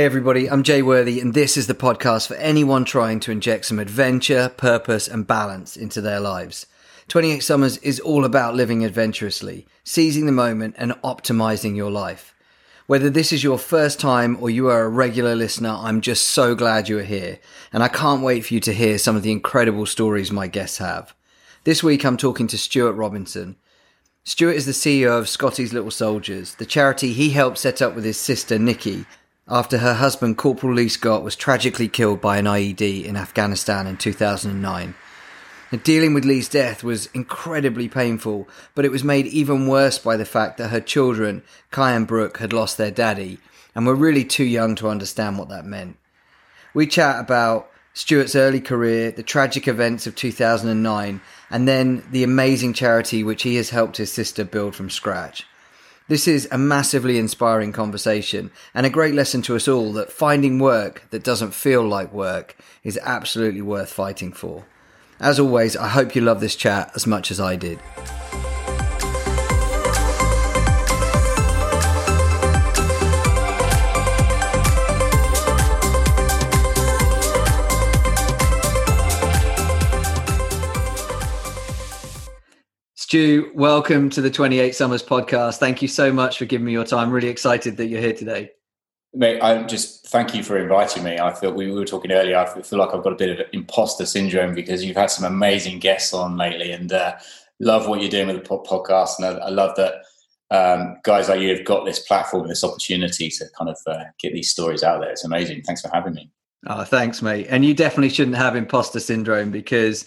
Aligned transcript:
Hey, 0.00 0.06
everybody, 0.06 0.48
I'm 0.48 0.62
Jay 0.62 0.80
Worthy, 0.80 1.20
and 1.20 1.34
this 1.34 1.58
is 1.58 1.66
the 1.66 1.74
podcast 1.74 2.26
for 2.26 2.34
anyone 2.36 2.86
trying 2.86 3.20
to 3.20 3.30
inject 3.30 3.66
some 3.66 3.78
adventure, 3.78 4.48
purpose, 4.48 5.06
and 5.06 5.26
balance 5.26 5.76
into 5.76 6.00
their 6.00 6.20
lives. 6.20 6.64
28 7.08 7.40
Summers 7.40 7.76
is 7.76 8.00
all 8.00 8.24
about 8.24 8.54
living 8.54 8.82
adventurously, 8.82 9.66
seizing 9.84 10.24
the 10.24 10.32
moment, 10.32 10.74
and 10.78 10.92
optimizing 11.04 11.76
your 11.76 11.90
life. 11.90 12.34
Whether 12.86 13.10
this 13.10 13.30
is 13.30 13.44
your 13.44 13.58
first 13.58 14.00
time 14.00 14.38
or 14.40 14.48
you 14.48 14.68
are 14.68 14.84
a 14.84 14.88
regular 14.88 15.36
listener, 15.36 15.76
I'm 15.78 16.00
just 16.00 16.28
so 16.28 16.54
glad 16.54 16.88
you 16.88 16.98
are 16.98 17.02
here, 17.02 17.38
and 17.70 17.82
I 17.82 17.88
can't 17.88 18.22
wait 18.22 18.46
for 18.46 18.54
you 18.54 18.60
to 18.60 18.72
hear 18.72 18.96
some 18.96 19.16
of 19.16 19.22
the 19.22 19.32
incredible 19.32 19.84
stories 19.84 20.32
my 20.32 20.46
guests 20.46 20.78
have. 20.78 21.14
This 21.64 21.82
week, 21.82 22.06
I'm 22.06 22.16
talking 22.16 22.46
to 22.46 22.56
Stuart 22.56 22.94
Robinson. 22.94 23.56
Stuart 24.24 24.56
is 24.56 24.64
the 24.64 24.72
CEO 24.72 25.18
of 25.18 25.28
Scotty's 25.28 25.74
Little 25.74 25.90
Soldiers, 25.90 26.54
the 26.54 26.64
charity 26.64 27.12
he 27.12 27.30
helped 27.30 27.58
set 27.58 27.82
up 27.82 27.94
with 27.94 28.04
his 28.06 28.16
sister 28.18 28.58
Nikki 28.58 29.04
after 29.50 29.78
her 29.78 29.94
husband, 29.94 30.36
Corporal 30.36 30.74
Lee 30.74 30.88
Scott, 30.88 31.24
was 31.24 31.34
tragically 31.34 31.88
killed 31.88 32.20
by 32.20 32.38
an 32.38 32.44
IED 32.44 33.04
in 33.04 33.16
Afghanistan 33.16 33.88
in 33.88 33.96
2009. 33.96 34.94
dealing 35.82 36.14
with 36.14 36.24
Lee's 36.24 36.48
death 36.48 36.84
was 36.84 37.06
incredibly 37.14 37.88
painful, 37.88 38.48
but 38.76 38.84
it 38.84 38.92
was 38.92 39.02
made 39.02 39.26
even 39.26 39.66
worse 39.66 39.98
by 39.98 40.16
the 40.16 40.24
fact 40.24 40.56
that 40.58 40.68
her 40.68 40.80
children, 40.80 41.42
Kai 41.72 41.92
and 41.92 42.06
Brooke, 42.06 42.38
had 42.38 42.52
lost 42.52 42.78
their 42.78 42.92
daddy 42.92 43.38
and 43.74 43.86
were 43.86 43.94
really 43.94 44.24
too 44.24 44.44
young 44.44 44.76
to 44.76 44.88
understand 44.88 45.36
what 45.36 45.48
that 45.48 45.64
meant. 45.64 45.96
We 46.72 46.86
chat 46.86 47.18
about 47.18 47.68
Stuart's 47.92 48.36
early 48.36 48.60
career, 48.60 49.10
the 49.10 49.24
tragic 49.24 49.66
events 49.66 50.06
of 50.06 50.14
2009, 50.14 51.20
and 51.50 51.68
then 51.68 52.04
the 52.12 52.22
amazing 52.22 52.72
charity 52.72 53.24
which 53.24 53.42
he 53.42 53.56
has 53.56 53.70
helped 53.70 53.96
his 53.96 54.12
sister 54.12 54.44
build 54.44 54.76
from 54.76 54.90
scratch. 54.90 55.44
This 56.10 56.26
is 56.26 56.48
a 56.50 56.58
massively 56.58 57.18
inspiring 57.18 57.70
conversation 57.70 58.50
and 58.74 58.84
a 58.84 58.90
great 58.90 59.14
lesson 59.14 59.42
to 59.42 59.54
us 59.54 59.68
all 59.68 59.92
that 59.92 60.10
finding 60.10 60.58
work 60.58 61.04
that 61.10 61.22
doesn't 61.22 61.54
feel 61.54 61.86
like 61.86 62.12
work 62.12 62.56
is 62.82 62.98
absolutely 63.04 63.62
worth 63.62 63.92
fighting 63.92 64.32
for. 64.32 64.66
As 65.20 65.38
always, 65.38 65.76
I 65.76 65.86
hope 65.86 66.16
you 66.16 66.22
love 66.22 66.40
this 66.40 66.56
chat 66.56 66.90
as 66.96 67.06
much 67.06 67.30
as 67.30 67.38
I 67.38 67.54
did. 67.54 67.78
Stu, 83.10 83.50
welcome 83.56 84.08
to 84.10 84.20
the 84.20 84.30
28 84.30 84.72
Summers 84.72 85.02
podcast. 85.02 85.58
Thank 85.58 85.82
you 85.82 85.88
so 85.88 86.12
much 86.12 86.38
for 86.38 86.44
giving 86.44 86.64
me 86.64 86.70
your 86.70 86.84
time. 86.84 87.10
Really 87.10 87.26
excited 87.26 87.76
that 87.76 87.86
you're 87.86 88.00
here 88.00 88.12
today. 88.12 88.52
Mate, 89.12 89.40
I 89.40 89.64
just 89.64 90.06
thank 90.06 90.32
you 90.32 90.44
for 90.44 90.56
inviting 90.56 91.02
me. 91.02 91.18
I 91.18 91.34
feel 91.34 91.52
we 91.52 91.72
were 91.72 91.84
talking 91.84 92.12
earlier. 92.12 92.38
I 92.38 92.62
feel 92.62 92.78
like 92.78 92.94
I've 92.94 93.02
got 93.02 93.12
a 93.12 93.16
bit 93.16 93.40
of 93.40 93.46
imposter 93.52 94.06
syndrome 94.06 94.54
because 94.54 94.84
you've 94.84 94.96
had 94.96 95.10
some 95.10 95.24
amazing 95.24 95.80
guests 95.80 96.14
on 96.14 96.36
lately, 96.36 96.70
and 96.70 96.92
uh, 96.92 97.16
love 97.58 97.88
what 97.88 98.00
you're 98.00 98.10
doing 98.10 98.28
with 98.28 98.44
the 98.44 98.48
podcast. 98.48 99.18
And 99.18 99.26
I, 99.26 99.46
I 99.46 99.48
love 99.48 99.74
that 99.74 99.94
um, 100.52 100.98
guys 101.02 101.28
like 101.28 101.40
you 101.40 101.48
have 101.48 101.64
got 101.64 101.84
this 101.84 101.98
platform 101.98 102.42
and 102.42 102.50
this 102.52 102.62
opportunity 102.62 103.28
to 103.28 103.44
kind 103.58 103.70
of 103.70 103.78
uh, 103.88 104.04
get 104.20 104.34
these 104.34 104.50
stories 104.50 104.84
out 104.84 105.00
there. 105.00 105.10
It's 105.10 105.24
amazing. 105.24 105.62
Thanks 105.62 105.82
for 105.82 105.90
having 105.92 106.14
me. 106.14 106.30
Oh, 106.68 106.84
thanks, 106.84 107.22
mate. 107.22 107.48
And 107.50 107.64
you 107.64 107.74
definitely 107.74 108.10
shouldn't 108.10 108.36
have 108.36 108.54
imposter 108.54 109.00
syndrome 109.00 109.50
because 109.50 110.06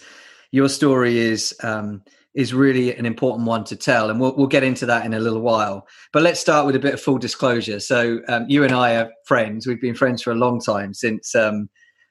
your 0.52 0.70
story 0.70 1.18
is. 1.18 1.54
Um, 1.62 2.02
is 2.34 2.52
really 2.52 2.94
an 2.96 3.06
important 3.06 3.46
one 3.46 3.64
to 3.64 3.76
tell, 3.76 4.10
and 4.10 4.20
we'll, 4.20 4.34
we'll 4.36 4.46
get 4.46 4.64
into 4.64 4.86
that 4.86 5.06
in 5.06 5.14
a 5.14 5.20
little 5.20 5.40
while. 5.40 5.86
But 6.12 6.22
let's 6.22 6.40
start 6.40 6.66
with 6.66 6.74
a 6.74 6.80
bit 6.80 6.94
of 6.94 7.00
full 7.00 7.18
disclosure. 7.18 7.80
So, 7.80 8.20
um, 8.28 8.46
you 8.48 8.64
and 8.64 8.72
I 8.72 8.96
are 8.96 9.10
friends. 9.26 9.66
We've 9.66 9.80
been 9.80 9.94
friends 9.94 10.22
for 10.22 10.32
a 10.32 10.36
long 10.36 10.60
time 10.60 10.94
since 10.94 11.34
um, 11.34 11.68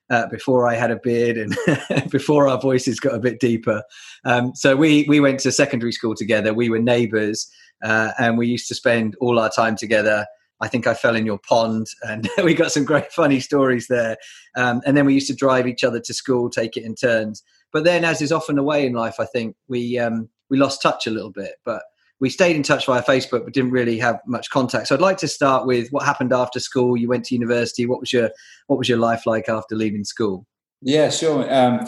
uh, 0.09 0.27
before 0.27 0.67
I 0.67 0.75
had 0.75 0.91
a 0.91 0.97
beard 0.97 1.37
and 1.37 1.57
before 2.09 2.47
our 2.47 2.59
voices 2.59 2.99
got 2.99 3.15
a 3.15 3.19
bit 3.19 3.39
deeper. 3.39 3.83
Um, 4.23 4.53
so, 4.55 4.75
we 4.75 5.05
we 5.09 5.19
went 5.19 5.41
to 5.41 5.51
secondary 5.51 5.91
school 5.91 6.15
together. 6.15 6.53
We 6.53 6.69
were 6.69 6.79
neighbours, 6.79 7.49
uh, 7.83 8.11
and 8.17 8.37
we 8.37 8.47
used 8.47 8.69
to 8.69 8.75
spend 8.75 9.15
all 9.19 9.39
our 9.39 9.49
time 9.49 9.75
together. 9.75 10.25
I 10.61 10.69
think 10.69 10.87
I 10.87 10.93
fell 10.93 11.17
in 11.17 11.25
your 11.25 11.39
pond, 11.39 11.87
and 12.07 12.29
we 12.43 12.53
got 12.53 12.71
some 12.71 12.85
great 12.85 13.11
funny 13.11 13.41
stories 13.41 13.87
there. 13.87 14.15
Um, 14.55 14.81
and 14.85 14.95
then 14.95 15.05
we 15.05 15.13
used 15.13 15.27
to 15.27 15.35
drive 15.35 15.67
each 15.67 15.83
other 15.83 15.99
to 15.99 16.13
school, 16.13 16.49
take 16.49 16.77
it 16.77 16.85
in 16.85 16.95
turns. 16.95 17.43
But 17.73 17.83
then, 17.83 18.05
as 18.05 18.21
is 18.21 18.31
often 18.31 18.55
the 18.55 18.63
way 18.63 18.85
in 18.85 18.93
life, 18.93 19.15
I 19.19 19.25
think 19.25 19.55
we 19.67 19.97
um, 19.97 20.29
we 20.49 20.57
lost 20.57 20.81
touch 20.81 21.07
a 21.07 21.11
little 21.11 21.31
bit. 21.31 21.55
But 21.65 21.81
we 22.19 22.29
stayed 22.29 22.55
in 22.55 22.63
touch 22.63 22.85
via 22.85 23.03
Facebook, 23.03 23.43
but 23.43 23.53
didn't 23.53 23.71
really 23.71 23.97
have 23.99 24.21
much 24.25 24.49
contact. 24.49 24.87
So 24.87 24.95
I'd 24.95 25.01
like 25.01 25.17
to 25.17 25.27
start 25.27 25.65
with 25.65 25.89
what 25.89 26.05
happened 26.05 26.31
after 26.31 26.59
school. 26.59 26.95
You 26.95 27.09
went 27.09 27.25
to 27.25 27.35
university. 27.35 27.85
What 27.85 27.99
was 27.99 28.13
your 28.13 28.29
what 28.67 28.77
was 28.77 28.87
your 28.87 28.99
life 28.99 29.25
like 29.25 29.49
after 29.49 29.75
leaving 29.75 30.05
school? 30.05 30.45
Yeah, 30.81 31.09
sure. 31.09 31.51
Um, 31.53 31.87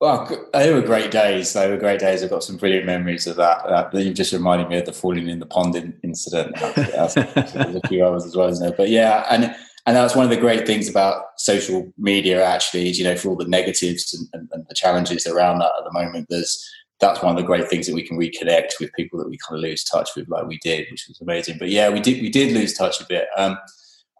well, 0.00 0.30
they 0.52 0.72
were 0.74 0.82
great 0.82 1.10
days. 1.10 1.54
They 1.54 1.70
were 1.70 1.78
great 1.78 2.00
days. 2.00 2.22
I've 2.22 2.30
got 2.30 2.44
some 2.44 2.58
brilliant 2.58 2.84
memories 2.84 3.26
of 3.26 3.36
that. 3.36 3.64
Uh, 3.64 3.88
you 3.94 4.12
just 4.12 4.32
reminded 4.32 4.68
me 4.68 4.78
of 4.78 4.84
the 4.84 4.92
falling 4.92 5.28
in 5.28 5.38
the 5.38 5.46
pond 5.46 5.74
incident. 6.04 6.54
There's 6.76 7.16
a 7.16 7.80
few 7.88 8.04
others 8.04 8.26
as 8.26 8.36
well, 8.36 8.48
isn't 8.48 8.64
there? 8.64 8.76
But 8.76 8.90
yeah, 8.90 9.24
and 9.30 9.54
and 9.86 9.94
that's 9.96 10.16
one 10.16 10.24
of 10.24 10.30
the 10.30 10.36
great 10.36 10.66
things 10.66 10.88
about 10.88 11.22
social 11.38 11.90
media 11.96 12.44
actually 12.44 12.90
is 12.90 12.98
you 12.98 13.04
know 13.04 13.16
for 13.16 13.28
all 13.28 13.36
the 13.36 13.46
negatives 13.46 14.12
and, 14.14 14.28
and, 14.32 14.48
and, 14.52 14.66
the 14.68 14.74
challenges 14.74 15.26
around 15.26 15.58
that 15.58 15.72
at 15.78 15.84
the 15.84 15.92
moment 15.92 16.26
there's 16.28 16.64
that's 16.98 17.22
one 17.22 17.34
of 17.34 17.40
the 17.40 17.46
great 17.46 17.68
things 17.68 17.86
that 17.86 17.94
we 17.94 18.06
can 18.06 18.18
reconnect 18.18 18.72
with 18.80 18.92
people 18.94 19.18
that 19.18 19.28
we 19.28 19.38
kind 19.46 19.58
of 19.58 19.62
lose 19.62 19.84
touch 19.84 20.10
with 20.16 20.28
like 20.28 20.46
we 20.46 20.58
did 20.62 20.86
which 20.90 21.06
was 21.08 21.20
amazing 21.20 21.56
but 21.58 21.68
yeah 21.68 21.88
we 21.88 22.00
did 22.00 22.20
we 22.20 22.30
did 22.30 22.52
lose 22.52 22.74
touch 22.74 23.00
a 23.00 23.06
bit 23.06 23.28
um, 23.36 23.56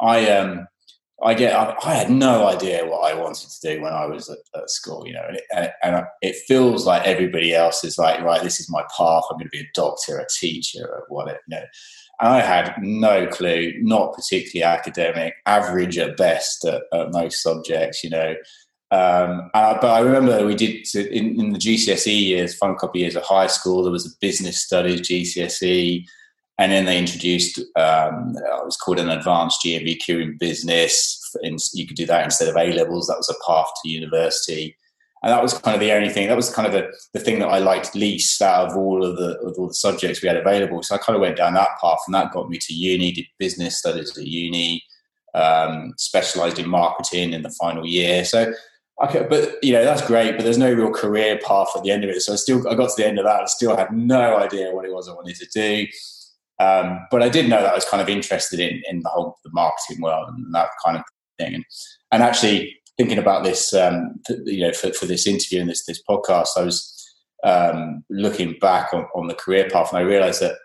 i 0.00 0.30
um 0.30 0.66
I 1.22 1.32
get. 1.32 1.54
I, 1.54 1.74
I, 1.82 1.94
had 1.94 2.10
no 2.10 2.46
idea 2.46 2.84
what 2.84 3.10
I 3.10 3.14
wanted 3.14 3.48
to 3.48 3.60
do 3.74 3.80
when 3.80 3.92
I 3.92 4.04
was 4.04 4.28
at, 4.28 4.38
at 4.54 4.68
school, 4.68 5.06
you 5.06 5.14
know, 5.14 5.24
and 5.26 5.36
it, 5.36 5.72
and 5.82 6.04
it, 6.20 6.36
feels 6.46 6.84
like 6.84 7.06
everybody 7.06 7.54
else 7.54 7.84
is 7.84 7.96
like, 7.96 8.20
right, 8.20 8.42
this 8.42 8.60
is 8.60 8.70
my 8.70 8.82
path. 8.82 9.24
I'm 9.30 9.38
going 9.38 9.46
to 9.46 9.50
be 9.50 9.60
a 9.60 9.70
doctor, 9.74 10.18
a 10.18 10.26
teacher, 10.28 10.86
or 10.86 11.06
whatever, 11.08 11.40
you 11.48 11.56
know. 11.56 11.64
I 12.20 12.40
had 12.40 12.74
no 12.80 13.26
clue, 13.26 13.74
not 13.80 14.14
particularly 14.14 14.64
academic, 14.64 15.34
average 15.44 15.98
at 15.98 16.16
best 16.16 16.64
at, 16.64 16.82
at 16.92 17.12
most 17.12 17.42
subjects, 17.42 18.02
you 18.02 18.10
know. 18.10 18.34
Um, 18.90 19.50
uh, 19.52 19.78
but 19.80 19.90
I 19.90 19.98
remember 20.00 20.46
we 20.46 20.54
did 20.54 20.86
in, 20.94 21.40
in, 21.40 21.52
the 21.52 21.58
GCSE 21.58 22.26
years, 22.26 22.56
couple 22.58 22.90
of 22.90 22.96
years 22.96 23.16
of 23.16 23.24
high 23.24 23.48
school, 23.48 23.82
there 23.82 23.92
was 23.92 24.06
a 24.06 24.16
business 24.20 24.62
studies 24.62 25.00
GCSE, 25.00 26.04
and 26.58 26.72
then 26.72 26.84
they 26.84 26.98
introduced 26.98 27.58
um, 27.76 28.34
it 28.36 28.64
was 28.64 28.76
called 28.76 29.00
an 29.00 29.10
advanced 29.10 29.60
GNVQ 29.64 30.22
in 30.22 30.38
business. 30.38 31.20
And 31.42 31.58
you 31.74 31.86
could 31.86 31.96
do 31.96 32.06
that 32.06 32.24
instead 32.24 32.48
of 32.48 32.56
A 32.56 32.72
levels. 32.72 33.08
That 33.08 33.18
was 33.18 33.28
a 33.28 33.44
path 33.46 33.66
to 33.82 33.90
university 33.90 34.76
and 35.22 35.32
that 35.32 35.42
was 35.42 35.54
kind 35.54 35.74
of 35.74 35.80
the 35.80 35.92
only 35.92 36.10
thing. 36.10 36.28
That 36.28 36.36
was 36.36 36.54
kind 36.54 36.66
of 36.66 36.72
the, 36.72 36.92
the 37.12 37.20
thing 37.20 37.38
that 37.38 37.48
I 37.48 37.58
liked 37.58 37.94
least 37.94 38.40
out 38.42 38.70
of 38.70 38.76
all 38.76 39.04
of 39.04 39.16
the 39.16 39.38
of 39.40 39.54
all 39.58 39.68
the 39.68 39.74
subjects 39.74 40.22
we 40.22 40.28
had 40.28 40.36
available. 40.36 40.82
So 40.82 40.94
I 40.94 40.98
kind 40.98 41.16
of 41.16 41.20
went 41.20 41.36
down 41.36 41.54
that 41.54 41.80
path, 41.80 41.98
and 42.06 42.14
that 42.14 42.32
got 42.32 42.48
me 42.48 42.58
to 42.58 42.74
uni. 42.74 43.12
Did 43.12 43.26
business 43.38 43.78
studies 43.78 44.16
at 44.16 44.26
uni, 44.26 44.84
um, 45.34 45.94
specialised 45.96 46.58
in 46.58 46.68
marketing 46.68 47.32
in 47.32 47.42
the 47.42 47.50
final 47.50 47.86
year. 47.86 48.24
So, 48.24 48.52
okay, 49.04 49.26
but 49.28 49.54
you 49.62 49.72
know 49.72 49.84
that's 49.84 50.06
great. 50.06 50.36
But 50.36 50.44
there's 50.44 50.58
no 50.58 50.72
real 50.72 50.92
career 50.92 51.38
path 51.44 51.68
at 51.74 51.82
the 51.82 51.90
end 51.90 52.04
of 52.04 52.10
it. 52.10 52.20
So 52.20 52.34
I 52.34 52.36
still 52.36 52.68
I 52.68 52.74
got 52.74 52.90
to 52.90 53.02
the 53.02 53.08
end 53.08 53.18
of 53.18 53.24
that. 53.24 53.42
I 53.42 53.46
still 53.46 53.76
had 53.76 53.92
no 53.92 54.36
idea 54.36 54.74
what 54.74 54.84
it 54.84 54.92
was 54.92 55.08
I 55.08 55.14
wanted 55.14 55.36
to 55.36 55.46
do. 55.46 55.86
Um, 56.58 57.06
but 57.10 57.22
I 57.22 57.28
did 57.28 57.50
know 57.50 57.60
that 57.60 57.72
I 57.72 57.74
was 57.74 57.84
kind 57.84 58.02
of 58.02 58.08
interested 58.08 58.60
in 58.60 58.82
in 58.88 59.00
the 59.00 59.08
whole 59.08 59.38
the 59.44 59.50
marketing 59.52 60.02
world 60.02 60.28
and 60.28 60.54
that 60.54 60.68
kind 60.84 60.98
of 60.98 61.04
thing. 61.38 61.54
And 61.54 61.64
and 62.12 62.22
actually 62.22 62.75
thinking 62.96 63.18
about 63.18 63.44
this, 63.44 63.74
um, 63.74 64.20
you 64.44 64.66
know, 64.66 64.72
for, 64.72 64.92
for 64.92 65.06
this 65.06 65.26
interview 65.26 65.60
and 65.60 65.70
this 65.70 65.84
this 65.84 66.02
podcast, 66.08 66.48
I 66.56 66.62
was 66.62 66.92
um, 67.44 68.04
looking 68.10 68.56
back 68.60 68.92
on, 68.92 69.06
on 69.14 69.28
the 69.28 69.34
career 69.34 69.68
path, 69.70 69.90
and 69.90 69.98
I 69.98 70.02
realised 70.02 70.40
that 70.40 70.56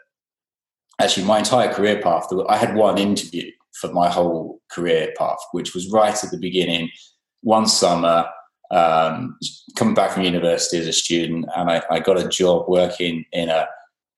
actually 0.99 1.25
my 1.25 1.39
entire 1.39 1.73
career 1.73 2.01
path, 2.01 2.27
I 2.47 2.57
had 2.57 2.75
one 2.75 2.97
interview 2.97 3.51
for 3.79 3.91
my 3.91 4.09
whole 4.09 4.61
career 4.71 5.13
path, 5.17 5.39
which 5.51 5.73
was 5.73 5.91
right 5.91 6.23
at 6.23 6.31
the 6.31 6.37
beginning, 6.37 6.89
one 7.41 7.67
summer, 7.67 8.25
um, 8.71 9.37
coming 9.75 9.93
back 9.93 10.11
from 10.11 10.23
university 10.23 10.77
as 10.77 10.87
a 10.87 10.93
student, 10.93 11.45
and 11.55 11.69
I, 11.69 11.81
I 11.89 11.99
got 11.99 12.19
a 12.19 12.27
job 12.27 12.65
working 12.67 13.25
in 13.31 13.49
a 13.49 13.67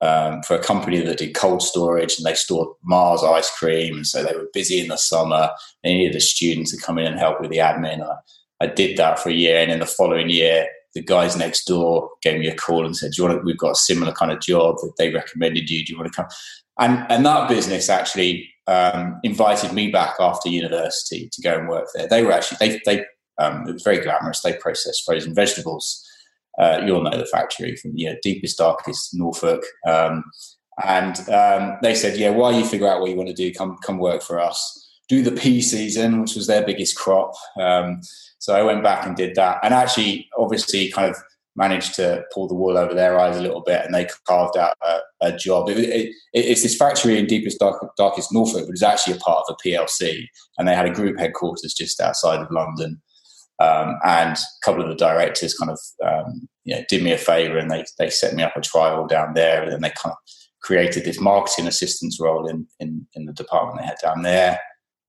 um, 0.04 0.44
for 0.44 0.56
a 0.56 0.62
company 0.62 1.00
that 1.00 1.18
did 1.18 1.34
cold 1.34 1.64
storage 1.64 2.18
and 2.18 2.26
they 2.26 2.34
stored 2.34 2.68
Mars 2.84 3.24
ice 3.24 3.50
cream. 3.58 3.96
And 3.96 4.08
so 4.08 4.22
they 4.22 4.36
were 4.36 4.50
busy 4.54 4.82
in 4.82 4.90
the 4.90 4.98
summer. 4.98 5.50
They 5.82 5.94
needed 5.94 6.18
a 6.18 6.20
student 6.20 6.68
to 6.68 6.78
come 6.78 7.00
in 7.00 7.06
and 7.06 7.18
help 7.18 7.40
with 7.40 7.52
the 7.52 7.60
admin. 7.60 8.06
I, 8.06 8.16
I 8.66 8.68
did 8.68 8.98
that 8.98 9.18
for 9.18 9.30
a 9.30 9.34
year. 9.34 9.60
And 9.60 9.72
in 9.72 9.80
the 9.80 9.86
following 9.86 10.30
year, 10.30 10.68
the 10.94 11.02
guys 11.02 11.38
next 11.38 11.66
door 11.66 12.10
gave 12.22 12.38
me 12.38 12.48
a 12.48 12.56
call 12.56 12.86
and 12.86 12.98
said, 12.98 13.12
Do 13.12 13.22
you 13.22 13.30
want 13.30 13.40
to, 13.40 13.46
we've 13.46 13.58
got 13.58 13.72
a 13.72 13.76
similar 13.76 14.12
kind 14.12 14.32
of 14.32 14.42
job 14.42 14.76
that 14.82 14.94
they 14.98 15.10
recommended 15.10 15.70
you. 15.70 15.86
Do 15.86 15.94
you 15.94 15.98
want 15.98 16.12
to 16.12 16.16
come? 16.16 16.28
And, 16.80 17.10
and 17.10 17.26
that 17.26 17.48
business 17.48 17.90
actually 17.90 18.50
um, 18.68 19.22
invited 19.24 19.72
me 19.72 19.90
back 19.90 20.16
after 20.20 20.50
university 20.50 21.30
to 21.32 21.42
go 21.42 21.58
and 21.58 21.70
work 21.70 21.88
there. 21.96 22.10
They 22.10 22.24
were 22.24 22.34
actually, 22.34 22.58
they, 22.60 22.82
they 22.86 23.06
um, 23.38 23.68
it 23.70 23.74
was 23.74 23.84
very 23.84 24.00
glamorous. 24.00 24.42
They 24.42 24.54
processed 24.58 25.04
frozen 25.06 25.34
vegetables 25.34 26.06
uh, 26.60 26.82
you'll 26.86 27.04
know 27.04 27.18
the 27.18 27.26
factory 27.26 27.76
from 27.76 27.92
you 27.96 28.10
know, 28.10 28.16
deepest, 28.22 28.58
darkest 28.58 29.14
Norfolk. 29.14 29.64
Um, 29.88 30.24
and 30.84 31.18
um, 31.30 31.78
they 31.82 31.94
said, 31.94 32.18
"Yeah, 32.18 32.32
while 32.32 32.52
you 32.52 32.66
figure 32.66 32.88
out 32.88 33.00
what 33.00 33.10
you 33.10 33.16
want 33.16 33.30
to 33.30 33.36
do, 33.36 33.54
come 33.54 33.78
come 33.84 34.00
work 34.00 34.22
for 34.22 34.40
us." 34.40 34.80
do 35.10 35.22
the 35.22 35.32
pea 35.32 35.62
season, 35.62 36.22
which 36.22 36.36
was 36.36 36.48
their 36.48 36.66
biggest 36.66 36.96
crop. 36.96 37.34
Um, 37.60 38.02
so 38.40 38.56
I 38.56 38.64
went 38.64 38.84
back 38.84 39.06
and 39.06 39.16
did 39.16 39.36
that, 39.36 39.60
and 39.64 39.74
actually, 39.74 40.30
obviously, 40.38 40.90
kind 40.92 41.10
of 41.10 41.18
managed 41.56 41.94
to 41.96 42.24
pull 42.34 42.48
the 42.48 42.56
wool 42.56 42.78
over 42.78 42.94
their 42.94 43.20
eyes 43.20 43.38
a 43.38 43.42
little 43.42 43.62
bit, 43.62 43.86
and 43.86 43.94
they 43.94 44.08
carved 44.28 44.58
out 44.58 44.76
a, 44.82 45.00
a 45.22 45.38
job. 45.38 45.70
It, 45.70 45.78
it, 45.78 46.14
it's 46.34 46.64
this 46.64 46.76
factory 46.76 47.18
in 47.18 47.28
deepest, 47.28 47.60
dark, 47.60 47.96
darkest 47.96 48.34
Norfolk, 48.34 48.66
but 48.66 48.72
it's 48.72 48.84
actually 48.84 49.16
a 49.16 49.20
part 49.20 49.46
of 49.48 49.56
a 49.56 49.68
PLC, 49.68 50.26
and 50.58 50.68
they 50.68 50.76
had 50.76 50.88
a 50.88 50.94
group 50.94 51.20
headquarters 51.20 51.74
just 51.74 52.02
outside 52.02 52.40
of 52.40 52.52
London. 52.52 53.02
Um, 53.60 53.98
and 54.04 54.36
a 54.36 54.66
couple 54.66 54.82
of 54.82 54.90
the 54.90 54.96
directors 54.96 55.56
kind 55.56 55.72
of 55.72 55.80
um, 56.06 56.48
you 56.64 56.76
know 56.76 56.84
did 56.90 57.04
me 57.04 57.12
a 57.12 57.18
favour, 57.18 57.58
and 57.58 57.70
they 57.70 57.86
they 58.00 58.10
set 58.10 58.34
me 58.34 58.44
up 58.44 58.56
a 58.56 58.62
trial 58.62 59.08
down 59.08 59.34
there, 59.34 59.64
and 59.64 59.72
then 59.72 59.82
they 59.82 59.92
kind 59.92 60.12
of 60.12 60.18
created 60.62 61.06
this 61.06 61.20
marketing 61.20 61.68
assistance 61.68 62.20
role 62.20 62.48
in 62.48 62.68
in, 62.80 63.08
in 63.14 63.26
the 63.26 63.34
department 63.34 63.80
they 63.80 63.88
had 63.88 63.98
down 64.02 64.24
there. 64.24 64.60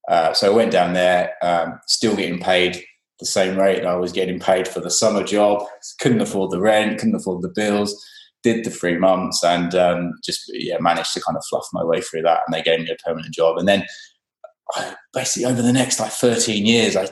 Uh, 0.09 0.35
so 0.35 0.53
I 0.53 0.55
went 0.55 0.71
down 0.71 0.93
there, 0.93 1.33
um, 1.43 1.81
still 1.87 2.15
getting 2.15 2.39
paid 2.39 2.85
the 3.21 3.27
same 3.27 3.59
rate 3.59 3.85
I 3.85 3.95
was 3.95 4.13
getting 4.13 4.41
paid 4.41 4.67
for 4.67 4.81
the 4.81 4.91
summer 4.91 5.23
job. 5.23 5.63
Couldn't 6.01 6.21
afford 6.21 6.51
the 6.51 6.61
rent, 6.61 6.99
couldn't 6.99 7.15
afford 7.15 7.43
the 7.43 7.53
bills. 7.55 8.05
Did 8.43 8.65
the 8.65 8.71
three 8.71 8.99
months 8.99 9.43
and 9.43 9.75
um, 9.75 10.13
just 10.23 10.43
yeah 10.53 10.77
managed 10.79 11.15
to 11.15 11.23
kind 11.23 11.37
of 11.37 11.45
fluff 11.49 11.67
my 11.73 11.83
way 11.83 12.01
through 12.01 12.23
that. 12.23 12.43
And 12.47 12.55
they 12.55 12.63
gave 12.63 12.81
me 12.81 12.91
a 12.91 12.97
permanent 13.03 13.35
job. 13.35 13.57
And 13.57 13.67
then 13.67 13.87
basically 15.13 15.47
over 15.51 15.63
the 15.63 15.73
next 15.73 15.99
like 16.01 16.11
13 16.11 16.67
years, 16.67 16.97
I 16.97 17.09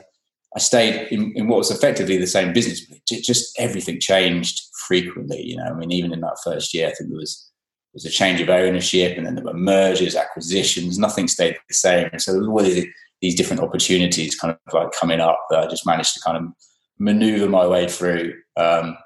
I 0.55 0.59
stayed 0.59 1.09
in, 1.11 1.33
in 1.35 1.49
what 1.49 1.59
was 1.59 1.71
effectively 1.71 2.19
the 2.19 2.27
same 2.27 2.53
business. 2.53 2.85
But 2.85 2.99
just 3.07 3.59
everything 3.59 4.01
changed 4.01 4.61
frequently. 4.87 5.43
You 5.43 5.57
know, 5.57 5.65
I 5.65 5.75
mean, 5.75 5.93
even 5.93 6.13
in 6.13 6.21
that 6.21 6.39
first 6.45 6.75
year, 6.75 6.89
I 6.89 6.93
think 6.93 7.11
there 7.11 7.19
was 7.19 7.49
there 7.93 7.99
was 7.99 8.05
a 8.07 8.11
change 8.11 8.41
of 8.41 8.49
ownership, 8.49 9.17
and 9.17 9.27
then 9.27 9.35
there 9.35 9.45
were 9.45 9.55
mergers, 9.55 10.17
acquisitions. 10.17 10.99
Nothing 10.99 11.29
stayed 11.29 11.57
the 11.69 11.75
same. 11.75 12.09
and 12.13 12.21
So 12.21 12.33
there 12.33 12.41
was 12.41 12.49
all 12.49 12.63
these 12.63 12.87
these 13.21 13.35
different 13.37 13.63
opportunities 13.63 14.35
kind 14.35 14.57
of 14.67 14.75
like 14.75 14.93
coming 14.93 15.21
up 15.21 15.39
that 15.51 15.61
I 15.61 15.67
just 15.69 15.87
managed 15.87 16.15
to 16.15 16.21
kind 16.21 16.37
of 16.37 16.53
maneuver 16.99 17.49
my 17.49 17.67
way 17.67 17.89
through. 17.89 18.35
Um, 18.57 18.97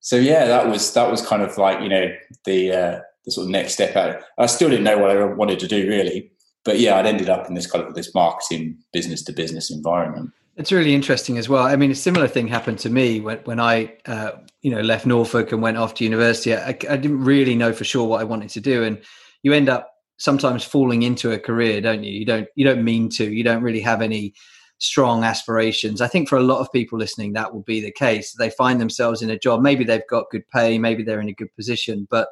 so 0.00 0.16
yeah, 0.16 0.46
that 0.46 0.68
was 0.68 0.92
that 0.94 1.10
was 1.10 1.24
kind 1.24 1.42
of 1.42 1.56
like 1.56 1.80
you 1.80 1.88
know 1.88 2.14
the 2.44 2.72
uh, 2.72 3.00
the 3.24 3.30
sort 3.30 3.46
of 3.46 3.50
next 3.50 3.74
step 3.74 3.96
out. 3.96 4.22
I 4.38 4.46
still 4.46 4.68
didn't 4.68 4.84
know 4.84 4.98
what 4.98 5.10
I 5.10 5.24
wanted 5.24 5.58
to 5.60 5.68
do 5.68 5.88
really, 5.88 6.30
but 6.64 6.78
yeah, 6.78 6.96
I'd 6.96 7.06
ended 7.06 7.30
up 7.30 7.46
in 7.48 7.54
this 7.54 7.70
kind 7.70 7.84
of 7.84 7.94
this 7.94 8.14
marketing 8.14 8.78
business 8.92 9.22
to 9.24 9.32
business 9.32 9.70
environment. 9.70 10.32
It's 10.56 10.70
really 10.70 10.94
interesting 10.94 11.36
as 11.36 11.48
well. 11.48 11.64
I 11.64 11.74
mean, 11.74 11.90
a 11.90 11.96
similar 11.96 12.28
thing 12.28 12.46
happened 12.46 12.78
to 12.80 12.90
me 12.90 13.20
when, 13.20 13.38
when 13.38 13.58
I, 13.58 13.96
uh, 14.06 14.32
you 14.62 14.70
know, 14.70 14.80
left 14.82 15.04
Norfolk 15.04 15.50
and 15.50 15.60
went 15.60 15.76
off 15.76 15.94
to 15.94 16.04
university. 16.04 16.54
I, 16.54 16.68
I, 16.68 16.96
didn't 16.96 17.24
really 17.24 17.56
know 17.56 17.72
for 17.72 17.82
sure 17.82 18.06
what 18.06 18.20
I 18.20 18.24
wanted 18.24 18.50
to 18.50 18.60
do, 18.60 18.84
and 18.84 19.02
you 19.42 19.52
end 19.52 19.68
up 19.68 19.90
sometimes 20.16 20.62
falling 20.62 21.02
into 21.02 21.32
a 21.32 21.38
career, 21.40 21.80
don't 21.80 22.04
you? 22.04 22.12
You 22.12 22.24
don't 22.24 22.46
you 22.54 22.64
don't 22.64 22.84
mean 22.84 23.08
to. 23.10 23.24
You 23.24 23.42
don't 23.42 23.62
really 23.62 23.80
have 23.80 24.00
any 24.00 24.32
strong 24.78 25.24
aspirations. 25.24 26.00
I 26.00 26.06
think 26.06 26.28
for 26.28 26.38
a 26.38 26.42
lot 26.42 26.60
of 26.60 26.70
people 26.70 26.98
listening, 26.98 27.32
that 27.32 27.52
will 27.52 27.62
be 27.62 27.80
the 27.80 27.90
case. 27.90 28.32
They 28.32 28.50
find 28.50 28.80
themselves 28.80 29.22
in 29.22 29.30
a 29.30 29.38
job. 29.38 29.60
Maybe 29.60 29.82
they've 29.82 30.08
got 30.08 30.30
good 30.30 30.48
pay. 30.50 30.78
Maybe 30.78 31.02
they're 31.02 31.20
in 31.20 31.28
a 31.28 31.34
good 31.34 31.54
position, 31.56 32.06
but 32.10 32.28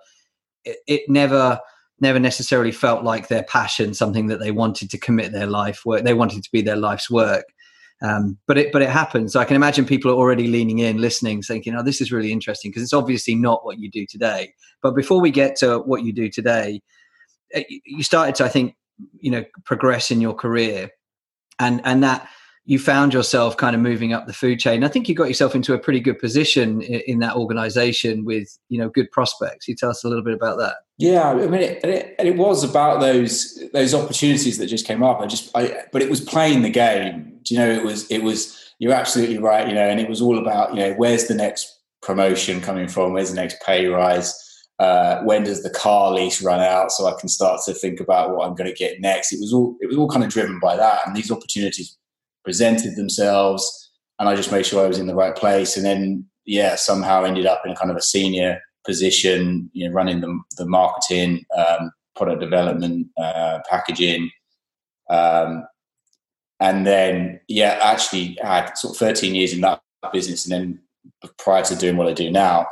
it, 0.65 0.79
it 0.87 1.03
never 1.09 1.59
never 2.01 2.19
necessarily 2.19 2.73
felt 2.73 3.05
like 3.05 3.29
their 3.29 3.45
passion, 3.45 3.95
something 3.95 4.27
that 4.27 4.41
they 4.41 4.51
wanted 4.51 4.91
to 4.91 4.99
commit 4.99 5.33
their 5.33 5.47
life 5.47 5.85
work. 5.85 6.03
They 6.03 6.15
wanted 6.15 6.43
to 6.43 6.51
be 6.53 6.63
their 6.63 6.77
life's 6.77 7.11
work. 7.11 7.45
Um, 8.03 8.37
but 8.49 8.59
it 8.59 8.73
but 8.73 8.83
it 8.83 8.91
happens. 8.91 9.33
So 9.33 9.41
I 9.41 9.45
can 9.45 9.55
imagine 9.55 9.85
people 9.85 10.11
are 10.11 10.17
already 10.17 10.49
leaning 10.49 10.81
in, 10.81 10.99
listening, 10.99 11.41
thinking, 11.43 11.75
"Oh, 11.77 11.83
this 11.83 12.01
is 12.01 12.11
really 12.11 12.33
interesting," 12.33 12.71
because 12.71 12.83
it's 12.83 12.93
obviously 12.93 13.35
not 13.35 13.65
what 13.65 13.79
you 13.79 13.91
do 13.91 14.07
today. 14.07 14.53
But 14.83 14.97
before 14.97 15.21
we 15.21 15.31
get 15.31 15.55
to 15.57 15.79
what 15.79 16.03
you 16.03 16.13
do 16.13 16.29
today, 16.29 16.81
uh, 17.55 17.61
you 17.69 18.03
started 18.03 18.35
to, 18.37 18.45
I 18.45 18.49
think, 18.49 18.75
you 19.21 19.31
know, 19.31 19.45
progress 19.65 20.11
in 20.11 20.21
your 20.21 20.35
career, 20.35 20.91
and 21.61 21.81
and 21.85 22.03
that 22.03 22.29
you 22.65 22.79
found 22.79 23.13
yourself 23.13 23.57
kind 23.57 23.75
of 23.75 23.83
moving 23.83 24.13
up 24.13 24.27
the 24.27 24.33
food 24.33 24.61
chain. 24.61 24.85
I 24.85 24.89
think 24.89 25.09
you 25.09 25.15
got 25.15 25.27
yourself 25.29 25.55
into 25.55 25.75
a 25.75 25.79
pretty 25.79 25.99
good 25.99 26.19
position 26.19 26.81
in, 26.83 27.01
in 27.07 27.19
that 27.19 27.35
organization 27.35 28.25
with 28.25 28.57
you 28.69 28.79
know 28.79 28.89
good 28.89 29.11
prospects. 29.11 29.67
You 29.67 29.75
tell 29.75 29.91
us 29.91 30.05
a 30.05 30.09
little 30.09 30.25
bit 30.25 30.35
about 30.35 30.59
that. 30.59 30.77
Yeah, 30.99 31.31
I 31.31 31.35
mean, 31.35 31.61
it, 31.61 31.85
it, 31.85 32.15
it 32.19 32.37
was 32.37 32.63
about 32.63 33.01
those 33.01 33.63
those 33.73 33.95
opportunities 33.95 34.59
that 34.59 34.67
just 34.67 34.87
came 34.87 35.03
up. 35.03 35.21
I 35.21 35.27
just, 35.27 35.51
I, 35.57 35.85
but 35.93 36.03
it 36.03 36.11
was 36.11 36.21
playing 36.21 36.63
the 36.63 36.71
game. 36.71 37.39
Do 37.43 37.55
you 37.55 37.61
know? 37.61 37.71
It 37.71 37.85
was, 37.85 38.09
it 38.11 38.23
was. 38.23 38.59
You're 38.79 38.93
absolutely 38.93 39.39
right. 39.39 39.69
You 39.69 39.75
know, 39.75 39.89
and 39.89 40.01
it 40.01 40.09
was 40.09 40.21
all 40.21 40.39
about 40.39 40.75
you 40.75 40.81
know 40.81 40.95
where's 40.95 41.27
the 41.27 41.35
next 41.35 41.81
promotion 42.01 42.61
coming 42.61 42.89
from? 42.89 43.13
Where's 43.13 43.31
the 43.31 43.37
next 43.37 43.61
pay 43.65 43.87
rise? 43.87 44.39
uh, 44.83 45.23
when 45.23 45.45
does 45.45 45.63
the 45.63 45.71
car 45.71 46.11
lease 46.11 46.43
run 46.43 46.59
out 46.59 46.91
so 46.91 47.07
I 47.07 47.15
can 47.19 47.29
start 47.29 47.61
to 47.67 47.73
think 47.73 48.01
about 48.01 48.35
what 48.35 48.49
I'm 48.49 48.57
going 48.57 48.69
to 48.69 48.77
get 48.77 49.01
next. 49.01 49.33
It 49.33 49.39
was 49.41 49.53
all 49.53 49.77
it 49.81 49.87
was 49.87 49.97
all 49.97 50.09
kind 50.09 50.25
of 50.25 50.31
driven 50.31 50.59
by 50.59 50.77
that, 50.77 51.07
and 51.07 51.15
these 51.15 51.31
opportunities 51.31 51.97
presented 52.45 52.97
themselves, 52.97 53.91
and 54.19 54.29
I 54.29 54.37
just 54.37 54.53
made 54.53 54.67
sure 54.67 54.85
I 54.85 54.89
was 54.89 54.99
in 54.99 55.07
the 55.07 55.15
right 55.15 55.35
place, 55.35 55.77
and 55.77 55.85
then 55.87 56.27
yeah, 56.45 56.75
somehow 56.77 57.25
ended 57.25 57.47
up 57.47 57.63
in 57.65 57.75
kind 57.75 57.91
of 57.91 57.97
a 57.97 58.03
senior 58.03 58.61
position, 58.85 59.71
you 59.73 59.89
know, 59.89 59.95
running 59.95 60.21
the 60.21 60.41
the 60.57 60.67
marketing, 60.67 61.45
um, 61.57 61.93
product 62.17 62.41
development, 62.41 63.09
uh, 63.19 63.61
packaging. 63.69 64.31
Um, 65.11 65.65
and 66.61 66.87
then, 66.87 67.41
yeah, 67.49 67.79
actually 67.83 68.39
had 68.41 68.75
sort 68.75 68.95
of 68.95 68.99
13 68.99 69.35
years 69.35 69.53
in 69.53 69.63
that 69.63 69.83
business. 70.13 70.47
And 70.47 70.53
then 70.53 70.81
prior 71.39 71.65
to 71.65 71.75
doing 71.75 71.97
what 71.97 72.07
I 72.07 72.13
do 72.13 72.31
now, 72.31 72.67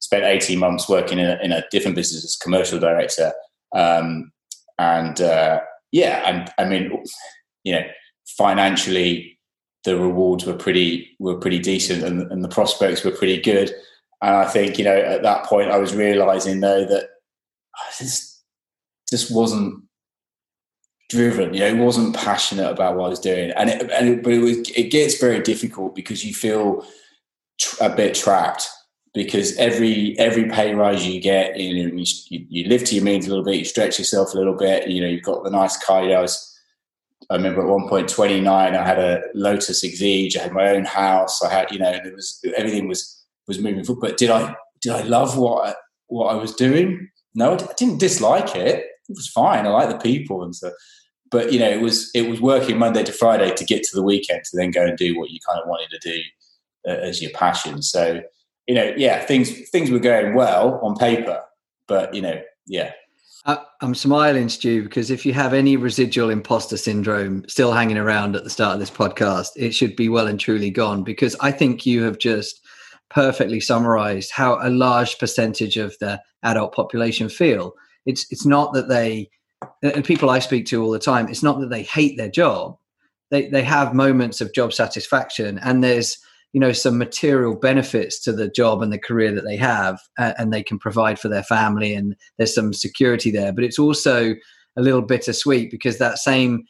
spent 0.00 0.24
18 0.24 0.58
months 0.58 0.88
working 0.88 1.18
in 1.18 1.26
a, 1.26 1.38
in 1.42 1.52
a 1.52 1.64
different 1.70 1.96
business 1.96 2.24
as 2.24 2.36
commercial 2.36 2.80
director. 2.80 3.32
Um, 3.74 4.32
and 4.78 5.20
uh, 5.20 5.60
yeah, 5.92 6.22
and 6.26 6.50
I 6.58 6.68
mean, 6.68 6.90
you 7.62 7.72
know, 7.72 7.82
financially, 8.26 9.38
the 9.84 9.96
rewards 9.96 10.44
were 10.44 10.54
pretty 10.54 11.16
were 11.18 11.36
pretty 11.36 11.58
decent, 11.58 12.02
and, 12.02 12.30
and 12.30 12.42
the 12.42 12.48
prospects 12.48 13.04
were 13.04 13.10
pretty 13.10 13.40
good. 13.40 13.72
And 14.22 14.34
I 14.34 14.46
think 14.46 14.78
you 14.78 14.84
know, 14.84 14.96
at 14.96 15.22
that 15.22 15.44
point, 15.44 15.70
I 15.70 15.78
was 15.78 15.94
realizing 15.94 16.60
though 16.60 16.84
that 16.84 17.08
this 17.98 18.10
just 18.10 18.44
just 19.08 19.34
wasn't 19.34 19.84
driven. 21.08 21.54
You 21.54 21.60
know, 21.60 21.84
wasn't 21.84 22.16
passionate 22.16 22.70
about 22.70 22.96
what 22.96 23.06
I 23.06 23.10
was 23.10 23.20
doing, 23.20 23.52
and 23.52 23.70
it, 23.70 23.90
and 23.90 24.08
it, 24.08 24.22
but 24.22 24.32
it 24.32 24.40
was 24.40 24.70
it 24.70 24.90
gets 24.90 25.18
very 25.20 25.40
difficult 25.40 25.94
because 25.94 26.24
you 26.24 26.34
feel 26.34 26.84
a 27.80 27.88
bit 27.88 28.14
trapped 28.14 28.68
because 29.14 29.56
every 29.56 30.18
every 30.18 30.48
pay 30.50 30.74
rise 30.74 31.06
you 31.06 31.20
get, 31.20 31.58
you 31.58 31.88
know, 31.88 31.94
you, 31.96 32.46
you 32.48 32.68
live 32.68 32.84
to 32.84 32.94
your 32.94 33.04
means 33.04 33.26
a 33.26 33.30
little 33.30 33.44
bit, 33.44 33.56
you 33.56 33.64
stretch 33.64 33.98
yourself 33.98 34.34
a 34.34 34.36
little 34.36 34.54
bit. 34.54 34.88
You 34.88 35.00
know, 35.00 35.08
you've 35.08 35.22
got 35.22 35.42
the 35.42 35.50
nice 35.50 35.82
car. 35.82 36.02
You 36.02 36.10
know, 36.10 36.22
I 36.22 36.26
I 37.30 37.36
remember 37.36 37.62
at 37.62 37.68
one 37.68 37.88
point, 37.88 38.08
twenty 38.08 38.40
nine, 38.40 38.74
I 38.74 38.86
had 38.86 38.98
a 38.98 39.22
Lotus 39.34 39.84
Exige. 39.84 40.36
I 40.36 40.42
had 40.42 40.52
my 40.52 40.70
own 40.70 40.84
house. 40.84 41.42
I 41.42 41.52
had, 41.52 41.70
you 41.72 41.78
know, 41.78 41.90
it 41.90 42.14
was 42.14 42.44
everything 42.56 42.88
was 42.88 43.24
was 43.48 43.58
moving 43.58 43.84
forward. 43.84 44.00
But 44.00 44.16
did 44.16 44.30
I 44.30 44.54
did 44.80 44.92
I 44.92 45.02
love 45.02 45.36
what 45.36 45.68
I, 45.68 45.74
what 46.06 46.26
I 46.26 46.34
was 46.36 46.54
doing? 46.54 47.08
No, 47.34 47.54
I 47.54 47.72
didn't 47.76 47.98
dislike 47.98 48.54
it. 48.54 48.84
It 49.08 49.14
was 49.14 49.28
fine. 49.28 49.66
I 49.66 49.70
like 49.70 49.88
the 49.88 49.98
people 49.98 50.42
and 50.42 50.54
so. 50.54 50.72
But 51.30 51.52
you 51.52 51.58
know, 51.58 51.68
it 51.68 51.80
was 51.80 52.10
it 52.14 52.28
was 52.28 52.40
working 52.40 52.78
Monday 52.78 53.02
to 53.02 53.12
Friday 53.12 53.52
to 53.54 53.64
get 53.64 53.82
to 53.84 53.96
the 53.96 54.02
weekend 54.02 54.44
to 54.44 54.56
then 54.56 54.70
go 54.70 54.84
and 54.84 54.96
do 54.96 55.18
what 55.18 55.30
you 55.30 55.38
kind 55.46 55.60
of 55.60 55.68
wanted 55.68 55.90
to 55.90 55.98
do 55.98 56.22
uh, 56.88 56.94
as 56.94 57.20
your 57.20 57.32
passion. 57.32 57.82
So 57.82 58.22
you 58.66 58.74
know, 58.74 58.94
yeah, 58.96 59.24
things 59.24 59.68
things 59.70 59.90
were 59.90 59.98
going 59.98 60.34
well 60.34 60.80
on 60.82 60.96
paper, 60.96 61.42
but 61.88 62.14
you 62.14 62.22
know, 62.22 62.40
yeah. 62.66 62.92
I'm 63.44 63.94
smiling, 63.94 64.48
Stu, 64.48 64.82
because 64.82 65.10
if 65.10 65.24
you 65.26 65.32
have 65.34 65.54
any 65.54 65.76
residual 65.76 66.30
imposter 66.30 66.76
syndrome 66.76 67.44
still 67.48 67.72
hanging 67.72 67.98
around 67.98 68.34
at 68.34 68.44
the 68.44 68.50
start 68.50 68.74
of 68.74 68.80
this 68.80 68.90
podcast, 68.90 69.50
it 69.56 69.72
should 69.72 69.94
be 69.94 70.08
well 70.08 70.26
and 70.26 70.40
truly 70.40 70.70
gone. 70.70 71.04
Because 71.04 71.36
I 71.40 71.52
think 71.52 71.86
you 71.86 72.02
have 72.02 72.18
just 72.18 72.64
perfectly 73.08 73.60
summarized 73.60 74.32
how 74.32 74.58
a 74.60 74.70
large 74.70 75.18
percentage 75.18 75.76
of 75.76 75.96
the 76.00 76.20
adult 76.42 76.74
population 76.74 77.28
feel. 77.28 77.74
It's 78.04 78.26
it's 78.30 78.46
not 78.46 78.72
that 78.74 78.88
they 78.88 79.30
and 79.82 80.04
people 80.04 80.30
I 80.30 80.38
speak 80.38 80.66
to 80.66 80.82
all 80.82 80.90
the 80.90 80.98
time. 80.98 81.28
It's 81.28 81.42
not 81.42 81.60
that 81.60 81.70
they 81.70 81.82
hate 81.82 82.16
their 82.16 82.30
job. 82.30 82.76
They 83.30 83.48
they 83.48 83.62
have 83.62 83.94
moments 83.94 84.40
of 84.40 84.54
job 84.54 84.72
satisfaction, 84.72 85.58
and 85.58 85.82
there's 85.82 86.18
you 86.56 86.60
know 86.60 86.72
some 86.72 86.96
material 86.96 87.54
benefits 87.54 88.18
to 88.18 88.32
the 88.32 88.48
job 88.48 88.80
and 88.80 88.90
the 88.90 88.98
career 88.98 89.30
that 89.30 89.44
they 89.44 89.58
have 89.58 90.00
uh, 90.18 90.32
and 90.38 90.54
they 90.54 90.62
can 90.62 90.78
provide 90.78 91.18
for 91.18 91.28
their 91.28 91.42
family 91.42 91.92
and 91.92 92.16
there's 92.38 92.54
some 92.54 92.72
security 92.72 93.30
there. 93.30 93.52
But 93.52 93.62
it's 93.62 93.78
also 93.78 94.34
a 94.74 94.80
little 94.80 95.02
bittersweet 95.02 95.70
because 95.70 95.98
that 95.98 96.16
same 96.16 96.64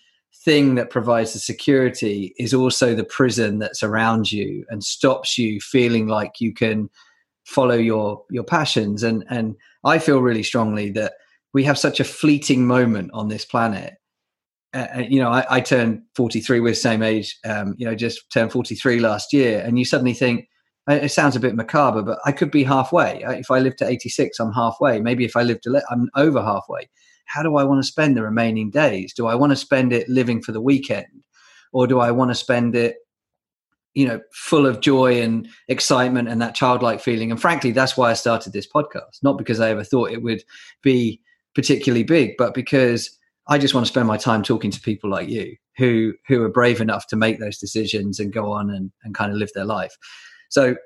thing 0.44 0.74
that 0.74 0.90
provides 0.90 1.34
the 1.34 1.38
security 1.38 2.34
is 2.36 2.52
also 2.52 2.96
the 2.96 3.04
prison 3.04 3.60
that's 3.60 3.84
around 3.84 4.32
you 4.32 4.64
and 4.70 4.82
stops 4.82 5.38
you 5.38 5.60
feeling 5.60 6.08
like 6.08 6.40
you 6.40 6.52
can 6.52 6.90
follow 7.44 7.76
your 7.76 8.24
your 8.28 8.42
passions. 8.42 9.04
And 9.04 9.24
and 9.30 9.54
I 9.84 10.00
feel 10.00 10.18
really 10.18 10.42
strongly 10.42 10.90
that 10.94 11.12
we 11.54 11.62
have 11.62 11.78
such 11.78 12.00
a 12.00 12.04
fleeting 12.04 12.66
moment 12.66 13.12
on 13.14 13.28
this 13.28 13.44
planet 13.44 13.94
uh, 14.74 15.02
you 15.08 15.20
know, 15.20 15.30
I, 15.30 15.46
I, 15.48 15.60
turned 15.60 16.02
43. 16.16 16.60
We're 16.60 16.70
the 16.70 16.74
same 16.74 17.02
age. 17.02 17.38
Um, 17.44 17.74
you 17.78 17.86
know, 17.86 17.94
just 17.94 18.30
turned 18.30 18.52
43 18.52 19.00
last 19.00 19.32
year, 19.32 19.62
and 19.64 19.78
you 19.78 19.84
suddenly 19.84 20.12
think 20.12 20.48
it 20.88 21.10
sounds 21.10 21.34
a 21.34 21.40
bit 21.40 21.56
macabre, 21.56 22.02
but 22.02 22.18
I 22.24 22.32
could 22.32 22.50
be 22.50 22.62
halfway. 22.62 23.22
If 23.24 23.50
I 23.50 23.58
live 23.58 23.76
to 23.76 23.88
86, 23.88 24.38
I'm 24.38 24.52
halfway. 24.52 25.00
Maybe 25.00 25.24
if 25.24 25.36
I 25.36 25.42
live 25.42 25.60
to, 25.62 25.82
I'm 25.90 26.08
over 26.14 26.42
halfway. 26.42 26.88
how 27.26 27.42
do 27.42 27.56
I 27.56 27.64
want 27.64 27.82
to 27.82 27.86
spend 27.86 28.16
the 28.16 28.22
remaining 28.22 28.70
days? 28.70 29.12
Do 29.12 29.26
I 29.26 29.34
want 29.34 29.50
to 29.50 29.56
spend 29.56 29.92
it 29.92 30.08
living 30.08 30.40
for 30.40 30.52
the 30.52 30.60
weekend? 30.60 31.24
Or 31.72 31.88
do 31.88 31.98
I 31.98 32.12
want 32.12 32.30
to 32.30 32.36
spend 32.36 32.76
it, 32.76 32.98
you 33.94 34.06
know, 34.06 34.20
full 34.32 34.64
of 34.64 34.80
joy 34.80 35.20
and 35.20 35.48
excitement 35.66 36.28
and 36.28 36.40
that 36.40 36.54
childlike 36.54 37.00
feeling? 37.00 37.32
And 37.32 37.40
frankly, 37.40 37.72
that's 37.72 37.96
why 37.96 38.10
I 38.10 38.14
started 38.14 38.52
this 38.52 38.68
podcast. 38.68 39.22
Not 39.24 39.38
because 39.38 39.58
I 39.58 39.70
ever 39.70 39.82
thought 39.82 40.12
it 40.12 40.22
would 40.22 40.44
be 40.82 41.20
particularly 41.56 42.04
big, 42.04 42.36
but 42.38 42.54
because 42.54 43.18
I 43.48 43.58
just 43.58 43.74
want 43.74 43.86
to 43.86 43.92
spend 43.92 44.08
my 44.08 44.16
time 44.16 44.42
talking 44.42 44.70
to 44.70 44.80
people 44.80 45.10
like 45.10 45.28
you 45.28 45.56
who 45.76 46.14
who 46.26 46.42
are 46.42 46.48
brave 46.48 46.80
enough 46.80 47.06
to 47.08 47.16
make 47.16 47.38
those 47.38 47.58
decisions 47.58 48.18
and 48.18 48.32
go 48.32 48.52
on 48.52 48.70
and, 48.70 48.90
and 49.04 49.14
kind 49.14 49.30
of 49.30 49.38
live 49.38 49.50
their 49.54 49.64
life. 49.64 49.96
So 50.48 50.76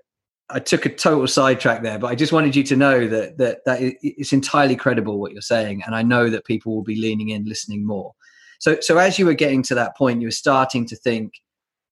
I 0.50 0.58
took 0.58 0.84
a 0.84 0.94
total 0.94 1.26
sidetrack 1.26 1.82
there, 1.82 1.98
but 1.98 2.08
I 2.08 2.14
just 2.14 2.32
wanted 2.32 2.56
you 2.56 2.64
to 2.64 2.76
know 2.76 3.06
that 3.06 3.38
that 3.38 3.60
that 3.66 3.78
it's 4.02 4.32
entirely 4.32 4.76
credible 4.76 5.20
what 5.20 5.32
you're 5.32 5.42
saying, 5.42 5.82
and 5.86 5.94
I 5.94 6.02
know 6.02 6.28
that 6.28 6.44
people 6.44 6.74
will 6.74 6.82
be 6.82 7.00
leaning 7.00 7.30
in, 7.30 7.44
listening 7.44 7.86
more. 7.86 8.12
So 8.58 8.78
so 8.80 8.98
as 8.98 9.18
you 9.18 9.26
were 9.26 9.34
getting 9.34 9.62
to 9.64 9.74
that 9.76 9.96
point, 9.96 10.20
you 10.20 10.26
were 10.26 10.32
starting 10.32 10.86
to 10.86 10.96
think 10.96 11.32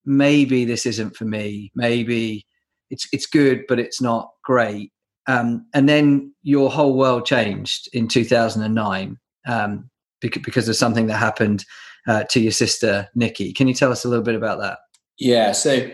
maybe 0.05 0.65
this 0.65 0.87
isn't 0.87 1.17
for 1.17 1.25
me. 1.25 1.71
Maybe 1.75 2.47
it's 2.91 3.09
it's 3.13 3.27
good, 3.27 3.65
but 3.69 3.79
it's 3.79 4.01
not 4.01 4.31
great. 4.45 4.93
Um, 5.27 5.67
and 5.75 5.89
then 5.89 6.35
your 6.43 6.71
whole 6.71 6.97
world 6.97 7.27
changed 7.27 7.89
in 7.93 8.09
2009 8.09 9.19
um, 9.47 9.91
because, 10.21 10.69
of 10.69 10.77
something 10.77 11.07
that 11.07 11.17
happened 11.17 11.65
uh, 12.07 12.25
to 12.25 12.41
your 12.41 12.53
sister 12.53 13.09
Nikki. 13.15 13.53
Can 13.53 13.69
you 13.69 13.75
tell 13.75 13.93
us 13.93 14.05
a 14.05 14.09
little 14.09 14.25
bit 14.25 14.35
about 14.35 14.61
that? 14.61 14.79
Yeah. 15.19 15.53
So 15.53 15.89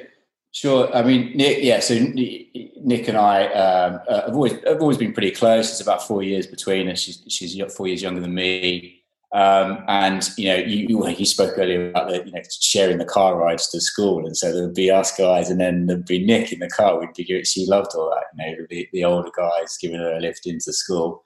Sure. 0.54 0.94
I 0.94 1.02
mean, 1.02 1.36
Nick. 1.36 1.58
Yeah. 1.62 1.80
So 1.80 1.94
Nick 1.96 3.08
and 3.08 3.18
I 3.18 3.46
um, 3.46 4.00
uh, 4.08 4.26
have 4.26 4.34
always 4.36 4.52
have 4.64 4.80
always 4.80 4.96
been 4.96 5.12
pretty 5.12 5.32
close. 5.32 5.68
It's 5.68 5.80
about 5.80 6.06
four 6.06 6.22
years 6.22 6.46
between 6.46 6.88
us. 6.88 7.00
She's 7.00 7.24
she's 7.28 7.74
four 7.74 7.88
years 7.88 8.02
younger 8.02 8.20
than 8.20 8.34
me. 8.34 9.02
Um, 9.32 9.82
and 9.88 10.30
you 10.38 10.48
know, 10.48 10.54
you, 10.54 11.08
you 11.08 11.26
spoke 11.26 11.58
earlier 11.58 11.90
about 11.90 12.08
the 12.08 12.24
you 12.24 12.30
know 12.30 12.40
sharing 12.60 12.98
the 12.98 13.04
car 13.04 13.36
rides 13.36 13.68
to 13.70 13.80
school, 13.80 14.24
and 14.24 14.36
so 14.36 14.52
there 14.52 14.62
would 14.62 14.76
be 14.76 14.92
us 14.92 15.16
guys, 15.18 15.50
and 15.50 15.60
then 15.60 15.86
there'd 15.86 16.06
be 16.06 16.24
Nick 16.24 16.52
in 16.52 16.60
the 16.60 16.68
car. 16.68 17.00
We'd 17.00 17.14
be 17.14 17.42
she 17.42 17.66
loved 17.66 17.90
all 17.96 18.10
that. 18.10 18.26
You 18.38 18.56
know, 18.56 18.66
the, 18.70 18.88
the 18.92 19.04
older 19.04 19.30
guys 19.36 19.76
giving 19.76 19.98
her 19.98 20.12
a 20.12 20.20
lift 20.20 20.46
into 20.46 20.72
school. 20.72 21.24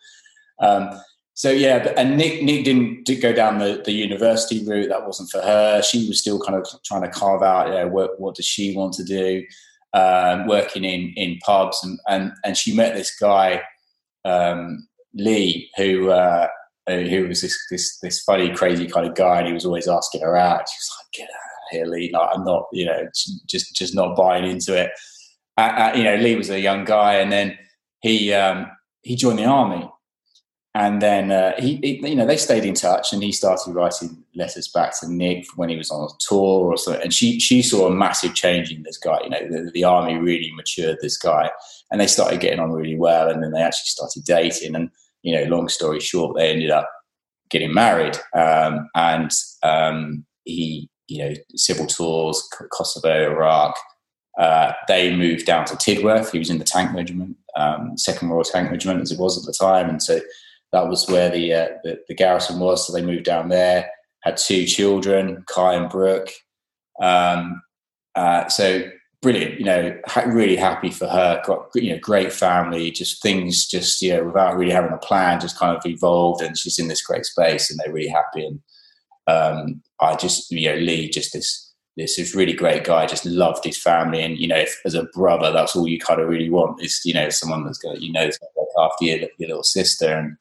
Um, 0.59 0.89
so 1.39 1.53
yeah, 1.53 1.79
but, 1.85 1.97
and 1.97 2.17
Nick 2.17 2.43
Nick 2.43 2.65
didn't, 2.65 3.05
did 3.05 3.23
go 3.23 3.33
down 3.33 3.59
the, 3.59 3.81
the 3.85 3.93
university 3.93 4.67
route. 4.67 4.89
That 4.89 5.07
wasn't 5.07 5.31
for 5.31 5.41
her. 5.41 5.81
She 5.83 6.09
was 6.09 6.19
still 6.19 6.41
kind 6.41 6.59
of 6.59 6.67
trying 6.85 7.03
to 7.03 7.09
carve 7.09 7.45
out, 7.45 7.69
you 7.69 7.75
know, 7.75 7.87
what, 7.87 8.21
what 8.21 8.35
does 8.35 8.45
she 8.45 8.75
want 8.75 8.95
to 8.95 9.05
do? 9.05 9.45
Um, 9.93 10.49
working 10.49 10.83
in 10.83 11.13
in 11.15 11.39
pubs, 11.47 11.79
and 11.85 12.01
and 12.09 12.33
and 12.45 12.57
she 12.57 12.75
met 12.75 12.97
this 12.97 13.17
guy 13.17 13.63
um, 14.25 14.89
Lee, 15.15 15.71
who 15.77 16.11
uh, 16.11 16.49
who 16.89 17.29
was 17.29 17.43
this 17.43 17.57
this 17.71 18.01
this 18.01 18.21
funny, 18.25 18.53
crazy 18.53 18.89
kind 18.89 19.07
of 19.07 19.15
guy, 19.15 19.39
and 19.39 19.47
he 19.47 19.53
was 19.53 19.65
always 19.65 19.87
asking 19.87 20.23
her 20.23 20.37
out. 20.37 20.69
She 20.69 20.77
was 20.77 20.91
like, 20.99 21.13
"Get 21.13 21.31
out 21.33 21.37
of 21.37 21.71
here, 21.71 21.87
Lee! 21.87 22.11
Like, 22.13 22.31
I'm 22.35 22.45
not, 22.45 22.65
you 22.73 22.85
know, 22.85 23.07
just 23.47 23.77
just 23.77 23.95
not 23.95 24.17
buying 24.17 24.45
into 24.45 24.77
it." 24.77 24.91
Uh, 25.57 25.61
uh, 25.61 25.93
you 25.95 26.03
know, 26.03 26.17
Lee 26.17 26.35
was 26.35 26.51
a 26.51 26.59
young 26.59 26.85
guy, 26.85 27.15
and 27.15 27.31
then 27.31 27.57
he 28.01 28.33
um, 28.33 28.67
he 29.03 29.15
joined 29.15 29.39
the 29.39 29.45
army 29.45 29.89
and 30.75 31.01
then 31.01 31.33
uh, 31.33 31.53
he, 31.59 31.77
he, 31.77 32.09
you 32.09 32.15
know, 32.15 32.27
they 32.27 32.37
stayed 32.37 32.65
in 32.65 32.75
touch, 32.75 33.13
and 33.13 33.23
he 33.23 33.33
started 33.33 33.73
writing 33.73 34.23
letters 34.35 34.69
back 34.69 34.99
to 35.01 35.11
Nick 35.11 35.47
when 35.57 35.69
he 35.69 35.77
was 35.77 35.91
on 35.91 36.05
a 36.05 36.09
tour 36.21 36.67
or 36.67 36.77
something. 36.77 37.03
And 37.03 37.15
she 37.15 37.41
she 37.41 37.63
saw 37.63 37.87
a 37.87 37.95
massive 37.95 38.35
change 38.35 38.71
in 38.71 38.83
this 38.83 38.99
guy. 38.99 39.19
You 39.25 39.31
know, 39.31 39.49
the, 39.49 39.71
the, 39.73 39.85
army 39.85 40.17
really 40.19 40.53
matured 40.55 40.99
this 41.01 41.17
guy, 41.17 41.51
and 41.91 42.01
they 42.01 42.07
started 42.07 42.41
getting 42.41 42.61
on 42.61 42.73
really 42.73 42.97
well. 42.97 43.31
And 43.31 43.43
then 43.43 43.53
they 43.53 43.63
actually 43.63 43.87
started 43.87 44.25
dating. 44.25 44.75
And 44.75 44.91
you 45.23 45.35
know, 45.35 45.45
long 45.45 45.69
story 45.69 46.01
short, 46.01 46.37
they 46.37 46.51
ended 46.51 46.71
up 46.71 46.89
getting 47.51 47.73
married. 47.73 48.19
Um, 48.37 48.89
and 48.95 49.31
um, 49.63 50.27
he, 50.45 50.91
you 51.07 51.25
know, 51.25 51.35
civil 51.57 51.87
tours, 51.87 52.47
Kosovo, 52.71 53.33
Iraq. 53.33 53.75
Uh, 54.39 54.73
they 54.87 55.17
moved 55.17 55.47
down 55.47 55.65
to 55.65 55.75
Tidworth. 55.75 56.31
He 56.31 56.39
was 56.39 56.51
in 56.51 56.59
the 56.59 56.65
tank 56.65 56.95
regiment, 56.95 57.37
um, 57.57 57.97
Second 57.97 58.29
Royal 58.29 58.45
Tank 58.45 58.71
Regiment, 58.71 59.01
as 59.01 59.11
it 59.11 59.19
was 59.19 59.37
at 59.37 59.45
the 59.45 59.53
time, 59.53 59.89
and 59.89 60.01
so 60.01 60.21
that 60.73 60.89
was 60.89 61.09
where 61.09 61.31
the, 61.31 61.53
uh, 61.53 61.69
the, 61.85 62.01
the 62.09 62.15
garrison 62.15 62.59
was. 62.59 62.87
So 62.87 62.93
they 62.93 63.03
moved 63.03 63.25
down 63.25 63.49
there. 63.49 63.91
Had 64.23 64.37
two 64.37 64.67
children, 64.67 65.45
Kai 65.47 65.75
and 65.75 65.89
Brooke. 65.89 66.31
Um, 67.01 67.63
uh, 68.15 68.49
so 68.49 68.83
brilliant. 69.23 69.59
You 69.59 69.65
know, 69.65 69.97
ha- 70.07 70.25
really 70.27 70.57
happy 70.57 70.91
for 70.91 71.07
her. 71.07 71.41
Got 71.45 71.69
you 71.75 71.93
know, 71.93 72.01
great 72.01 72.33
family. 72.33 72.91
Just 72.91 73.23
things, 73.23 73.67
just 73.67 74.03
you 74.03 74.15
know, 74.15 74.25
without 74.25 74.57
really 74.57 74.73
having 74.73 74.93
a 74.93 74.99
plan, 74.99 75.41
just 75.41 75.59
kind 75.59 75.77
of 75.77 75.87
evolved, 75.87 76.43
and 76.43 76.59
she's 76.59 76.79
in 76.79 76.89
this 76.89 77.03
great 77.03 77.25
space, 77.25 77.71
and 77.71 77.79
they're 77.79 77.93
really 77.93 78.09
happy. 78.09 78.47
And 78.47 78.61
um, 79.27 79.83
I 80.01 80.17
just, 80.17 80.51
you 80.51 80.69
know, 80.69 80.77
Lee, 80.77 81.09
just 81.09 81.33
this 81.33 81.73
this 81.97 82.19
is 82.19 82.35
really 82.35 82.53
great 82.53 82.85
guy. 82.85 83.07
Just 83.07 83.25
loved 83.25 83.65
his 83.65 83.81
family, 83.81 84.23
and 84.23 84.39
you 84.39 84.49
know, 84.49 84.57
if, 84.57 84.81
as 84.85 84.95
a 84.95 85.05
brother, 85.15 85.53
that's 85.53 85.77
all 85.77 85.89
you 85.89 85.99
kind 85.99 86.21
of 86.21 86.29
really 86.29 86.51
want 86.51 86.83
is 86.83 87.01
you 87.05 87.15
know 87.15 87.29
someone 87.29 87.65
that's 87.65 87.79
going 87.79 87.97
to 87.97 88.05
you 88.05 88.13
know 88.13 88.31
after 88.81 89.05
your, 89.05 89.19
your 89.39 89.49
little 89.49 89.65
sister 89.65 90.13
and 90.13 90.37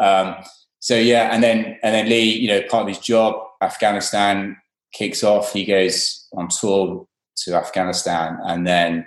um, 0.00 0.36
so 0.80 0.96
yeah, 0.96 1.32
and 1.32 1.42
then 1.42 1.78
and 1.82 1.94
then 1.94 2.08
Lee, 2.08 2.36
you 2.36 2.48
know, 2.48 2.62
part 2.62 2.82
of 2.82 2.88
his 2.88 2.98
job, 2.98 3.40
Afghanistan 3.60 4.56
kicks 4.92 5.22
off. 5.22 5.52
He 5.52 5.64
goes 5.64 6.26
on 6.36 6.48
tour 6.48 7.06
to 7.44 7.54
Afghanistan, 7.54 8.38
and 8.44 8.66
then 8.66 9.06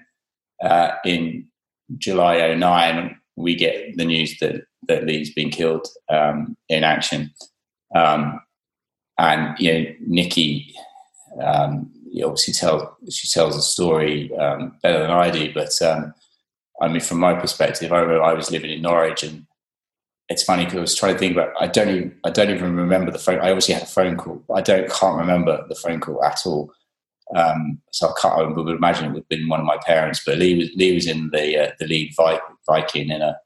uh, 0.63 0.91
in 1.03 1.47
July 1.97 2.55
09, 2.55 3.19
we 3.35 3.55
get 3.55 3.97
the 3.97 4.05
news 4.05 4.37
that 4.39 4.63
that 4.87 5.05
Lee's 5.05 5.33
been 5.33 5.49
killed 5.49 5.87
um, 6.09 6.55
in 6.69 6.83
action. 6.83 7.33
Um, 7.93 8.39
and 9.17 9.59
you 9.59 9.73
know, 9.73 9.85
Nikki 10.07 10.73
um, 11.41 11.91
obviously 12.23 12.53
tells 12.53 12.83
she 13.09 13.27
tells 13.27 13.55
the 13.55 13.61
story 13.61 14.33
um, 14.37 14.77
better 14.81 14.99
than 14.99 15.11
I 15.11 15.29
do, 15.29 15.53
but 15.53 15.81
um, 15.81 16.13
I 16.81 16.87
mean, 16.87 17.01
from 17.01 17.19
my 17.19 17.33
perspective, 17.33 17.91
I 17.91 17.99
remember 17.99 18.23
I 18.23 18.33
was 18.33 18.51
living 18.51 18.71
in 18.71 18.81
Norwich 18.81 19.23
and 19.23 19.45
it's 20.29 20.43
funny 20.43 20.65
because 20.65 20.77
I 20.77 20.81
was 20.81 20.95
trying 20.95 21.13
to 21.13 21.19
think 21.19 21.33
about. 21.33 21.53
I 21.59 21.67
don't 21.67 21.89
even. 21.89 22.19
I 22.23 22.31
don't 22.31 22.49
even 22.49 22.75
remember 22.75 23.11
the 23.11 23.19
phone. 23.19 23.39
I 23.39 23.49
obviously 23.49 23.75
had 23.75 23.83
a 23.83 23.87
phone 23.87 24.17
call. 24.17 24.43
I 24.53 24.61
don't. 24.61 24.89
Can't 24.89 25.17
remember 25.17 25.63
the 25.69 25.75
phone 25.75 25.99
call 25.99 26.23
at 26.23 26.39
all. 26.45 26.71
Um, 27.35 27.81
so 27.91 28.09
I 28.09 28.13
can't. 28.19 28.33
I 28.33 28.43
would 28.43 28.75
imagine 28.75 29.05
it 29.05 29.09
would 29.09 29.19
have 29.19 29.29
been 29.29 29.47
one 29.47 29.59
of 29.59 29.65
my 29.65 29.77
parents. 29.85 30.23
But 30.25 30.39
Lee 30.39 30.57
was 30.57 30.69
Lee 30.75 30.95
was 30.95 31.07
in 31.07 31.29
the 31.31 31.67
uh, 31.67 31.71
the 31.79 31.87
lead 31.87 32.13
Viking 32.67 33.09
in 33.09 33.21
a 33.21 33.37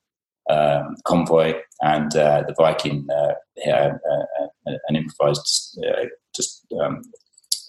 um, 0.50 0.96
convoy, 1.06 1.56
and 1.82 2.16
uh, 2.16 2.44
the 2.48 2.56
Viking 2.58 3.06
uh, 3.12 3.34
had 3.64 4.00
uh, 4.10 4.74
an 4.88 4.96
improvised 4.96 5.80
uh, 5.86 6.06
just 6.34 6.66
um, 6.82 7.02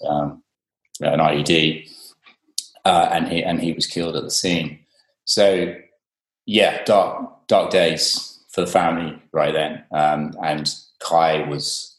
um, 0.07 0.43
an 1.01 1.19
IED, 1.19 1.89
uh, 2.85 3.09
and 3.11 3.27
he 3.27 3.43
and 3.43 3.59
he 3.61 3.73
was 3.73 3.87
killed 3.87 4.15
at 4.15 4.23
the 4.23 4.31
scene. 4.31 4.79
So 5.25 5.75
yeah, 6.45 6.83
dark 6.85 7.47
dark 7.47 7.71
days 7.71 8.40
for 8.51 8.61
the 8.61 8.67
family 8.67 9.21
right 9.31 9.53
then. 9.53 9.83
Um, 9.91 10.33
and 10.43 10.73
Kai 10.99 11.47
was 11.47 11.97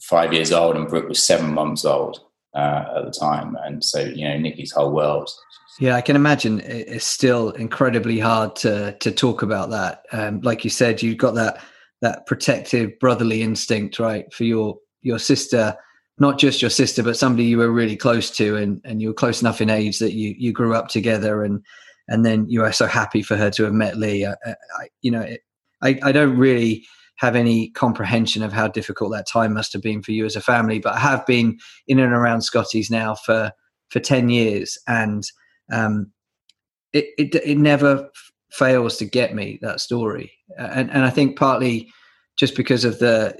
five 0.00 0.32
years 0.32 0.52
old 0.52 0.76
and 0.76 0.88
Brooke 0.88 1.08
was 1.08 1.22
seven 1.22 1.52
months 1.52 1.84
old 1.84 2.20
uh, 2.54 2.84
at 2.96 3.04
the 3.04 3.10
time. 3.10 3.56
And 3.64 3.84
so, 3.84 4.00
you 4.00 4.28
know, 4.28 4.38
Nikki's 4.38 4.72
whole 4.72 4.92
world. 4.92 5.30
Yeah, 5.78 5.96
I 5.96 6.02
can 6.02 6.16
imagine 6.16 6.60
it's 6.60 7.06
still 7.06 7.50
incredibly 7.50 8.18
hard 8.18 8.54
to 8.56 8.92
to 8.98 9.10
talk 9.10 9.42
about 9.42 9.70
that. 9.70 10.04
Um, 10.12 10.40
like 10.42 10.62
you 10.62 10.68
said, 10.68 11.02
you've 11.02 11.16
got 11.16 11.34
that 11.36 11.62
that 12.02 12.26
protective 12.26 12.98
brotherly 12.98 13.42
instinct, 13.42 13.98
right, 13.98 14.30
for 14.32 14.44
your 14.44 14.76
your 15.00 15.18
sister, 15.18 15.74
not 16.18 16.38
just 16.38 16.60
your 16.60 16.70
sister, 16.70 17.02
but 17.02 17.16
somebody 17.16 17.44
you 17.44 17.56
were 17.56 17.70
really 17.70 17.96
close 17.96 18.30
to, 18.32 18.56
and 18.56 18.82
and 18.84 19.00
you 19.00 19.08
were 19.08 19.14
close 19.14 19.40
enough 19.40 19.62
in 19.62 19.70
age 19.70 20.00
that 20.00 20.12
you 20.12 20.34
you 20.36 20.52
grew 20.52 20.74
up 20.74 20.88
together, 20.88 21.44
and 21.44 21.64
and 22.08 22.26
then 22.26 22.50
you 22.50 22.60
were 22.60 22.72
so 22.72 22.86
happy 22.86 23.22
for 23.22 23.36
her 23.36 23.50
to 23.50 23.64
have 23.64 23.72
met 23.72 23.96
Lee. 23.96 24.26
I, 24.26 24.34
I, 24.44 24.88
you 25.00 25.12
know, 25.12 25.22
it, 25.22 25.40
I, 25.82 25.98
I 26.02 26.12
don't 26.12 26.36
really 26.36 26.86
have 27.16 27.36
any 27.36 27.68
comprehension 27.70 28.42
of 28.42 28.52
how 28.52 28.66
difficult 28.66 29.12
that 29.12 29.28
time 29.28 29.52
must 29.52 29.74
have 29.74 29.82
been 29.82 30.02
for 30.02 30.12
you 30.12 30.24
as 30.24 30.36
a 30.36 30.40
family, 30.40 30.78
but 30.78 30.94
I 30.94 30.98
have 30.98 31.26
been 31.26 31.58
in 31.86 31.98
and 31.98 32.12
around 32.12 32.42
Scotty's 32.42 32.90
now 32.90 33.14
for 33.14 33.52
for 33.90 34.00
ten 34.00 34.28
years, 34.28 34.78
and 34.86 35.24
um, 35.70 36.10
it, 36.92 37.06
it 37.18 37.34
it 37.34 37.58
never 37.58 38.08
fails 38.52 38.96
to 38.96 39.04
get 39.04 39.34
me 39.34 39.58
that 39.62 39.80
story, 39.80 40.32
and 40.58 40.90
and 40.90 41.04
I 41.04 41.10
think 41.10 41.38
partly 41.38 41.92
just 42.38 42.56
because 42.56 42.84
of 42.84 42.98
the 43.00 43.36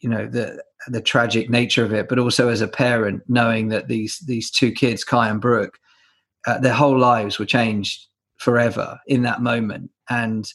you 0.00 0.08
know 0.10 0.26
the 0.26 0.62
the 0.88 1.00
tragic 1.00 1.48
nature 1.48 1.84
of 1.84 1.94
it, 1.94 2.08
but 2.08 2.18
also 2.18 2.48
as 2.48 2.60
a 2.60 2.68
parent 2.68 3.22
knowing 3.28 3.68
that 3.68 3.88
these 3.88 4.18
these 4.26 4.50
two 4.50 4.72
kids, 4.72 5.04
Kai 5.04 5.30
and 5.30 5.40
Brooke, 5.40 5.78
uh, 6.46 6.58
their 6.58 6.74
whole 6.74 6.98
lives 6.98 7.38
were 7.38 7.46
changed 7.46 8.06
forever 8.38 9.00
in 9.06 9.22
that 9.22 9.40
moment, 9.40 9.90
and 10.10 10.52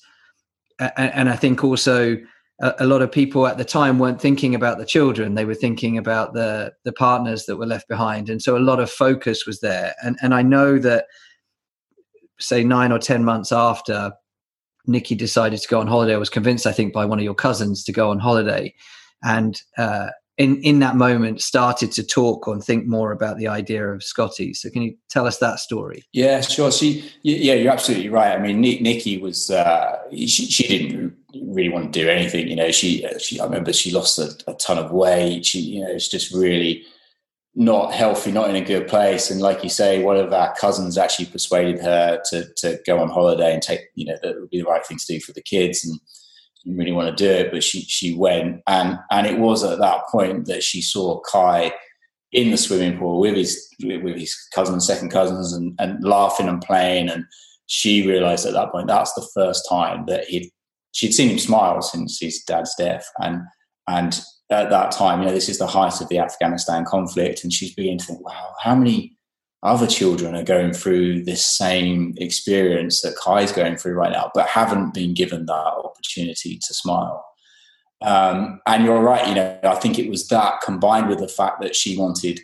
and, 0.80 1.30
I 1.30 1.36
think 1.36 1.64
also 1.64 2.18
a, 2.60 2.86
lot 2.86 3.02
of 3.02 3.12
people 3.12 3.48
at 3.48 3.58
the 3.58 3.66
time 3.66 4.00
weren't 4.00 4.22
thinking 4.22 4.56
about 4.56 4.78
the 4.78 4.86
children; 4.86 5.36
they 5.36 5.46
were 5.46 5.56
thinking 5.56 5.98
about 5.98 6.34
the 6.34 6.74
the 6.84 6.94
partners 6.94 7.46
that 7.46 7.58
were 7.58 7.66
left 7.66 7.88
behind, 7.88 8.30
and 8.30 8.42
so 8.42 8.58
a 8.58 8.60
lot 8.60 8.80
of 8.80 8.90
focus 8.90 9.46
was 9.46 9.60
there. 9.60 9.96
And 10.04 10.18
and 10.22 10.34
I 10.34 10.42
know 10.42 10.78
that, 10.80 11.06
say 12.40 12.64
nine 12.64 12.92
or 12.92 13.00
ten 13.00 13.24
months 13.24 13.52
after 13.52 14.14
Nikki 14.86 15.16
decided 15.16 15.60
to 15.60 15.68
go 15.68 15.80
on 15.80 15.88
holiday. 15.88 16.16
I 16.16 16.18
was 16.18 16.30
convinced, 16.30 16.66
I 16.66 16.72
think, 16.72 16.94
by 16.94 17.06
one 17.06 17.20
of 17.20 17.26
your 17.26 17.36
cousins 17.36 17.84
to 17.84 17.92
go 17.92 18.10
on 18.10 18.20
holiday, 18.20 18.74
and 19.24 19.62
uh, 19.78 20.10
in 20.38 20.62
in 20.62 20.80
that 20.80 20.96
moment 20.96 21.42
started 21.42 21.92
to 21.94 22.04
talk 22.04 22.48
and 22.48 22.64
think 22.64 22.86
more 22.86 23.12
about 23.12 23.38
the 23.38 23.48
idea 23.48 23.88
of 23.88 24.04
Scotty. 24.04 24.54
So 24.54 24.70
can 24.70 24.84
you 24.84 24.96
tell 25.10 25.26
us 25.26 25.40
that 25.40 25.60
story? 25.60 26.04
Yeah, 26.14 26.42
sure. 26.42 26.72
She, 26.72 27.10
yeah, 27.24 27.56
you're 27.56 27.74
absolutely 27.74 28.10
right. 28.10 28.38
I 28.38 28.42
mean, 28.42 28.62
Nikki 28.62 29.18
was 29.18 29.50
uh, 29.50 30.00
she, 30.12 30.28
she 30.28 30.68
didn't 30.68 31.16
really 31.34 31.70
want 31.70 31.92
to 31.92 32.00
do 32.00 32.10
anything. 32.10 32.48
You 32.48 32.56
know, 32.56 32.72
she, 32.72 33.08
she 33.20 33.40
I 33.40 33.46
remember 33.46 33.74
she 33.74 33.92
lost 33.92 34.20
a, 34.20 34.32
a 34.48 34.54
ton 34.56 34.78
of 34.78 34.92
weight. 34.92 35.46
She, 35.46 35.60
you 35.60 35.82
know, 35.82 35.90
it's 35.90 36.08
just 36.08 36.32
really 36.34 36.86
not 37.56 37.92
healthy, 37.92 38.32
not 38.32 38.52
in 38.52 38.56
a 38.56 38.64
good 38.64 38.88
place. 38.88 39.32
And 39.32 39.42
like 39.42 39.64
you 39.64 39.70
say, 39.70 40.04
one 40.04 40.18
of 40.18 40.32
our 40.32 40.54
cousins 40.56 41.00
actually 41.00 41.26
persuaded 41.26 41.82
her 41.82 42.22
to 42.30 42.48
to 42.58 42.80
go 42.86 43.00
on 43.00 43.10
holiday 43.10 43.54
and 43.54 43.64
take, 43.64 43.82
you 43.96 44.06
know, 44.06 44.18
that 44.22 44.40
would 44.40 44.52
be 44.52 44.62
the 44.62 44.70
right 44.70 44.86
thing 44.86 45.00
to 45.00 45.06
do 45.08 45.20
for 45.20 45.34
the 45.34 45.42
kids. 45.42 45.84
And 45.84 46.00
didn't 46.64 46.78
really 46.78 46.92
want 46.92 47.16
to 47.16 47.24
do 47.24 47.30
it, 47.30 47.52
but 47.52 47.64
she 47.64 47.82
she 47.82 48.16
went, 48.16 48.62
and 48.68 49.00
and 49.12 49.28
it 49.28 49.40
was 49.40 49.64
at 49.64 49.80
that 49.80 50.08
point 50.12 50.46
that 50.46 50.64
she 50.64 50.82
saw 50.82 51.20
Kai 51.22 51.72
in 52.32 52.52
the 52.52 52.58
swimming 52.58 52.98
pool 52.98 53.20
with 53.20 53.36
his 53.36 53.68
with 53.84 54.18
his 54.18 54.36
cousins, 54.54 54.86
second 54.86 55.10
cousins, 55.10 55.54
and 55.54 55.76
and 55.80 56.04
laughing 56.04 56.48
and 56.48 56.62
playing, 56.62 57.10
and 57.10 57.26
she 57.68 58.08
realised 58.08 58.46
at 58.46 58.54
that 58.54 58.72
point 58.72 58.88
that's 58.88 59.14
the 59.14 59.28
first 59.34 59.68
time 59.70 60.06
that 60.08 60.26
he 60.26 60.52
she'd 60.94 61.14
seen 61.14 61.30
him 61.30 61.40
smile 61.40 61.82
since 61.82 62.20
his 62.20 62.44
dad's 62.44 62.76
death, 62.76 63.10
and 63.20 63.42
and 63.88 64.22
at 64.50 64.70
that 64.70 64.92
time, 64.92 65.20
you 65.20 65.26
know, 65.26 65.34
this 65.34 65.50
is 65.50 65.58
the 65.58 65.68
height 65.68 66.00
of 66.00 66.08
the 66.10 66.20
Afghanistan 66.20 66.86
conflict, 66.86 67.44
and 67.44 67.52
she's 67.52 67.76
beginning 67.76 68.00
to 68.00 68.06
think, 68.06 68.26
wow, 68.26 68.54
how 68.62 68.76
many 68.76 69.17
other 69.64 69.88
children 69.88 70.36
are 70.36 70.44
going 70.44 70.74
through 70.74 71.24
this 71.24 71.46
same 71.46 72.14
experience 72.18 73.02
that 73.02 73.16
Kai's 73.16 73.52
going 73.52 73.78
through 73.78 73.94
right 73.94 74.12
now, 74.12 74.32
but 74.34 74.48
haven't 74.48 74.94
been 74.94 75.14
given 75.14 75.46
that 75.48 75.54
opportunity 75.54 76.58
to 76.58 76.74
smile. 76.74 77.26
Um, 78.02 78.62
and 78.68 78.86
you're 78.86 79.02
right, 79.02 79.28
you 79.28 79.34
know, 79.34 79.60
I 79.64 79.76
think 79.76 79.98
it 79.98 80.10
was 80.10 80.28
that 80.28 80.62
combined 80.62 81.10
with 81.10 81.20
the 81.20 81.28
fact 81.28 81.62
that 81.62 81.76
she 81.76 81.98
wanted 81.98 82.40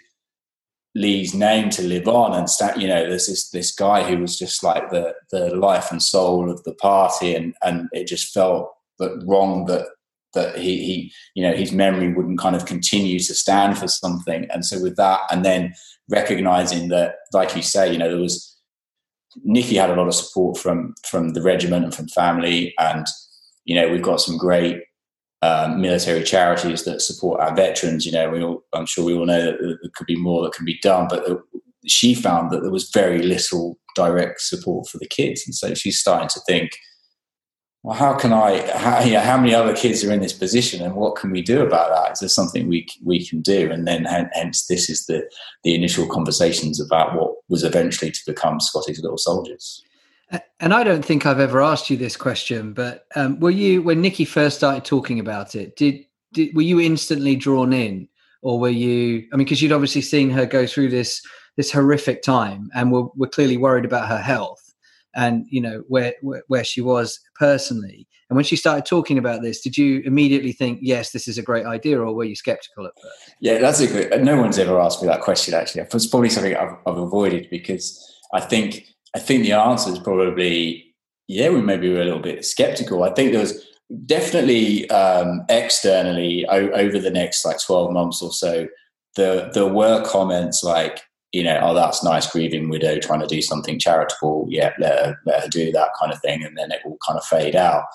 Lee's 0.96 1.34
name 1.34 1.70
to 1.72 1.84
live 1.84 2.08
on 2.08 2.34
and 2.34 2.50
start, 2.50 2.78
you 2.78 2.88
know, 2.88 3.08
there's 3.08 3.28
this 3.28 3.50
this 3.50 3.72
guy 3.72 4.04
who 4.04 4.18
was 4.18 4.38
just 4.38 4.64
like 4.64 4.90
the 4.90 5.14
the 5.32 5.56
life 5.56 5.92
and 5.92 6.02
soul 6.02 6.50
of 6.50 6.64
the 6.64 6.74
party 6.76 7.36
and 7.36 7.54
and 7.62 7.90
it 7.94 8.08
just 8.08 8.34
felt 8.34 8.74
that 9.00 9.24
wrong 9.28 9.66
that 9.66 9.88
that 10.34 10.58
he, 10.58 10.84
he 10.84 11.14
you 11.36 11.44
know 11.44 11.56
his 11.56 11.72
memory 11.72 12.12
wouldn't 12.14 12.40
kind 12.40 12.56
of 12.56 12.66
continue 12.66 13.20
to 13.20 13.34
stand 13.34 13.78
for 13.78 13.88
something 13.88 14.48
and 14.52 14.66
so 14.66 14.82
with 14.82 14.96
that 14.96 15.22
and 15.32 15.46
then 15.46 15.74
recognizing 16.10 16.90
that 16.90 17.16
like 17.32 17.56
you 17.56 17.62
say 17.62 17.92
you 17.92 17.98
know 17.98 18.10
there 18.10 18.20
was 18.20 18.50
Nikki 19.44 19.76
had 19.76 19.90
a 19.90 19.96
lot 19.96 20.08
of 20.08 20.16
support 20.16 20.58
from 20.58 20.94
from 21.08 21.30
the 21.30 21.42
regiment 21.42 21.86
and 21.86 21.94
from 21.94 22.08
family. 22.10 22.74
And 22.80 23.06
you 23.66 23.76
know 23.76 23.90
we've 23.90 24.02
got 24.02 24.22
some 24.22 24.38
great 24.38 24.82
um, 25.42 25.82
military 25.82 26.24
charities 26.24 26.86
that 26.86 27.02
support 27.02 27.42
our 27.42 27.56
veterans. 27.56 28.06
You 28.06 28.12
know 28.12 28.30
we 28.30 28.44
all, 28.44 28.64
I'm 28.74 28.86
sure 28.86 29.06
we 29.06 29.16
all 29.16 29.26
know 29.26 29.44
that 29.44 29.58
there 29.60 29.92
could 29.96 30.08
be 30.08 30.16
more 30.16 30.44
that 30.44 30.54
can 30.54 30.66
be 30.66 30.80
done 30.82 31.08
but 31.10 31.26
she 31.86 32.14
found 32.14 32.52
that 32.52 32.62
there 32.62 32.72
was 32.72 32.90
very 32.94 33.22
little 33.22 33.78
direct 33.96 34.42
support 34.42 34.88
for 34.88 34.98
the 34.98 35.08
kids. 35.08 35.44
And 35.46 35.54
so 35.54 35.74
she's 35.74 36.00
starting 36.00 36.30
to 36.30 36.40
think 36.48 36.72
well, 37.84 37.98
how 37.98 38.14
can 38.14 38.32
I? 38.32 38.66
How, 38.78 39.02
you 39.02 39.14
know, 39.14 39.20
how 39.20 39.38
many 39.38 39.54
other 39.54 39.76
kids 39.76 40.06
are 40.06 40.12
in 40.12 40.22
this 40.22 40.32
position, 40.32 40.82
and 40.82 40.96
what 40.96 41.18
can 41.18 41.32
we 41.32 41.42
do 41.42 41.62
about 41.62 41.90
that? 41.90 42.14
Is 42.14 42.20
there 42.20 42.30
something 42.30 42.70
we 42.70 42.88
we 43.04 43.26
can 43.26 43.42
do? 43.42 43.70
And 43.70 43.86
then, 43.86 44.06
hence, 44.06 44.68
this 44.68 44.90
is 44.90 45.06
the 45.06 45.30
the 45.66 45.76
initial 45.76 46.08
conversations 46.08 46.80
about 46.80 47.14
what 47.14 47.36
was 47.50 47.66
eventually 47.66 48.10
to 48.10 48.20
become 48.26 48.62
Scotty's 48.62 49.02
Little 49.02 49.18
Soldiers. 49.18 49.84
And 50.62 50.74
I 50.74 50.84
don't 50.84 51.04
think 51.04 51.26
I've 51.26 51.42
ever 51.42 51.62
asked 51.62 51.90
you 51.90 51.98
this 51.98 52.16
question, 52.16 52.72
but 52.72 53.06
um, 53.18 53.40
were 53.42 53.52
you 53.52 53.82
when 53.84 54.02
Nikki 54.02 54.24
first 54.24 54.56
started 54.56 54.86
talking 54.86 55.20
about 55.20 55.54
it? 55.54 55.76
Did, 55.76 56.06
did 56.32 56.56
were 56.56 56.62
you 56.62 56.80
instantly 56.80 57.36
drawn 57.36 57.74
in, 57.74 58.08
or 58.42 58.62
were 58.62 58.70
you? 58.70 59.28
I 59.34 59.36
mean, 59.36 59.46
because 59.46 59.62
you'd 59.62 59.74
obviously 59.74 60.02
seen 60.02 60.30
her 60.30 60.46
go 60.46 60.66
through 60.66 60.88
this 60.88 61.22
this 61.58 61.70
horrific 61.70 62.22
time, 62.22 62.70
and 62.74 62.94
were, 62.94 63.08
were 63.18 63.28
clearly 63.28 63.58
worried 63.58 63.84
about 63.84 64.08
her 64.08 64.22
health 64.22 64.63
and 65.16 65.46
you 65.50 65.62
know 65.62 65.84
where, 65.88 66.14
where, 66.22 66.44
where 66.48 66.64
she 66.64 66.82
was 66.82 67.20
personally. 67.36 68.08
And 68.30 68.36
when 68.36 68.46
she 68.46 68.56
started 68.56 68.86
talking 68.86 69.18
about 69.18 69.42
this 69.42 69.62
did 69.62 69.78
you 69.78 70.02
immediately 70.06 70.54
think 70.54 70.80
yes 70.82 71.12
this 71.12 71.28
is 71.28 71.38
a 71.38 71.44
great 71.44 71.66
idea 71.66 72.00
or 72.00 72.14
were 72.14 72.24
you 72.24 72.36
skeptical 72.36 72.86
at 72.88 72.94
first? 73.02 73.36
Yeah 73.40 73.60
that's 73.60 73.80
a 73.80 73.88
good 73.88 74.24
no 74.24 74.40
one's 74.40 74.58
ever 74.58 74.80
asked 74.80 75.02
me 75.02 75.08
that 75.08 75.22
question 75.22 75.54
actually. 75.54 75.82
It's 75.82 76.08
probably 76.08 76.30
something 76.30 76.56
I've, 76.56 76.76
I've 76.88 76.98
avoided 76.98 77.50
because 77.50 78.00
i 78.34 78.40
think 78.40 78.88
i 79.16 79.20
think 79.20 79.44
the 79.44 79.52
answer 79.52 79.92
is 79.92 80.00
probably 80.00 80.96
yeah 81.28 81.50
we 81.50 81.62
maybe 81.62 81.90
were 81.90 82.02
a 82.02 82.06
little 82.06 82.20
bit 82.20 82.44
skeptical. 82.46 83.04
I 83.04 83.14
think 83.14 83.32
there 83.32 83.42
was 83.42 83.64
definitely 84.06 84.90
um, 84.90 85.46
externally 85.50 86.46
o- 86.48 86.72
over 86.72 86.98
the 86.98 87.12
next 87.12 87.46
like 87.46 87.62
12 87.62 87.92
months 87.92 88.22
or 88.22 88.32
so 88.32 88.68
there, 89.16 89.52
there 89.54 89.68
were 89.68 90.04
comments 90.06 90.64
like 90.64 91.04
you 91.34 91.44
know, 91.44 91.60
oh, 91.64 91.74
that's 91.74 92.04
nice, 92.04 92.32
grieving 92.32 92.70
widow 92.70 93.00
trying 93.00 93.20
to 93.20 93.28
do 93.28 93.42
something 93.42 93.80
charitable. 93.80 94.46
Yeah, 94.50 94.72
let 94.78 95.00
her, 95.00 95.18
let 95.26 95.42
her 95.44 95.50
do 95.50 95.72
that 95.72 95.90
kind 96.00 96.14
of 96.14 96.22
thing, 96.22 96.44
and 96.44 96.56
then 96.56 96.72
it 96.72 96.82
will 96.86 96.98
kind 97.06 97.18
of 97.18 97.26
fade 97.26 97.56
out. 97.56 97.86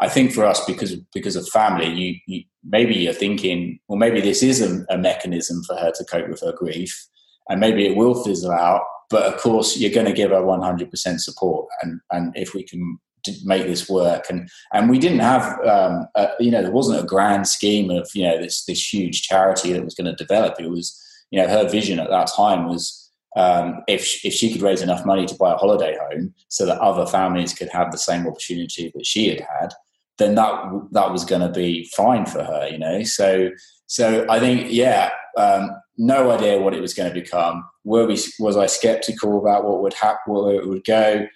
I 0.00 0.08
think 0.08 0.32
for 0.32 0.44
us, 0.44 0.64
because 0.64 0.94
because 1.12 1.34
of 1.34 1.48
family, 1.48 1.88
you, 1.88 2.14
you 2.26 2.44
maybe 2.62 2.94
you're 2.94 3.12
thinking, 3.12 3.80
well, 3.88 3.98
maybe 3.98 4.20
this 4.20 4.42
is 4.42 4.62
a, 4.62 4.84
a, 4.90 4.96
mechanism 4.96 5.62
for 5.64 5.76
her 5.76 5.92
to 5.92 6.04
cope 6.04 6.28
with 6.28 6.40
her 6.40 6.52
grief, 6.52 7.08
and 7.48 7.60
maybe 7.60 7.84
it 7.84 7.96
will 7.96 8.22
fizzle 8.22 8.52
out. 8.52 8.82
But 9.10 9.24
of 9.24 9.40
course, 9.40 9.76
you're 9.76 9.92
going 9.92 10.06
to 10.06 10.12
give 10.12 10.30
her 10.30 10.40
100% 10.40 11.20
support, 11.20 11.68
and 11.82 12.00
and 12.12 12.32
if 12.36 12.54
we 12.54 12.62
can 12.62 12.98
make 13.44 13.66
this 13.66 13.88
work, 13.88 14.26
and 14.30 14.48
and 14.72 14.88
we 14.88 15.00
didn't 15.00 15.18
have, 15.18 15.42
um, 15.66 16.06
a, 16.14 16.28
you 16.38 16.52
know, 16.52 16.62
there 16.62 16.70
wasn't 16.70 17.02
a 17.02 17.06
grand 17.06 17.48
scheme 17.48 17.90
of 17.90 18.08
you 18.14 18.22
know 18.22 18.40
this 18.40 18.64
this 18.66 18.92
huge 18.92 19.22
charity 19.22 19.72
that 19.72 19.84
was 19.84 19.94
going 19.94 20.06
to 20.06 20.24
develop. 20.24 20.60
It 20.60 20.70
was 20.70 21.00
you 21.34 21.42
know, 21.42 21.48
her 21.48 21.68
vision 21.68 21.98
at 21.98 22.10
that 22.10 22.28
time 22.28 22.68
was 22.68 23.10
um, 23.34 23.82
if 23.88 24.24
if 24.24 24.32
she 24.32 24.52
could 24.52 24.62
raise 24.62 24.82
enough 24.82 25.04
money 25.04 25.26
to 25.26 25.34
buy 25.34 25.52
a 25.52 25.56
holiday 25.56 25.98
home 26.00 26.32
so 26.48 26.64
that 26.64 26.78
other 26.78 27.06
families 27.06 27.52
could 27.52 27.68
have 27.70 27.90
the 27.90 27.98
same 27.98 28.24
opportunity 28.28 28.92
that 28.94 29.04
she 29.04 29.30
had 29.30 29.40
had, 29.40 29.74
then 30.18 30.36
that 30.36 30.54
that 30.92 31.10
was 31.10 31.24
going 31.24 31.40
to 31.40 31.48
be 31.48 31.90
fine 31.96 32.24
for 32.24 32.44
her. 32.44 32.68
You 32.68 32.78
know, 32.78 33.02
so 33.02 33.50
so 33.86 34.24
I 34.30 34.38
think 34.38 34.68
yeah, 34.70 35.10
um, 35.36 35.70
no 35.98 36.30
idea 36.30 36.60
what 36.60 36.72
it 36.72 36.80
was 36.80 36.94
going 36.94 37.12
to 37.12 37.20
become. 37.20 37.64
Were 37.82 38.06
we 38.06 38.16
was 38.38 38.56
I 38.56 38.66
skeptical 38.66 39.40
about 39.40 39.64
what 39.64 39.82
would 39.82 39.94
happen, 39.94 40.32
where 40.32 40.54
it 40.54 40.68
would 40.68 40.84
go? 40.84 41.26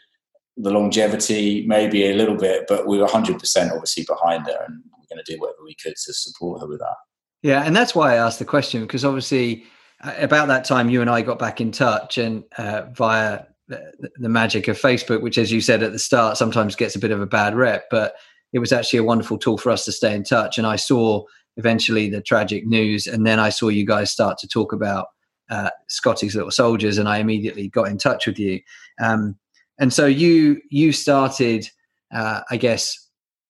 The 0.59 0.71
longevity, 0.71 1.67
maybe 1.67 2.09
a 2.09 2.15
little 2.15 2.37
bit, 2.37 2.67
but 2.69 2.87
we 2.87 2.99
were 2.99 3.07
100% 3.07 3.73
obviously 3.73 4.05
behind 4.05 4.47
her, 4.47 4.65
and 4.65 4.81
we're 4.93 5.17
going 5.17 5.25
to 5.25 5.33
do 5.33 5.41
whatever 5.41 5.65
we 5.65 5.75
could 5.83 5.97
to 5.97 6.13
support 6.13 6.61
her 6.61 6.69
with 6.69 6.79
that. 6.79 6.97
Yeah, 7.43 7.65
and 7.65 7.75
that's 7.75 7.97
why 7.97 8.13
I 8.13 8.17
asked 8.17 8.39
the 8.39 8.45
question 8.45 8.83
because 8.83 9.05
obviously 9.05 9.65
about 10.01 10.49
that 10.49 10.65
time, 10.65 10.91
you 10.91 11.01
and 11.01 11.11
I 11.11 11.23
got 11.23 11.39
back 11.39 11.61
in 11.61 11.73
touch, 11.73 12.19
and 12.19 12.45
uh, 12.57 12.83
via 12.93 13.45
the, 13.67 14.11
the, 14.17 14.29
magic 14.29 14.69
of 14.69 14.79
Facebook, 14.79 15.23
which, 15.23 15.39
as 15.39 15.53
you 15.53 15.61
said 15.61 15.83
at 15.83 15.93
the 15.93 15.99
start, 15.99 16.37
sometimes 16.37 16.77
gets 16.77 16.97
a 16.97 17.01
bit 17.01 17.11
of 17.11 17.21
a 17.21 17.27
bad 17.27 17.55
rep, 17.55 17.85
but 17.91 18.15
it 18.53 18.61
was 18.61 18.73
actually 18.73 19.01
a 19.01 19.05
wonderful 19.05 19.39
tool 19.39 19.59
for 19.59 19.71
us 19.71 19.85
to 19.85 19.93
stay 19.93 20.15
in 20.15 20.25
touch. 20.25 20.57
And 20.57 20.67
I 20.67 20.77
saw 20.77 21.25
eventually 21.57 22.09
the 22.09 22.23
tragic 22.23 22.67
news, 22.67 23.07
and 23.07 23.27
then 23.27 23.39
I 23.39 23.51
saw 23.51 23.69
you 23.69 23.85
guys 23.85 24.11
start 24.11 24.39
to 24.39 24.49
talk 24.49 24.73
about 24.73 25.09
uh, 25.51 25.71
Scotty's 25.89 26.35
Little 26.35 26.51
Soldiers, 26.51 26.99
and 26.99 27.09
I 27.09 27.19
immediately 27.19 27.69
got 27.69 27.89
in 27.89 27.99
touch 27.99 28.27
with 28.27 28.39
you. 28.39 28.61
Um, 29.03 29.37
and 29.79 29.93
so 29.93 30.07
you 30.07 30.61
you 30.71 30.93
started, 30.93 31.69
uh, 32.13 32.43
I 32.51 32.57
guess, 32.57 33.08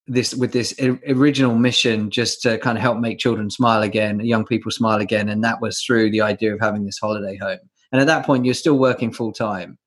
this 0.08 0.34
with 0.34 0.52
this 0.52 0.74
original 1.08 1.54
mission 1.54 2.10
just 2.10 2.42
to 2.42 2.58
kind 2.58 2.78
of 2.78 2.82
help 2.82 2.98
make 2.98 3.18
children 3.18 3.50
smile 3.50 3.82
again 3.82 4.20
young 4.20 4.44
people 4.44 4.70
smile 4.70 5.00
again. 5.00 5.28
And 5.28 5.44
that 5.44 5.60
was 5.60 5.82
through 5.82 6.10
the 6.10 6.22
idea 6.22 6.54
of 6.54 6.60
having 6.60 6.84
this 6.84 6.98
holiday 6.98 7.36
home. 7.36 7.58
And 7.92 8.00
at 8.00 8.06
that 8.06 8.26
point 8.26 8.44
you're 8.44 8.54
still 8.54 8.78
working 8.78 9.12
full 9.12 9.32
time 9.32 9.78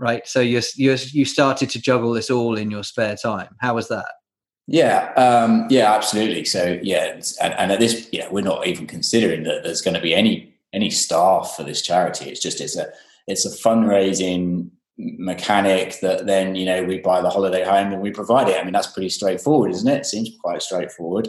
right? 0.00 0.26
So 0.26 0.40
you 0.40 0.60
you 0.74 0.96
you 1.12 1.24
started 1.24 1.70
to 1.70 1.80
juggle 1.80 2.12
this 2.12 2.30
all 2.30 2.56
in 2.56 2.70
your 2.70 2.82
spare 2.82 3.16
time. 3.16 3.54
How 3.60 3.74
was 3.74 3.88
that? 3.88 4.12
Yeah 4.66 5.12
um, 5.14 5.66
yeah 5.70 5.92
absolutely. 5.92 6.44
So 6.44 6.78
yeah 6.82 7.20
and, 7.40 7.54
and 7.54 7.72
at 7.72 7.78
this 7.80 8.08
yeah 8.10 8.28
we're 8.30 8.40
not 8.42 8.66
even 8.66 8.86
considering 8.86 9.44
that 9.44 9.62
there's 9.62 9.82
going 9.82 9.94
to 9.94 10.00
be 10.00 10.14
any 10.14 10.54
any 10.72 10.90
staff 10.90 11.54
for 11.56 11.62
this 11.62 11.82
charity. 11.82 12.30
It's 12.30 12.40
just 12.40 12.60
it's 12.60 12.76
a 12.76 12.88
it's 13.26 13.44
a 13.44 13.50
fundraising 13.50 14.70
mechanic 15.18 15.98
that 16.00 16.26
then 16.26 16.54
you 16.54 16.66
know 16.66 16.82
we 16.82 16.98
buy 16.98 17.20
the 17.20 17.30
holiday 17.30 17.64
home 17.64 17.92
and 17.92 18.02
we 18.02 18.10
provide 18.10 18.48
it. 18.48 18.58
I 18.60 18.64
mean 18.64 18.72
that's 18.72 18.92
pretty 18.92 19.08
straightforward 19.08 19.70
isn't 19.70 19.88
it, 19.88 20.06
seems 20.06 20.30
quite 20.40 20.62
straightforward. 20.62 21.28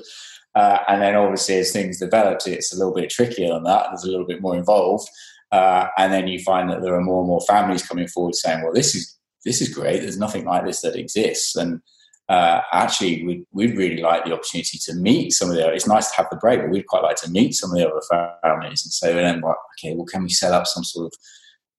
Uh, 0.54 0.80
and 0.90 1.02
then 1.02 1.16
obviously 1.16 1.56
as 1.56 1.72
things 1.72 2.00
develop 2.00 2.40
it's 2.46 2.74
a 2.74 2.78
little 2.78 2.94
bit 2.94 3.10
trickier 3.10 3.50
than 3.50 3.64
that. 3.64 3.88
There's 3.90 4.04
a 4.04 4.12
little 4.12 4.28
bit 4.28 4.42
more 4.42 4.58
involved. 4.58 5.10
Uh, 5.52 5.88
and 5.98 6.14
then 6.14 6.28
you 6.28 6.40
find 6.40 6.70
that 6.70 6.82
there 6.82 6.96
are 6.96 7.02
more 7.02 7.20
and 7.20 7.28
more 7.28 7.42
families 7.42 7.86
coming 7.86 8.08
forward 8.08 8.36
saying 8.36 8.62
well 8.64 8.74
this 8.74 8.96
is 8.96 9.18
this 9.46 9.62
is 9.62 9.74
great. 9.74 10.02
There's 10.02 10.20
nothing 10.20 10.46
like 10.46 10.66
this 10.66 10.82
that 10.82 10.96
exists. 10.96 11.56
And 11.56 11.82
uh, 12.30 12.62
actually 12.72 13.26
we'd, 13.26 13.46
we'd 13.52 13.78
really 13.78 14.02
like 14.02 14.24
the 14.24 14.34
opportunity 14.34 14.78
to 14.78 14.94
meet 14.96 15.34
some 15.34 15.50
of 15.50 15.56
the 15.56 15.74
it's 15.74 15.88
nice 15.88 16.10
to 16.10 16.16
have 16.16 16.28
the 16.32 16.38
break 16.38 16.62
but 16.62 16.70
we'd 16.70 16.88
quite 16.88 17.04
like 17.04 17.18
to 17.18 17.30
meet 17.30 17.54
some 17.54 17.72
of 17.72 17.78
the 17.78 17.86
other 17.86 18.02
families 18.42 18.86
and 18.86 18.94
so 18.94 19.14
then 19.14 19.42
well, 19.42 19.58
okay 19.78 19.94
well 19.96 20.06
can 20.06 20.24
we 20.24 20.30
set 20.30 20.54
up 20.54 20.66
some 20.66 20.84
sort 20.84 21.08
of 21.08 21.14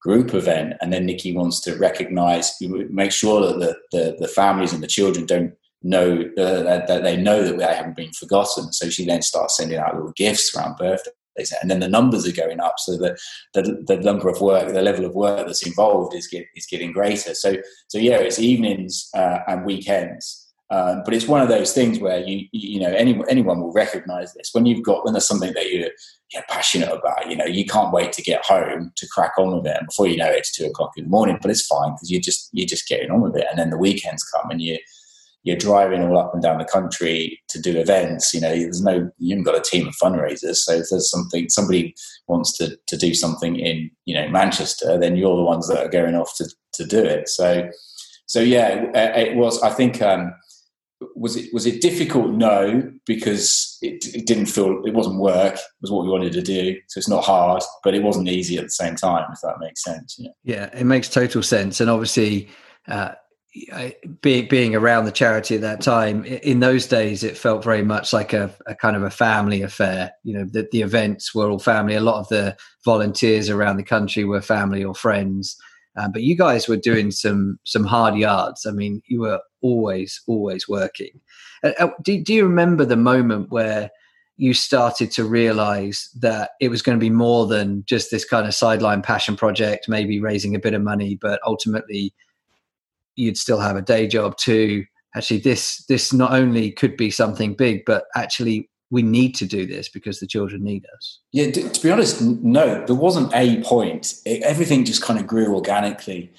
group 0.02 0.34
event, 0.34 0.74
and 0.80 0.92
then 0.92 1.06
Nikki 1.06 1.34
wants 1.34 1.60
to 1.60 1.76
recognise, 1.76 2.52
make 2.60 3.12
sure 3.12 3.40
that 3.40 3.58
the, 3.60 3.76
the, 3.96 4.16
the 4.18 4.28
families 4.28 4.72
and 4.72 4.82
the 4.82 4.88
children 4.88 5.26
don't 5.26 5.54
know 5.82 6.22
uh, 6.38 6.62
that, 6.62 6.86
that, 6.86 7.02
they 7.02 7.16
know 7.16 7.42
that 7.42 7.58
they 7.58 7.64
haven't 7.64 7.96
been 7.96 8.12
forgotten. 8.12 8.72
So 8.72 8.88
she 8.88 9.04
then 9.04 9.22
starts 9.22 9.56
sending 9.56 9.78
out 9.78 9.94
little 9.94 10.12
gifts 10.16 10.56
around 10.56 10.76
birthdays, 10.76 11.52
and 11.60 11.70
then 11.70 11.80
the 11.80 11.88
numbers 11.88 12.26
are 12.26 12.32
going 12.32 12.60
up. 12.60 12.74
So 12.78 12.96
the 12.96 13.16
the, 13.54 13.82
the 13.86 13.96
number 13.96 14.28
of 14.28 14.40
work, 14.40 14.72
the 14.72 14.82
level 14.82 15.04
of 15.04 15.14
work 15.14 15.46
that's 15.46 15.66
involved 15.66 16.14
is 16.14 16.26
get, 16.26 16.46
is 16.54 16.66
getting 16.66 16.92
greater. 16.92 17.34
So 17.34 17.56
so 17.88 17.98
yeah, 17.98 18.16
it's 18.16 18.38
evenings 18.38 19.08
uh, 19.14 19.38
and 19.46 19.64
weekends. 19.64 20.41
Um, 20.72 21.02
but 21.04 21.12
it's 21.12 21.28
one 21.28 21.42
of 21.42 21.50
those 21.50 21.74
things 21.74 21.98
where 21.98 22.20
you 22.20 22.48
you 22.50 22.80
know 22.80 22.88
anyone 22.88 23.28
anyone 23.28 23.60
will 23.60 23.74
recognise 23.74 24.32
this 24.32 24.48
when 24.52 24.64
you've 24.64 24.82
got 24.82 25.04
when 25.04 25.12
there's 25.12 25.28
something 25.28 25.52
that 25.52 25.70
you're, 25.70 25.90
you're, 26.32 26.42
passionate 26.48 26.90
about. 26.90 27.28
You 27.28 27.36
know 27.36 27.44
you 27.44 27.66
can't 27.66 27.92
wait 27.92 28.10
to 28.14 28.22
get 28.22 28.42
home 28.42 28.90
to 28.96 29.06
crack 29.08 29.32
on 29.36 29.54
with 29.54 29.66
it, 29.66 29.76
and 29.76 29.86
before 29.86 30.06
you 30.06 30.16
know 30.16 30.30
it, 30.30 30.38
it's 30.38 30.56
two 30.56 30.64
o'clock 30.64 30.92
in 30.96 31.04
the 31.04 31.10
morning. 31.10 31.38
But 31.42 31.50
it's 31.50 31.66
fine 31.66 31.92
because 31.92 32.10
you're 32.10 32.22
just 32.22 32.48
you're 32.52 32.66
just 32.66 32.88
getting 32.88 33.10
on 33.10 33.20
with 33.20 33.36
it, 33.36 33.46
and 33.50 33.58
then 33.58 33.68
the 33.68 33.76
weekends 33.76 34.24
come 34.24 34.50
and 34.50 34.62
you 34.62 34.78
you're 35.42 35.58
driving 35.58 36.02
all 36.02 36.16
up 36.16 36.32
and 36.32 36.42
down 36.42 36.56
the 36.56 36.64
country 36.64 37.38
to 37.50 37.60
do 37.60 37.76
events. 37.78 38.32
You 38.32 38.40
know 38.40 38.56
there's 38.56 38.82
no 38.82 39.10
you 39.18 39.36
haven't 39.36 39.44
got 39.44 39.58
a 39.58 39.60
team 39.60 39.86
of 39.86 39.94
fundraisers, 40.02 40.56
so 40.56 40.72
if 40.72 40.86
there's 40.90 41.10
something 41.10 41.50
somebody 41.50 41.94
wants 42.28 42.56
to 42.56 42.78
to 42.86 42.96
do 42.96 43.12
something 43.12 43.56
in 43.56 43.90
you 44.06 44.14
know 44.14 44.26
Manchester, 44.30 44.98
then 44.98 45.16
you're 45.16 45.36
the 45.36 45.42
ones 45.42 45.68
that 45.68 45.84
are 45.84 45.90
going 45.90 46.14
off 46.14 46.34
to 46.38 46.48
to 46.72 46.86
do 46.86 47.04
it. 47.04 47.28
So 47.28 47.68
so 48.24 48.40
yeah, 48.40 48.86
it, 48.94 49.28
it 49.28 49.36
was 49.36 49.62
I 49.62 49.68
think. 49.68 50.00
Um, 50.00 50.32
was 51.14 51.36
it 51.36 51.52
was 51.52 51.66
it 51.66 51.80
difficult? 51.80 52.30
No, 52.30 52.90
because 53.06 53.78
it, 53.82 54.04
it, 54.14 54.26
didn't 54.26 54.46
feel 54.46 54.82
it 54.84 54.94
wasn't 54.94 55.20
work. 55.20 55.54
It 55.54 55.60
was 55.80 55.90
what 55.90 56.04
we 56.04 56.10
wanted 56.10 56.32
to 56.32 56.42
do, 56.42 56.76
so 56.88 56.98
it's 56.98 57.08
not 57.08 57.24
hard, 57.24 57.62
but 57.84 57.94
it 57.94 58.02
wasn't 58.02 58.28
easy 58.28 58.56
at 58.58 58.64
the 58.64 58.70
same 58.70 58.96
time. 58.96 59.26
If 59.32 59.40
that 59.42 59.60
makes 59.60 59.82
sense. 59.82 60.16
Yeah, 60.18 60.30
yeah 60.44 60.78
it 60.78 60.84
makes 60.84 61.08
total 61.08 61.42
sense. 61.42 61.80
And 61.80 61.90
obviously, 61.90 62.48
uh, 62.88 63.12
being 64.22 64.48
being 64.48 64.74
around 64.74 65.04
the 65.04 65.12
charity 65.12 65.56
at 65.56 65.60
that 65.60 65.82
time, 65.82 66.24
in 66.24 66.60
those 66.60 66.86
days, 66.86 67.22
it 67.22 67.36
felt 67.36 67.62
very 67.62 67.82
much 67.82 68.12
like 68.12 68.32
a, 68.32 68.54
a 68.66 68.74
kind 68.74 68.96
of 68.96 69.02
a 69.02 69.10
family 69.10 69.62
affair. 69.62 70.12
You 70.22 70.34
know, 70.34 70.44
the, 70.44 70.68
the 70.72 70.82
events 70.82 71.34
were 71.34 71.50
all 71.50 71.58
family. 71.58 71.94
A 71.94 72.00
lot 72.00 72.20
of 72.20 72.28
the 72.28 72.56
volunteers 72.84 73.50
around 73.50 73.76
the 73.76 73.82
country 73.82 74.24
were 74.24 74.40
family 74.40 74.82
or 74.82 74.94
friends. 74.94 75.56
Uh, 75.96 76.08
but 76.08 76.22
you 76.22 76.36
guys 76.36 76.68
were 76.68 76.76
doing 76.76 77.10
some 77.10 77.58
some 77.64 77.84
hard 77.84 78.16
yards. 78.16 78.66
I 78.66 78.70
mean, 78.70 79.02
you 79.06 79.20
were 79.20 79.40
always 79.60 80.20
always 80.26 80.68
working. 80.68 81.20
Uh, 81.62 81.72
uh, 81.78 81.90
do, 82.02 82.22
do 82.22 82.34
you 82.34 82.44
remember 82.44 82.84
the 82.84 82.96
moment 82.96 83.50
where 83.50 83.90
you 84.36 84.54
started 84.54 85.10
to 85.12 85.24
realize 85.24 86.08
that 86.20 86.52
it 86.60 86.68
was 86.68 86.82
going 86.82 86.98
to 86.98 87.04
be 87.04 87.10
more 87.10 87.46
than 87.46 87.84
just 87.86 88.10
this 88.10 88.24
kind 88.24 88.46
of 88.46 88.54
sideline 88.54 89.02
passion 89.02 89.36
project, 89.36 89.88
maybe 89.88 90.20
raising 90.20 90.54
a 90.54 90.58
bit 90.58 90.74
of 90.74 90.82
money, 90.82 91.18
but 91.20 91.38
ultimately 91.46 92.14
you'd 93.14 93.36
still 93.36 93.60
have 93.60 93.76
a 93.76 93.82
day 93.82 94.06
job 94.06 94.36
too. 94.38 94.84
Actually, 95.14 95.40
this 95.40 95.84
this 95.88 96.12
not 96.12 96.32
only 96.32 96.72
could 96.72 96.96
be 96.96 97.10
something 97.10 97.54
big, 97.54 97.84
but 97.84 98.04
actually 98.16 98.70
we 98.92 99.02
need 99.02 99.34
to 99.34 99.46
do 99.46 99.66
this 99.66 99.88
because 99.88 100.20
the 100.20 100.26
children 100.26 100.62
need 100.62 100.84
us. 100.94 101.18
Yeah, 101.32 101.50
to, 101.50 101.68
to 101.70 101.82
be 101.82 101.90
honest, 101.90 102.20
no, 102.20 102.84
there 102.84 102.94
wasn't 102.94 103.32
a 103.34 103.62
point. 103.62 104.12
It, 104.26 104.42
everything 104.42 104.84
just 104.84 105.02
kind 105.02 105.18
of 105.18 105.26
grew 105.26 105.54
organically. 105.54 106.30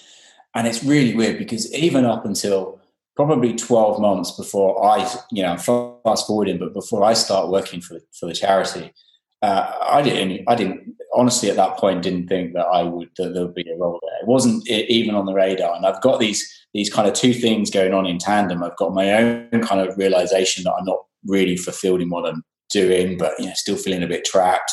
And 0.54 0.68
it's 0.68 0.84
really 0.84 1.16
weird 1.16 1.40
because 1.40 1.74
even 1.74 2.06
up 2.06 2.26
until 2.26 2.80
probably 3.16 3.56
12 3.56 4.00
months 4.00 4.30
before 4.30 4.86
I, 4.86 5.12
you 5.32 5.42
know, 5.42 5.58
fast 5.58 6.28
forwarding, 6.28 6.60
but 6.60 6.76
before 6.76 7.04
I 7.04 7.14
start 7.14 7.50
working 7.50 7.82
for, 7.82 8.00
for 8.20 8.28
the 8.28 8.36
charity, 8.36 8.94
uh, 9.42 9.74
I 9.90 10.04
didn't, 10.04 10.46
I 10.48 10.54
didn't, 10.54 10.96
honestly, 11.12 11.50
at 11.50 11.56
that 11.56 11.78
point, 11.78 12.04
didn't 12.04 12.28
think 12.28 12.54
that 12.54 12.68
I 12.68 12.84
would, 12.84 13.10
that 13.18 13.34
there 13.34 13.46
would 13.46 13.56
be 13.56 13.68
a 13.68 13.78
role 13.80 14.00
there. 14.04 14.20
It 14.22 14.28
wasn't 14.28 14.68
even 14.70 15.16
on 15.16 15.26
the 15.26 15.34
radar. 15.34 15.76
And 15.76 15.88
I've 15.88 16.02
got 16.04 16.20
these, 16.20 16.48
these 16.72 16.94
kind 16.94 17.08
of 17.08 17.16
two 17.16 17.34
things 17.34 17.72
going 17.72 17.96
on 17.96 18.06
in 18.06 18.20
tandem. 18.20 18.62
I've 18.62 18.78
got 18.78 18.94
my 18.94 19.12
own 19.12 19.62
kind 19.64 19.82
of 19.82 19.98
realization 19.98 20.66
that 20.66 20.74
I'm 20.74 20.86
not 20.86 21.00
really 21.26 21.58
fulfilled 21.58 22.02
in 22.02 22.10
what 22.10 22.26
I'm 22.26 22.44
doing, 22.72 23.18
but 23.18 23.34
you 23.40 23.46
know, 23.46 23.54
still 23.56 23.78
feeling 23.78 24.04
a 24.04 24.08
bit 24.08 24.26
trapped. 24.26 24.72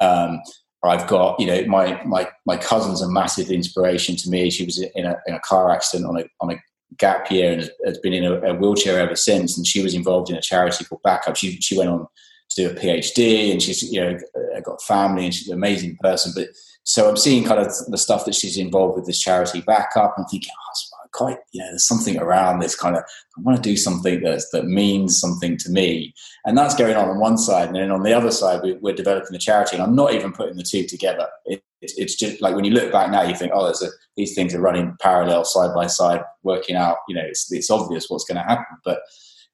Um, 0.00 0.40
I've 0.84 1.08
got, 1.08 1.40
you 1.40 1.46
know, 1.46 1.64
my 1.66 2.02
my 2.04 2.28
my 2.46 2.56
cousin's 2.56 3.02
a 3.02 3.10
massive 3.10 3.50
inspiration 3.50 4.16
to 4.16 4.30
me. 4.30 4.50
She 4.50 4.64
was 4.64 4.80
in 4.80 5.06
a 5.06 5.16
in 5.26 5.34
a 5.34 5.40
car 5.40 5.70
accident 5.70 6.08
on 6.08 6.20
a 6.20 6.24
on 6.40 6.52
a 6.52 6.62
gap 6.96 7.30
year 7.30 7.52
and 7.52 7.70
has 7.84 7.98
been 7.98 8.12
in 8.12 8.24
a, 8.24 8.40
a 8.40 8.54
wheelchair 8.54 9.00
ever 9.00 9.16
since. 9.16 9.56
And 9.56 9.66
she 9.66 9.82
was 9.82 9.94
involved 9.94 10.30
in 10.30 10.36
a 10.36 10.42
charity 10.42 10.84
called 10.84 11.02
Backup. 11.02 11.36
She 11.36 11.60
she 11.60 11.76
went 11.76 11.90
on 11.90 12.06
to 12.50 12.62
do 12.62 12.70
a 12.70 12.74
PhD 12.74 13.50
and 13.50 13.60
she's 13.60 13.82
you 13.82 14.00
know 14.00 14.18
got 14.64 14.82
family 14.82 15.24
and 15.24 15.34
she's 15.34 15.48
an 15.48 15.54
amazing 15.54 15.96
person. 16.00 16.32
But 16.34 16.48
so 16.84 17.08
I'm 17.08 17.16
seeing 17.16 17.44
kind 17.44 17.60
of 17.60 17.72
the 17.88 17.98
stuff 17.98 18.24
that 18.24 18.34
she's 18.34 18.56
involved 18.56 18.96
with 18.96 19.06
this 19.06 19.18
charity 19.18 19.60
Backup 19.60 20.14
and 20.16 20.26
thinking, 20.30 20.52
oh, 20.56 20.72
quite, 21.12 21.38
you 21.52 21.60
know, 21.60 21.70
there's 21.70 21.86
something 21.86 22.18
around 22.18 22.60
this 22.60 22.74
kind 22.74 22.96
of, 22.96 23.02
I 23.02 23.40
want 23.40 23.56
to 23.56 23.62
do 23.62 23.76
something 23.76 24.22
that's, 24.22 24.48
that 24.50 24.66
means 24.66 25.18
something 25.18 25.56
to 25.58 25.70
me. 25.70 26.14
And 26.44 26.56
that's 26.56 26.74
going 26.74 26.96
on 26.96 27.08
on 27.08 27.18
one 27.18 27.38
side. 27.38 27.68
And 27.68 27.76
then 27.76 27.90
on 27.90 28.02
the 28.02 28.12
other 28.12 28.30
side, 28.30 28.60
we, 28.62 28.90
are 28.90 28.94
developing 28.94 29.32
the 29.32 29.38
charity. 29.38 29.76
And 29.76 29.82
I'm 29.82 29.94
not 29.94 30.14
even 30.14 30.32
putting 30.32 30.56
the 30.56 30.62
two 30.62 30.84
together. 30.84 31.28
It, 31.46 31.62
it, 31.80 31.92
it's 31.96 32.16
just 32.16 32.40
like 32.40 32.54
when 32.54 32.64
you 32.64 32.72
look 32.72 32.92
back 32.92 33.10
now, 33.10 33.22
you 33.22 33.34
think, 33.34 33.52
oh, 33.54 33.64
there's 33.64 33.82
a, 33.82 33.88
these 34.16 34.34
things 34.34 34.54
are 34.54 34.60
running 34.60 34.96
parallel 35.00 35.44
side 35.44 35.74
by 35.74 35.86
side, 35.86 36.22
working 36.42 36.76
out, 36.76 36.98
you 37.08 37.14
know, 37.14 37.24
it's, 37.24 37.50
it's 37.52 37.70
obvious 37.70 38.06
what's 38.08 38.24
going 38.24 38.36
to 38.36 38.42
happen. 38.42 38.64
But 38.84 39.00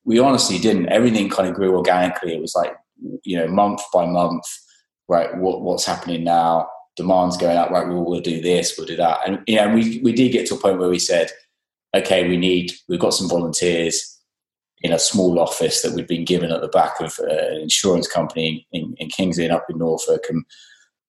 we 0.04 0.18
honestly 0.18 0.58
didn't. 0.58 0.88
Everything 0.88 1.28
kind 1.28 1.48
of 1.48 1.54
grew 1.54 1.76
organically. 1.76 2.34
It 2.34 2.40
was 2.40 2.54
like, 2.54 2.74
you 3.24 3.36
know, 3.36 3.48
month 3.48 3.80
by 3.92 4.06
month, 4.06 4.44
right, 5.08 5.36
what, 5.36 5.62
what's 5.62 5.84
happening 5.84 6.24
now? 6.24 6.68
Demand's 6.96 7.36
going 7.36 7.56
up, 7.56 7.70
right, 7.70 7.88
we'll, 7.88 8.04
we'll 8.04 8.20
do 8.20 8.40
this, 8.40 8.76
we'll 8.78 8.86
do 8.86 8.96
that. 8.96 9.20
And, 9.26 9.40
you 9.46 9.56
know, 9.56 9.74
we, 9.74 10.00
we 10.04 10.12
did 10.12 10.32
get 10.32 10.46
to 10.46 10.54
a 10.54 10.58
point 10.58 10.78
where 10.78 10.88
we 10.88 10.98
said, 10.98 11.30
okay, 11.94 12.28
we 12.28 12.36
need, 12.36 12.72
we've 12.88 13.00
got 13.00 13.14
some 13.14 13.28
volunteers 13.28 14.10
in 14.82 14.92
a 14.92 14.98
small 14.98 15.38
office 15.38 15.82
that 15.82 15.94
we've 15.94 16.08
been 16.08 16.24
given 16.24 16.52
at 16.52 16.60
the 16.60 16.68
back 16.68 17.00
of 17.00 17.18
uh, 17.20 17.26
an 17.26 17.60
insurance 17.62 18.06
company 18.06 18.66
in, 18.72 18.94
in 18.98 19.08
King's 19.08 19.38
Lynn 19.38 19.50
up 19.50 19.64
in 19.70 19.78
Norfolk. 19.78 20.24
And 20.28 20.44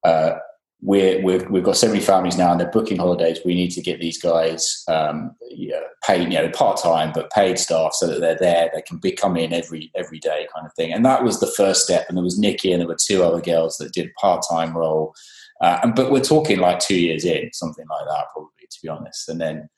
uh, 0.04 0.36
we're, 0.82 1.22
we 1.22 1.34
have 1.34 1.64
got 1.64 1.76
so 1.76 1.88
many 1.88 2.00
families 2.00 2.38
now 2.38 2.52
and 2.52 2.60
they're 2.60 2.72
booking 2.72 2.98
holidays. 2.98 3.40
We 3.44 3.56
need 3.56 3.72
to 3.72 3.82
get 3.82 4.00
these 4.00 4.22
guys 4.22 4.84
um, 4.88 5.36
paid, 6.06 6.32
you 6.32 6.38
know, 6.38 6.50
part 6.50 6.80
time, 6.82 7.12
but 7.14 7.32
paid 7.32 7.58
staff 7.58 7.94
so 7.94 8.08
that 8.08 8.22
they're 8.22 8.38
there. 8.40 8.70
They 8.74 8.82
can 8.84 8.98
be 8.98 9.12
come 9.12 9.36
in 9.36 9.52
every 9.52 9.92
every 9.96 10.20
day, 10.20 10.48
kind 10.54 10.66
of 10.66 10.74
thing. 10.76 10.94
And 10.94 11.06
that 11.06 11.24
was 11.24 11.40
the 11.40 11.52
first 11.58 11.84
step. 11.84 12.06
And 12.08 12.18
there 12.18 12.24
was 12.24 12.40
Nikki 12.40 12.72
and 12.72 12.80
there 12.80 12.88
were 12.88 12.98
two 13.00 13.24
other 13.24 13.42
girls 13.42 13.78
that 13.78 13.94
did 13.94 14.14
part 14.22 14.46
time 14.50 14.78
role. 14.78 15.16
Uh, 15.60 15.80
and 15.84 15.96
but 15.96 16.12
we're 16.12 16.22
talking 16.22 16.60
like 16.60 16.80
two 16.80 17.00
years 17.00 17.26
in, 17.26 17.50
something 17.52 17.86
like 17.90 18.06
that, 18.08 18.26
probably 18.32 18.52
to 18.70 18.78
be 18.84 18.90
honest. 18.90 19.28
And 19.28 19.42
then 19.42 19.70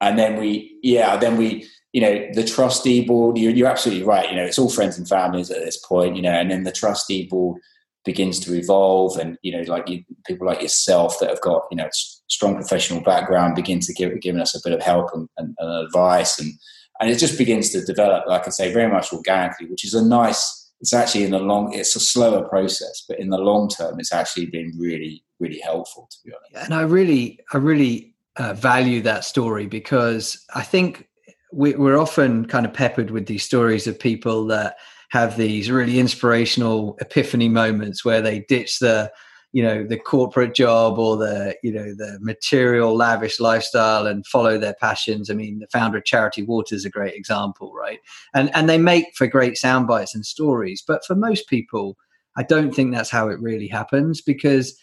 and 0.00 0.18
then 0.18 0.38
we 0.38 0.76
yeah 0.82 1.16
then 1.16 1.36
we 1.36 1.68
you 1.92 2.00
know 2.00 2.28
the 2.32 2.44
trustee 2.44 3.04
board 3.04 3.38
you're, 3.38 3.52
you're 3.52 3.68
absolutely 3.68 4.04
right 4.04 4.30
you 4.30 4.36
know 4.36 4.44
it's 4.44 4.58
all 4.58 4.70
friends 4.70 4.98
and 4.98 5.08
families 5.08 5.50
at 5.50 5.64
this 5.64 5.76
point 5.86 6.16
you 6.16 6.22
know 6.22 6.32
and 6.32 6.50
then 6.50 6.64
the 6.64 6.72
trustee 6.72 7.26
board 7.26 7.60
begins 8.04 8.38
to 8.38 8.54
evolve 8.54 9.16
and 9.16 9.38
you 9.42 9.52
know 9.52 9.62
like 9.72 9.88
you, 9.88 10.04
people 10.26 10.46
like 10.46 10.60
yourself 10.60 11.18
that 11.18 11.30
have 11.30 11.40
got 11.40 11.62
you 11.70 11.76
know 11.76 11.88
strong 12.28 12.54
professional 12.54 13.00
background 13.00 13.54
begin 13.54 13.80
to 13.80 13.92
give 13.94 14.20
giving 14.20 14.40
us 14.40 14.54
a 14.54 14.60
bit 14.62 14.76
of 14.76 14.82
help 14.82 15.10
and, 15.14 15.28
and, 15.38 15.54
and 15.58 15.86
advice. 15.86 16.38
And 16.38 16.52
and 17.00 17.10
it 17.10 17.18
just 17.18 17.38
begins 17.38 17.70
to 17.70 17.84
develop 17.84 18.24
like 18.26 18.46
i 18.46 18.50
say 18.50 18.72
very 18.72 18.90
much 18.90 19.12
organically 19.12 19.66
which 19.66 19.84
is 19.84 19.94
a 19.94 20.04
nice 20.04 20.72
it's 20.80 20.92
actually 20.92 21.24
in 21.24 21.30
the 21.30 21.38
long 21.38 21.72
it's 21.72 21.96
a 21.96 22.00
slower 22.00 22.48
process 22.48 23.04
but 23.08 23.18
in 23.18 23.30
the 23.30 23.38
long 23.38 23.68
term 23.68 23.98
it's 23.98 24.12
actually 24.12 24.46
been 24.46 24.72
really 24.78 25.24
really 25.40 25.58
helpful 25.58 26.08
to 26.10 26.16
be 26.24 26.32
honest. 26.32 26.66
And 26.66 26.74
i 26.74 26.82
really 26.82 27.40
i 27.52 27.56
really 27.56 28.13
uh, 28.36 28.54
value 28.54 29.00
that 29.02 29.24
story 29.24 29.66
because 29.66 30.44
I 30.54 30.62
think 30.62 31.08
we, 31.52 31.74
we're 31.74 31.98
often 31.98 32.46
kind 32.46 32.66
of 32.66 32.72
peppered 32.72 33.10
with 33.10 33.26
these 33.26 33.44
stories 33.44 33.86
of 33.86 33.98
people 33.98 34.46
that 34.46 34.76
have 35.10 35.36
these 35.36 35.70
really 35.70 36.00
inspirational 36.00 36.96
epiphany 37.00 37.48
moments 37.48 38.04
where 38.04 38.20
they 38.20 38.40
ditch 38.40 38.80
the 38.80 39.12
you 39.52 39.62
know 39.62 39.86
the 39.86 39.96
corporate 39.96 40.52
job 40.52 40.98
or 40.98 41.16
the 41.16 41.56
you 41.62 41.72
know 41.72 41.94
the 41.94 42.18
material 42.20 42.96
lavish 42.96 43.38
lifestyle 43.38 44.04
and 44.08 44.26
follow 44.26 44.58
their 44.58 44.74
passions. 44.80 45.30
I 45.30 45.34
mean 45.34 45.60
the 45.60 45.68
founder 45.68 45.98
of 45.98 46.04
charity 46.04 46.42
water 46.42 46.74
is 46.74 46.84
a 46.84 46.90
great 46.90 47.14
example 47.14 47.72
right? 47.72 48.00
And 48.34 48.50
and 48.56 48.68
they 48.68 48.78
make 48.78 49.14
for 49.14 49.28
great 49.28 49.56
sound 49.56 49.86
bites 49.86 50.14
and 50.14 50.26
stories. 50.26 50.82
But 50.84 51.04
for 51.04 51.14
most 51.14 51.48
people 51.48 51.96
i 52.36 52.42
don't 52.42 52.74
think 52.74 52.92
that's 52.92 53.10
how 53.10 53.28
it 53.28 53.38
really 53.40 53.68
happens 53.68 54.20
because 54.20 54.76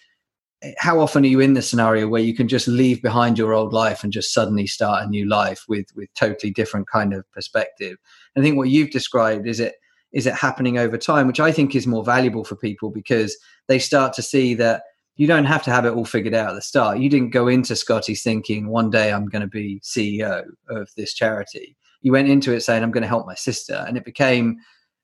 how 0.78 1.00
often 1.00 1.24
are 1.24 1.28
you 1.28 1.40
in 1.40 1.54
the 1.54 1.62
scenario 1.62 2.08
where 2.08 2.22
you 2.22 2.36
can 2.36 2.48
just 2.48 2.68
leave 2.68 3.02
behind 3.02 3.38
your 3.38 3.54
old 3.54 3.74
life 3.74 4.04
and 4.04 4.14
just 4.14 4.34
suddenly 4.34 4.68
start 4.68 5.04
a 5.04 5.10
new 5.10 5.28
life 5.28 5.64
with 5.68 5.88
with 5.96 6.14
totally 6.14 6.52
different 6.52 6.88
kind 6.88 7.14
of 7.14 7.30
perspective? 7.32 7.98
I 8.38 8.42
think 8.42 8.58
what 8.58 8.70
you've 8.70 8.92
described 8.92 9.48
is 9.48 9.60
it 9.60 9.76
is 10.12 10.28
it 10.28 10.34
happening 10.34 10.78
over 10.78 10.98
time 10.98 11.26
which 11.26 11.40
i 11.40 11.52
think 11.52 11.74
is 11.74 11.88
more 11.88 12.04
valuable 12.04 12.44
for 12.44 12.56
people 12.58 12.90
because 12.90 13.38
they 13.68 13.80
start 13.80 14.12
to 14.14 14.22
see 14.22 14.54
that 14.54 14.84
you 15.16 15.28
don't 15.28 15.46
have 15.46 15.64
to 15.64 15.72
have 15.72 15.86
it 15.86 15.94
all 15.94 16.06
figured 16.06 16.34
out 16.34 16.50
at 16.50 16.56
the 16.56 16.62
start. 16.62 16.98
You 16.98 17.10
didn't 17.10 17.30
go 17.32 17.48
into 17.48 17.76
scotty's 17.76 18.24
thinking 18.24 18.68
one 18.68 18.90
day 18.90 19.12
i'm 19.12 19.28
going 19.28 19.42
to 19.42 19.48
be 19.48 19.80
ceo 19.84 20.44
of 20.70 20.90
this 20.98 21.14
charity. 21.14 21.76
You 22.02 22.12
went 22.12 22.30
into 22.30 22.54
it 22.54 22.62
saying 22.62 22.84
i'm 22.84 22.92
going 22.92 23.04
to 23.04 23.08
help 23.08 23.26
my 23.26 23.36
sister 23.36 23.84
and 23.88 23.98
it 23.98 24.06
became 24.06 24.58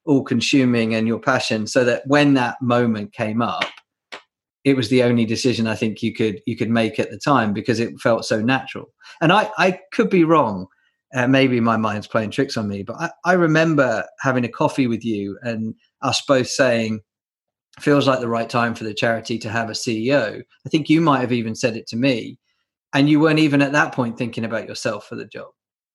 all 0.05 0.23
consuming 0.23 0.95
and 0.95 1.07
your 1.07 1.19
passion 1.19 1.67
so 1.67 1.83
that 1.83 2.03
when 2.07 2.33
that 2.35 2.61
moment 2.61 3.11
came 3.13 3.41
up 3.41 3.65
it 4.67 4.75
was 4.75 4.89
the 4.89 5.01
only 5.01 5.23
decision 5.23 5.65
I 5.65 5.75
think 5.75 6.03
you 6.03 6.13
could 6.13 6.41
you 6.45 6.57
could 6.57 6.69
make 6.69 6.99
at 6.99 7.09
the 7.09 7.17
time 7.17 7.53
because 7.53 7.79
it 7.79 7.97
felt 8.01 8.25
so 8.25 8.41
natural. 8.41 8.87
And 9.21 9.31
I 9.31 9.49
I 9.57 9.79
could 9.93 10.09
be 10.09 10.25
wrong. 10.25 10.67
Uh, 11.15 11.25
maybe 11.25 11.61
my 11.61 11.77
mind's 11.77 12.05
playing 12.05 12.31
tricks 12.31 12.57
on 12.57 12.67
me, 12.67 12.83
but 12.83 12.97
I, 12.97 13.09
I 13.23 13.33
remember 13.33 14.03
having 14.19 14.43
a 14.43 14.49
coffee 14.49 14.87
with 14.87 15.05
you 15.05 15.39
and 15.41 15.73
us 16.01 16.21
both 16.27 16.49
saying, 16.49 16.99
feels 17.79 18.07
like 18.07 18.19
the 18.19 18.27
right 18.27 18.49
time 18.49 18.75
for 18.75 18.83
the 18.83 18.93
charity 18.93 19.39
to 19.39 19.49
have 19.49 19.69
a 19.69 19.73
CEO. 19.73 20.43
I 20.65 20.69
think 20.69 20.89
you 20.89 20.99
might 20.99 21.21
have 21.21 21.31
even 21.31 21.55
said 21.55 21.77
it 21.77 21.87
to 21.87 21.95
me, 21.95 22.37
and 22.91 23.09
you 23.09 23.21
weren't 23.21 23.39
even 23.39 23.61
at 23.61 23.71
that 23.71 23.93
point 23.93 24.17
thinking 24.17 24.43
about 24.43 24.67
yourself 24.67 25.07
for 25.07 25.15
the 25.15 25.25
job. 25.25 25.47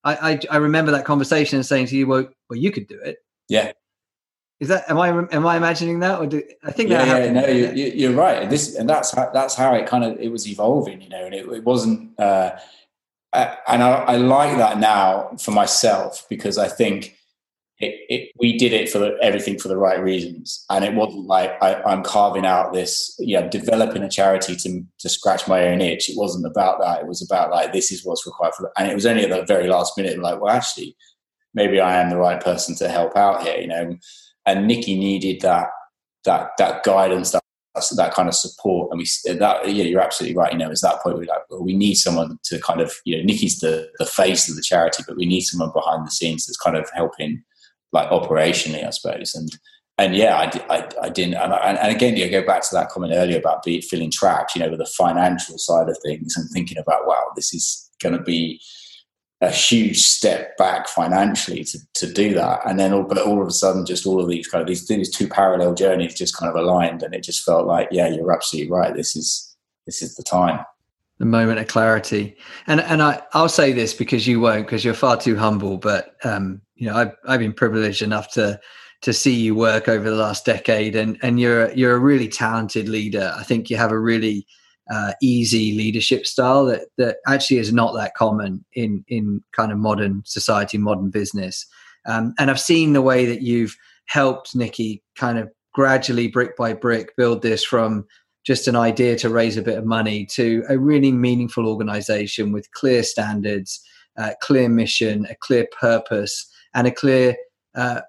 I 0.03 0.31
I, 0.31 0.39
I 0.49 0.57
remember 0.57 0.91
that 0.93 1.05
conversation 1.05 1.57
and 1.57 1.65
saying 1.65 1.87
to 1.87 1.95
you, 1.95 2.07
"Well, 2.07 2.27
well, 2.49 2.57
you 2.57 2.71
could 2.71 2.87
do 2.87 2.99
it." 2.99 3.17
Yeah, 3.49 3.73
is 4.59 4.69
that 4.69 4.89
am 4.89 4.99
I 4.99 5.09
am 5.09 5.45
I 5.45 5.57
imagining 5.57 5.99
that, 5.99 6.19
or 6.19 6.27
do, 6.27 6.41
I 6.63 6.71
think 6.71 6.89
yeah, 6.89 7.05
that 7.05 7.25
yeah 7.25 7.31
no, 7.31 7.47
you, 7.47 7.91
you're 7.93 8.13
right. 8.13 8.43
And 8.43 8.51
this 8.51 8.75
and 8.75 8.89
that's 8.89 9.11
how 9.11 9.29
that's 9.33 9.55
how 9.55 9.73
it 9.73 9.87
kind 9.87 10.03
of 10.03 10.19
it 10.19 10.31
was 10.31 10.47
evolving, 10.47 11.01
you 11.01 11.09
know. 11.09 11.25
And 11.25 11.33
it, 11.33 11.47
it 11.47 11.63
wasn't, 11.63 12.17
uh, 12.19 12.51
and 13.33 13.83
I, 13.83 13.89
I, 13.89 14.15
like 14.17 14.57
that 14.57 14.77
now 14.77 15.31
for 15.41 15.51
myself 15.51 16.25
because 16.29 16.57
I 16.57 16.67
think 16.67 17.17
it, 17.79 17.95
it, 18.07 18.31
we 18.39 18.57
did 18.57 18.73
it 18.73 18.89
for 18.89 18.99
the, 18.99 19.17
everything 19.21 19.57
for 19.57 19.67
the 19.67 19.77
right 19.77 20.01
reasons, 20.01 20.63
and 20.69 20.85
it 20.85 20.93
wasn't 20.93 21.25
like 21.25 21.61
I, 21.61 21.91
am 21.91 22.03
carving 22.03 22.45
out 22.45 22.73
this, 22.73 23.15
you 23.19 23.39
know, 23.39 23.49
developing 23.49 24.03
a 24.03 24.09
charity 24.09 24.55
to 24.55 24.83
to 24.99 25.09
scratch 25.09 25.47
my 25.47 25.67
own 25.67 25.81
itch. 25.81 26.09
It 26.09 26.17
wasn't 26.17 26.45
about 26.45 26.79
that. 26.79 27.01
It 27.01 27.07
was 27.07 27.21
about 27.21 27.51
like 27.51 27.73
this 27.73 27.91
is 27.91 28.05
what's 28.05 28.25
required 28.25 28.53
for, 28.53 28.71
and 28.77 28.89
it 28.89 28.95
was 28.95 29.07
only 29.07 29.23
at 29.23 29.29
the 29.29 29.43
very 29.45 29.67
last 29.67 29.97
minute, 29.97 30.19
like, 30.19 30.39
well, 30.39 30.55
actually, 30.55 30.95
maybe 31.55 31.81
I 31.81 31.99
am 31.99 32.11
the 32.11 32.17
right 32.17 32.41
person 32.41 32.75
to 32.75 32.87
help 32.87 33.17
out 33.17 33.43
here, 33.43 33.57
you 33.57 33.67
know 33.67 33.97
and 34.45 34.67
Nikki 34.67 34.97
needed 34.97 35.41
that 35.41 35.67
that 36.25 36.51
that 36.57 36.83
guidance, 36.83 37.31
that 37.31 37.43
that 37.95 38.13
kind 38.13 38.29
of 38.29 38.35
support. 38.35 38.91
And 38.91 38.99
we 38.99 39.05
that 39.39 39.69
yeah, 39.69 39.83
you're 39.83 40.01
absolutely 40.01 40.37
right. 40.37 40.51
You 40.51 40.59
know, 40.59 40.69
it's 40.69 40.81
that 40.81 41.01
point 41.01 41.17
we're 41.17 41.25
like, 41.25 41.49
well, 41.49 41.63
we 41.63 41.75
need 41.75 41.95
someone 41.95 42.39
to 42.45 42.59
kind 42.59 42.81
of 42.81 42.93
you 43.05 43.17
know, 43.17 43.23
Nikki's 43.23 43.59
the 43.59 43.89
the 43.99 44.05
face 44.05 44.49
of 44.49 44.55
the 44.55 44.61
charity, 44.61 45.03
but 45.07 45.17
we 45.17 45.25
need 45.25 45.41
someone 45.41 45.71
behind 45.73 46.05
the 46.05 46.11
scenes 46.11 46.45
that's 46.45 46.57
kind 46.57 46.77
of 46.77 46.89
helping, 46.93 47.43
like 47.91 48.09
operationally, 48.09 48.85
I 48.85 48.89
suppose. 48.91 49.33
And 49.35 49.49
and 49.97 50.15
yeah, 50.15 50.35
I, 50.37 50.75
I, 50.75 50.89
I 51.03 51.09
didn't. 51.09 51.35
And, 51.35 51.53
and 51.53 51.95
again, 51.95 52.17
you 52.17 52.27
go 52.29 52.43
back 52.43 52.63
to 52.63 52.75
that 52.75 52.89
comment 52.89 53.13
earlier 53.15 53.37
about 53.37 53.61
be, 53.61 53.79
feeling 53.79 54.09
trapped. 54.09 54.55
You 54.55 54.61
know, 54.61 54.69
with 54.69 54.79
the 54.79 54.85
financial 54.85 55.57
side 55.59 55.87
of 55.87 55.97
things 56.03 56.35
and 56.35 56.49
thinking 56.49 56.79
about, 56.79 57.05
wow, 57.05 57.27
this 57.35 57.53
is 57.53 57.91
going 58.01 58.17
to 58.17 58.23
be 58.23 58.59
a 59.43 59.51
huge 59.51 60.01
step 60.01 60.57
back 60.57 60.87
financially 60.87 61.63
to, 61.63 61.79
to 61.95 62.11
do 62.11 62.33
that. 62.33 62.61
And 62.65 62.79
then 62.79 62.93
all, 62.93 63.03
but 63.03 63.17
all 63.17 63.41
of 63.41 63.47
a 63.47 63.51
sudden, 63.51 63.85
just 63.85 64.05
all 64.05 64.21
of 64.21 64.29
these 64.29 64.47
kind 64.47 64.61
of 64.61 64.67
these, 64.67 64.87
these 64.87 65.09
two 65.09 65.27
parallel 65.27 65.73
journeys 65.73 66.15
just 66.15 66.37
kind 66.37 66.49
of 66.49 66.55
aligned, 66.55 67.03
and 67.03 67.13
it 67.13 67.23
just 67.23 67.43
felt 67.43 67.67
like, 67.67 67.87
yeah, 67.91 68.07
you're 68.07 68.31
absolutely 68.31 68.71
right. 68.71 68.95
This 68.95 69.15
is 69.15 69.55
this 69.85 70.01
is 70.01 70.15
the 70.15 70.23
time. 70.23 70.59
The 71.19 71.25
moment 71.25 71.59
of 71.59 71.67
clarity, 71.67 72.35
and 72.67 72.81
and 72.81 73.01
I 73.01 73.21
I'll 73.33 73.49
say 73.49 73.71
this 73.71 73.93
because 73.93 74.27
you 74.27 74.39
won't 74.39 74.65
because 74.65 74.83
you're 74.83 74.93
far 74.93 75.17
too 75.17 75.35
humble. 75.35 75.77
But 75.77 76.15
um, 76.23 76.61
you 76.75 76.87
know, 76.87 76.95
I've 76.95 77.11
I've 77.27 77.39
been 77.39 77.53
privileged 77.53 78.01
enough 78.01 78.31
to 78.33 78.59
to 79.01 79.13
see 79.13 79.33
you 79.35 79.53
work 79.53 79.87
over 79.87 80.09
the 80.09 80.15
last 80.15 80.45
decade, 80.45 80.95
and 80.95 81.17
and 81.21 81.39
you're 81.39 81.71
you're 81.73 81.95
a 81.95 81.99
really 81.99 82.27
talented 82.27 82.89
leader. 82.89 83.33
I 83.37 83.43
think 83.43 83.69
you 83.69 83.77
have 83.77 83.91
a 83.91 83.99
really 83.99 84.47
uh, 84.91 85.13
easy 85.21 85.75
leadership 85.75 86.25
style 86.25 86.65
that 86.65 86.87
that 86.97 87.17
actually 87.27 87.57
is 87.57 87.71
not 87.71 87.93
that 87.93 88.15
common 88.15 88.63
in 88.73 89.03
in 89.07 89.41
kind 89.51 89.71
of 89.71 89.77
modern 89.77 90.21
society, 90.25 90.77
modern 90.77 91.09
business. 91.09 91.65
Um, 92.05 92.33
and 92.37 92.49
I've 92.51 92.59
seen 92.59 92.93
the 92.93 93.01
way 93.01 93.25
that 93.25 93.41
you've 93.41 93.77
helped 94.07 94.55
Nikki 94.55 95.01
kind 95.15 95.37
of 95.39 95.49
gradually, 95.73 96.27
brick 96.27 96.57
by 96.57 96.73
brick, 96.73 97.15
build 97.15 97.41
this 97.41 97.63
from 97.63 98.05
just 98.43 98.67
an 98.67 98.75
idea 98.75 99.15
to 99.17 99.29
raise 99.29 99.55
a 99.55 99.61
bit 99.61 99.77
of 99.77 99.85
money 99.85 100.25
to 100.25 100.63
a 100.67 100.77
really 100.77 101.11
meaningful 101.11 101.65
organization 101.65 102.51
with 102.51 102.69
clear 102.71 103.01
standards, 103.01 103.81
uh, 104.17 104.31
clear 104.41 104.67
mission, 104.67 105.25
a 105.29 105.35
clear 105.35 105.65
purpose, 105.79 106.45
and 106.73 106.87
a 106.87 106.91
clear 106.91 107.37
uh, 107.75 108.01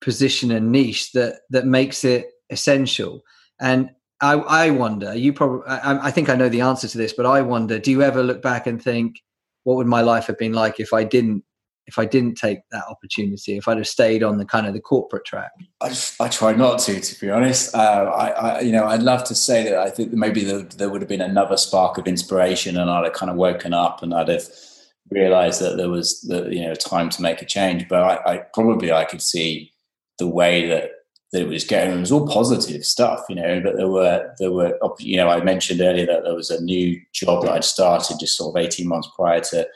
position 0.00 0.50
and 0.50 0.72
niche 0.72 1.12
that 1.12 1.40
that 1.50 1.66
makes 1.66 2.04
it 2.04 2.30
essential. 2.50 3.22
And 3.60 3.90
I, 4.22 4.34
I 4.34 4.70
wonder. 4.70 5.14
You 5.14 5.32
probably. 5.32 5.66
I, 5.66 6.06
I, 6.06 6.10
think 6.12 6.28
I 6.28 6.36
know 6.36 6.48
the 6.48 6.60
answer 6.60 6.86
to 6.86 6.96
this, 6.96 7.12
but 7.12 7.26
I 7.26 7.42
wonder. 7.42 7.78
Do 7.78 7.90
you 7.90 8.02
ever 8.02 8.22
look 8.22 8.40
back 8.40 8.68
and 8.68 8.80
think, 8.80 9.20
what 9.64 9.76
would 9.76 9.88
my 9.88 10.00
life 10.00 10.26
have 10.26 10.38
been 10.38 10.52
like 10.52 10.78
if 10.78 10.92
I 10.92 11.02
didn't, 11.02 11.42
if 11.86 11.98
I 11.98 12.04
didn't 12.04 12.36
take 12.36 12.60
that 12.70 12.84
opportunity? 12.88 13.56
If 13.56 13.66
I'd 13.66 13.78
have 13.78 13.88
stayed 13.88 14.22
on 14.22 14.38
the 14.38 14.44
kind 14.44 14.68
of 14.68 14.74
the 14.74 14.80
corporate 14.80 15.24
track? 15.24 15.50
I, 15.80 15.92
I 16.20 16.28
try 16.28 16.52
not 16.52 16.78
to, 16.80 17.00
to 17.00 17.20
be 17.20 17.30
honest. 17.30 17.74
Uh, 17.74 18.12
I, 18.14 18.28
I, 18.28 18.60
you 18.60 18.70
know, 18.70 18.86
I'd 18.86 19.02
love 19.02 19.24
to 19.24 19.34
say 19.34 19.64
that 19.64 19.78
I 19.78 19.90
think 19.90 20.12
maybe 20.12 20.44
there, 20.44 20.62
there 20.62 20.88
would 20.88 21.02
have 21.02 21.08
been 21.08 21.20
another 21.20 21.56
spark 21.56 21.98
of 21.98 22.06
inspiration, 22.06 22.76
and 22.76 22.88
I'd 22.88 23.04
have 23.04 23.14
kind 23.14 23.30
of 23.30 23.36
woken 23.36 23.74
up 23.74 24.04
and 24.04 24.14
I'd 24.14 24.28
have 24.28 24.44
realized 25.10 25.60
that 25.60 25.76
there 25.76 25.90
was 25.90 26.20
the 26.22 26.48
you 26.48 26.62
know 26.62 26.74
time 26.74 27.10
to 27.10 27.22
make 27.22 27.42
a 27.42 27.44
change. 27.44 27.88
But 27.88 28.04
I, 28.04 28.34
I 28.34 28.36
probably 28.54 28.92
I 28.92 29.04
could 29.04 29.20
see 29.20 29.72
the 30.18 30.28
way 30.28 30.68
that 30.68 30.90
that 31.32 31.42
it 31.42 31.48
was 31.48 31.64
getting. 31.64 31.96
It 31.96 32.00
was 32.00 32.12
all 32.12 32.26
positive 32.26 32.84
stuff, 32.84 33.24
you 33.28 33.36
know. 33.36 33.60
But 33.60 33.76
there 33.76 33.88
were 33.88 34.34
there 34.38 34.52
were 34.52 34.78
you 34.98 35.16
know 35.16 35.28
I 35.28 35.42
mentioned 35.42 35.80
earlier 35.80 36.06
that 36.06 36.24
there 36.24 36.34
was 36.34 36.50
a 36.50 36.62
new 36.62 37.00
job 37.12 37.44
that 37.44 37.52
I'd 37.52 37.64
started 37.64 38.18
just 38.20 38.36
sort 38.36 38.56
of 38.56 38.62
eighteen 38.62 38.88
months 38.88 39.08
prior 39.16 39.40
to 39.40 39.66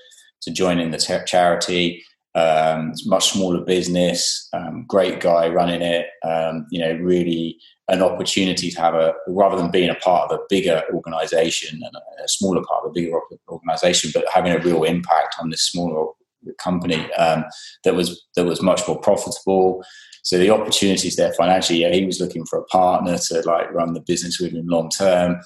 to 0.43 0.51
joining 0.51 0.91
the 0.91 1.25
charity. 1.27 2.05
Um, 2.35 2.91
it's 2.91 3.07
much 3.07 3.31
smaller 3.31 3.65
business, 3.65 4.51
um, 4.53 4.85
great 4.87 5.21
guy 5.21 5.49
running 5.49 5.81
it. 5.81 6.09
Um, 6.23 6.67
you 6.71 6.79
know, 6.79 6.93
really 6.97 7.59
an 7.89 8.03
opportunity 8.03 8.71
to 8.71 8.81
have 8.81 8.95
a 8.95 9.15
rather 9.27 9.57
than 9.57 9.71
being 9.71 9.89
a 9.89 9.95
part 9.95 10.31
of 10.31 10.39
a 10.39 10.43
bigger 10.51 10.83
organization 10.93 11.81
and 11.83 11.95
a, 11.95 12.25
a 12.25 12.29
smaller 12.29 12.63
part 12.65 12.85
of 12.85 12.91
a 12.91 12.93
bigger 12.93 13.19
organization, 13.49 14.11
but 14.13 14.27
having 14.33 14.53
a 14.53 14.59
real 14.59 14.85
impact 14.85 15.37
on 15.41 15.49
this 15.49 15.63
smaller 15.63 16.13
company 16.59 17.11
um, 17.15 17.45
that 17.85 17.95
was 17.95 18.27
that 18.37 18.45
was 18.45 18.63
much 18.63 18.87
more 18.87 18.99
profitable. 19.01 19.83
So 20.27 20.39
the 20.39 20.51
opportunities 20.51 21.15
there 21.15 21.33
financially, 21.35 21.83
yeah, 21.83 21.93
he 21.93 22.05
was 22.05 22.21
looking 22.21 22.45
for 22.47 22.59
a 22.59 22.65
partner 22.65 23.17
to 23.17 23.43
like 23.43 23.73
run 23.73 23.93
the 23.93 24.01
business 24.01 24.41
with 24.41 24.51
him 24.51 24.67
long 24.67 24.91
term, 24.91 25.41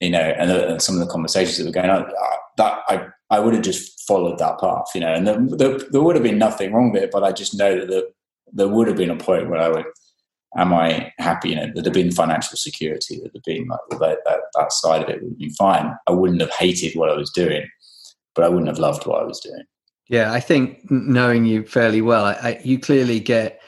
you 0.00 0.10
know, 0.10 0.18
and, 0.18 0.50
uh, 0.50 0.66
and, 0.70 0.82
some 0.82 0.96
of 0.96 1.00
the 1.00 1.06
conversations 1.06 1.56
that 1.58 1.66
were 1.66 1.70
going 1.70 1.88
on, 1.88 2.02
uh, 2.02 2.36
that 2.56 2.80
I, 2.88 3.06
I 3.30 3.38
would 3.38 3.54
have 3.54 3.62
just 3.62 4.02
followed 4.08 4.40
that 4.40 4.58
path, 4.58 4.86
you 4.92 5.02
know, 5.02 5.14
and 5.14 5.24
there, 5.24 5.38
there, 5.38 5.78
there 5.78 6.02
would 6.02 6.16
have 6.16 6.24
been 6.24 6.36
nothing 6.36 6.72
wrong 6.72 6.90
with 6.90 7.04
it, 7.04 7.12
but 7.12 7.22
I 7.22 7.30
just 7.30 7.56
know 7.56 7.78
that 7.78 7.88
there, 7.88 8.02
there 8.52 8.66
would 8.66 8.88
have 8.88 8.96
been 8.96 9.10
a 9.10 9.16
point 9.16 9.48
where 9.48 9.60
I 9.60 9.68
would, 9.68 9.84
am 10.56 10.74
I 10.74 11.12
happy? 11.18 11.50
You 11.50 11.54
know, 11.54 11.70
there'd 11.72 11.86
have 11.86 11.94
been 11.94 12.10
financial 12.10 12.58
security, 12.58 13.20
there'd 13.20 13.30
have 13.36 13.44
been 13.44 13.68
like 13.68 14.00
that, 14.00 14.18
that, 14.24 14.40
that 14.56 14.72
side 14.72 15.04
of 15.04 15.10
it 15.10 15.22
would 15.22 15.30
have 15.30 15.38
been 15.38 15.54
fine. 15.54 15.94
I 16.08 16.10
wouldn't 16.10 16.40
have 16.40 16.50
hated 16.50 16.98
what 16.98 17.08
I 17.08 17.14
was 17.14 17.30
doing, 17.30 17.68
but 18.34 18.44
I 18.44 18.48
wouldn't 18.48 18.66
have 18.66 18.80
loved 18.80 19.06
what 19.06 19.22
I 19.22 19.24
was 19.24 19.38
doing. 19.38 19.62
Yeah, 20.08 20.32
I 20.32 20.40
think 20.40 20.90
knowing 20.90 21.44
you 21.44 21.64
fairly 21.64 22.02
well, 22.02 22.24
I, 22.24 22.32
I, 22.32 22.60
you 22.64 22.80
clearly 22.80 23.20
get 23.20 23.60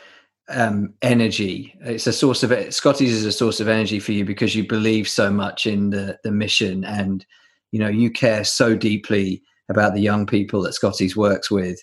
um, 0.48 0.94
energy. 1.02 1.74
It's 1.80 2.06
a 2.06 2.12
source 2.12 2.42
of 2.42 2.74
Scotty's 2.74 3.12
is 3.12 3.24
a 3.24 3.32
source 3.32 3.60
of 3.60 3.68
energy 3.68 3.98
for 3.98 4.12
you 4.12 4.24
because 4.24 4.54
you 4.54 4.66
believe 4.66 5.08
so 5.08 5.30
much 5.30 5.66
in 5.66 5.90
the 5.90 6.18
the 6.22 6.30
mission, 6.30 6.84
and 6.84 7.24
you 7.72 7.80
know 7.80 7.88
you 7.88 8.10
care 8.10 8.44
so 8.44 8.76
deeply 8.76 9.42
about 9.68 9.94
the 9.94 10.00
young 10.00 10.26
people 10.26 10.62
that 10.62 10.74
Scotty's 10.74 11.16
works 11.16 11.50
with. 11.50 11.82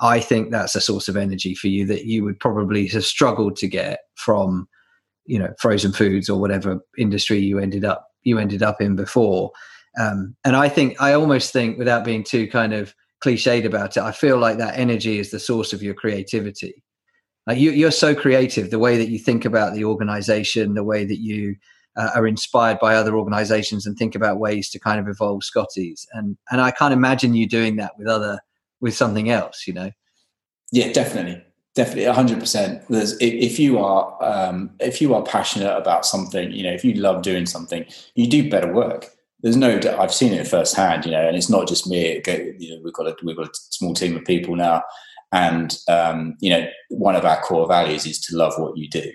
I 0.00 0.20
think 0.20 0.50
that's 0.50 0.74
a 0.74 0.80
source 0.80 1.08
of 1.08 1.16
energy 1.16 1.54
for 1.54 1.68
you 1.68 1.86
that 1.86 2.04
you 2.04 2.24
would 2.24 2.38
probably 2.38 2.86
have 2.88 3.04
struggled 3.04 3.56
to 3.56 3.68
get 3.68 4.00
from, 4.16 4.68
you 5.24 5.38
know, 5.38 5.54
frozen 5.60 5.92
foods 5.92 6.28
or 6.28 6.40
whatever 6.40 6.80
industry 6.98 7.38
you 7.38 7.58
ended 7.58 7.84
up 7.84 8.08
you 8.22 8.38
ended 8.38 8.62
up 8.62 8.80
in 8.80 8.96
before. 8.96 9.50
Um, 9.98 10.34
and 10.44 10.56
I 10.56 10.68
think 10.68 11.00
I 11.00 11.12
almost 11.14 11.52
think, 11.52 11.78
without 11.78 12.04
being 12.04 12.24
too 12.24 12.48
kind 12.48 12.72
of 12.72 12.94
cliched 13.24 13.64
about 13.64 13.96
it, 13.96 14.02
I 14.02 14.12
feel 14.12 14.38
like 14.38 14.58
that 14.58 14.78
energy 14.78 15.18
is 15.18 15.30
the 15.30 15.40
source 15.40 15.72
of 15.72 15.82
your 15.82 15.94
creativity 15.94 16.82
you, 17.52 17.72
you're 17.72 17.90
so 17.90 18.14
creative, 18.14 18.70
the 18.70 18.78
way 18.78 18.96
that 18.96 19.08
you 19.08 19.18
think 19.18 19.44
about 19.44 19.74
the 19.74 19.84
organization, 19.84 20.74
the 20.74 20.84
way 20.84 21.04
that 21.04 21.20
you 21.20 21.56
uh, 21.96 22.10
are 22.14 22.26
inspired 22.26 22.78
by 22.80 22.94
other 22.94 23.16
organizations 23.16 23.86
and 23.86 23.96
think 23.96 24.14
about 24.14 24.38
ways 24.38 24.70
to 24.70 24.78
kind 24.78 24.98
of 24.98 25.08
evolve 25.08 25.44
Scotty's. 25.44 26.06
And 26.12 26.36
and 26.50 26.60
I 26.60 26.70
can't 26.70 26.94
imagine 26.94 27.34
you 27.34 27.46
doing 27.46 27.76
that 27.76 27.92
with 27.98 28.08
other 28.08 28.40
with 28.80 28.94
something 28.94 29.30
else, 29.30 29.66
you 29.66 29.74
know. 29.74 29.90
Yeah, 30.72 30.90
definitely, 30.92 31.42
definitely, 31.74 32.04
hundred 32.06 32.40
percent. 32.40 32.82
There's 32.88 33.16
if 33.20 33.58
you 33.58 33.78
are 33.78 34.16
um, 34.22 34.70
if 34.80 35.00
you 35.00 35.14
are 35.14 35.22
passionate 35.22 35.76
about 35.76 36.06
something, 36.06 36.50
you 36.50 36.62
know, 36.62 36.72
if 36.72 36.84
you 36.84 36.94
love 36.94 37.22
doing 37.22 37.46
something, 37.46 37.84
you 38.14 38.26
do 38.26 38.50
better 38.50 38.72
work. 38.72 39.10
There's 39.42 39.56
no, 39.58 39.78
I've 39.98 40.14
seen 40.14 40.32
it 40.32 40.48
firsthand, 40.48 41.04
you 41.04 41.10
know, 41.10 41.28
and 41.28 41.36
it's 41.36 41.50
not 41.50 41.68
just 41.68 41.86
me. 41.86 42.22
You 42.26 42.70
know, 42.70 42.80
we've 42.82 42.94
got 42.94 43.06
a 43.06 43.16
we've 43.22 43.36
got 43.36 43.48
a 43.48 43.54
small 43.54 43.92
team 43.92 44.16
of 44.16 44.24
people 44.24 44.56
now 44.56 44.82
and 45.34 45.76
um, 45.88 46.36
you 46.40 46.48
know 46.48 46.66
one 46.88 47.16
of 47.16 47.24
our 47.24 47.40
core 47.42 47.68
values 47.68 48.06
is 48.06 48.18
to 48.20 48.36
love 48.36 48.54
what 48.56 48.76
you 48.76 48.88
do 48.88 49.12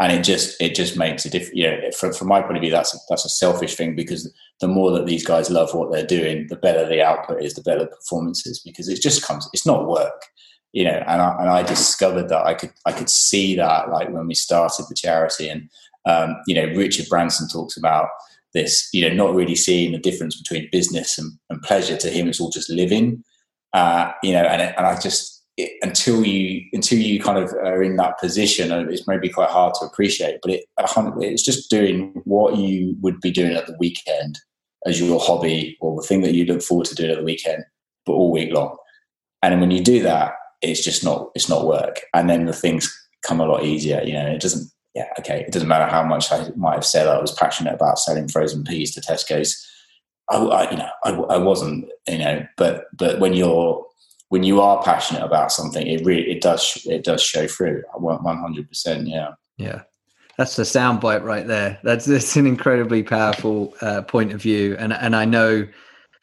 and 0.00 0.12
it 0.12 0.24
just 0.24 0.60
it 0.60 0.74
just 0.74 0.96
makes 0.96 1.24
a 1.24 1.30
difference 1.30 1.54
you 1.54 1.68
know 1.68 1.78
from, 1.96 2.12
from 2.12 2.26
my 2.26 2.40
point 2.40 2.56
of 2.56 2.62
view 2.62 2.70
that's 2.70 2.94
a, 2.94 2.98
that's 3.08 3.24
a 3.24 3.28
selfish 3.28 3.76
thing 3.76 3.94
because 3.94 4.32
the 4.60 4.68
more 4.68 4.90
that 4.90 5.06
these 5.06 5.24
guys 5.24 5.50
love 5.50 5.72
what 5.74 5.92
they're 5.92 6.06
doing 6.06 6.46
the 6.48 6.56
better 6.56 6.88
the 6.88 7.02
output 7.02 7.42
is 7.42 7.54
the 7.54 7.62
better 7.62 7.80
the 7.80 7.86
performance 7.86 8.46
is 8.46 8.58
because 8.60 8.88
it 8.88 9.00
just 9.00 9.24
comes 9.24 9.48
it's 9.52 9.66
not 9.66 9.86
work 9.86 10.22
you 10.72 10.84
know 10.84 11.04
and 11.06 11.22
I, 11.22 11.36
and 11.38 11.50
I 11.50 11.62
discovered 11.62 12.28
that 12.30 12.44
I 12.44 12.54
could 12.54 12.72
I 12.86 12.92
could 12.92 13.10
see 13.10 13.54
that 13.56 13.90
like 13.90 14.08
when 14.10 14.26
we 14.26 14.34
started 14.34 14.86
the 14.88 14.94
charity 14.94 15.48
and 15.48 15.68
um, 16.06 16.36
you 16.46 16.54
know 16.54 16.74
Richard 16.74 17.06
Branson 17.08 17.46
talks 17.48 17.76
about 17.76 18.08
this, 18.52 18.88
you 18.92 19.02
know, 19.02 19.14
not 19.14 19.34
really 19.34 19.54
seeing 19.54 19.92
the 19.92 19.98
difference 19.98 20.36
between 20.36 20.68
business 20.72 21.18
and, 21.18 21.32
and 21.48 21.62
pleasure. 21.62 21.96
To 21.96 22.10
him, 22.10 22.28
it's 22.28 22.40
all 22.40 22.50
just 22.50 22.70
living, 22.70 23.22
uh, 23.72 24.12
you 24.22 24.32
know. 24.32 24.42
And 24.42 24.60
and 24.60 24.86
I 24.86 24.98
just 24.98 25.39
it, 25.64 25.72
until 25.82 26.24
you 26.24 26.64
until 26.72 26.98
you 26.98 27.20
kind 27.20 27.38
of 27.38 27.52
are 27.52 27.82
in 27.82 27.96
that 27.96 28.18
position, 28.18 28.70
it's 28.90 29.06
maybe 29.06 29.28
quite 29.28 29.50
hard 29.50 29.74
to 29.74 29.86
appreciate. 29.86 30.38
But 30.42 30.52
it, 30.52 30.64
it's 30.78 31.42
just 31.42 31.70
doing 31.70 32.20
what 32.24 32.56
you 32.56 32.96
would 33.00 33.20
be 33.20 33.30
doing 33.30 33.54
at 33.54 33.66
the 33.66 33.76
weekend 33.78 34.38
as 34.86 35.00
your 35.00 35.20
hobby 35.20 35.76
or 35.80 36.00
the 36.00 36.06
thing 36.06 36.22
that 36.22 36.34
you 36.34 36.44
look 36.44 36.62
forward 36.62 36.86
to 36.86 36.94
doing 36.94 37.10
at 37.10 37.18
the 37.18 37.24
weekend, 37.24 37.64
but 38.06 38.12
all 38.12 38.32
week 38.32 38.52
long. 38.52 38.76
And 39.42 39.60
when 39.60 39.70
you 39.70 39.82
do 39.82 40.02
that, 40.02 40.34
it's 40.62 40.84
just 40.84 41.04
not 41.04 41.30
it's 41.34 41.48
not 41.48 41.66
work. 41.66 42.02
And 42.14 42.28
then 42.28 42.46
the 42.46 42.52
things 42.52 42.94
come 43.26 43.40
a 43.40 43.46
lot 43.46 43.64
easier. 43.64 44.02
You 44.02 44.14
know, 44.14 44.26
it 44.26 44.40
doesn't 44.40 44.70
yeah, 44.94 45.08
okay, 45.18 45.44
it 45.46 45.52
doesn't 45.52 45.68
matter 45.68 45.86
how 45.86 46.02
much 46.02 46.32
I 46.32 46.50
might 46.56 46.74
have 46.74 46.86
said 46.86 47.06
I 47.06 47.20
was 47.20 47.32
passionate 47.32 47.74
about 47.74 47.98
selling 47.98 48.28
frozen 48.28 48.64
peas 48.64 48.94
to 48.94 49.00
Tesco's. 49.00 49.66
I, 50.28 50.36
I 50.36 50.70
you 50.70 50.76
know, 50.78 50.88
I, 51.04 51.10
I, 51.10 51.36
wasn't, 51.38 51.88
you 52.08 52.18
know, 52.18 52.44
but 52.56 52.86
but 52.96 53.20
when 53.20 53.34
you're 53.34 53.84
when 54.30 54.44
you 54.44 54.60
are 54.60 54.82
passionate 54.82 55.24
about 55.24 55.52
something, 55.52 55.86
it 55.86 56.04
really 56.04 56.30
it 56.30 56.40
does 56.40 56.86
it 56.86 57.04
does 57.04 57.22
show 57.22 57.46
through. 57.46 57.82
One 57.94 58.38
hundred 58.38 58.68
percent, 58.68 59.06
yeah, 59.06 59.32
yeah. 59.58 59.82
That's 60.38 60.56
the 60.56 60.62
soundbite 60.62 61.24
right 61.24 61.46
there. 61.46 61.78
That's 61.82 62.06
that's 62.06 62.36
an 62.36 62.46
incredibly 62.46 63.02
powerful 63.02 63.74
uh, 63.82 64.02
point 64.02 64.32
of 64.32 64.40
view, 64.40 64.76
and 64.78 64.92
and 64.92 65.14
I 65.14 65.24
know 65.24 65.66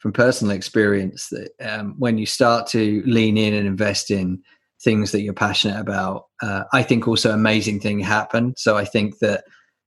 from 0.00 0.12
personal 0.12 0.56
experience 0.56 1.28
that 1.28 1.50
um, 1.60 1.94
when 1.98 2.18
you 2.18 2.24
start 2.26 2.66
to 2.68 3.02
lean 3.04 3.36
in 3.36 3.52
and 3.52 3.66
invest 3.66 4.10
in 4.10 4.42
things 4.82 5.12
that 5.12 5.22
you're 5.22 5.34
passionate 5.34 5.78
about, 5.78 6.26
uh, 6.40 6.62
I 6.72 6.84
think 6.84 7.06
also 7.06 7.32
amazing 7.32 7.80
things 7.80 8.06
happen. 8.06 8.54
So 8.56 8.76
I 8.76 8.84
think 8.84 9.18
that 9.18 9.44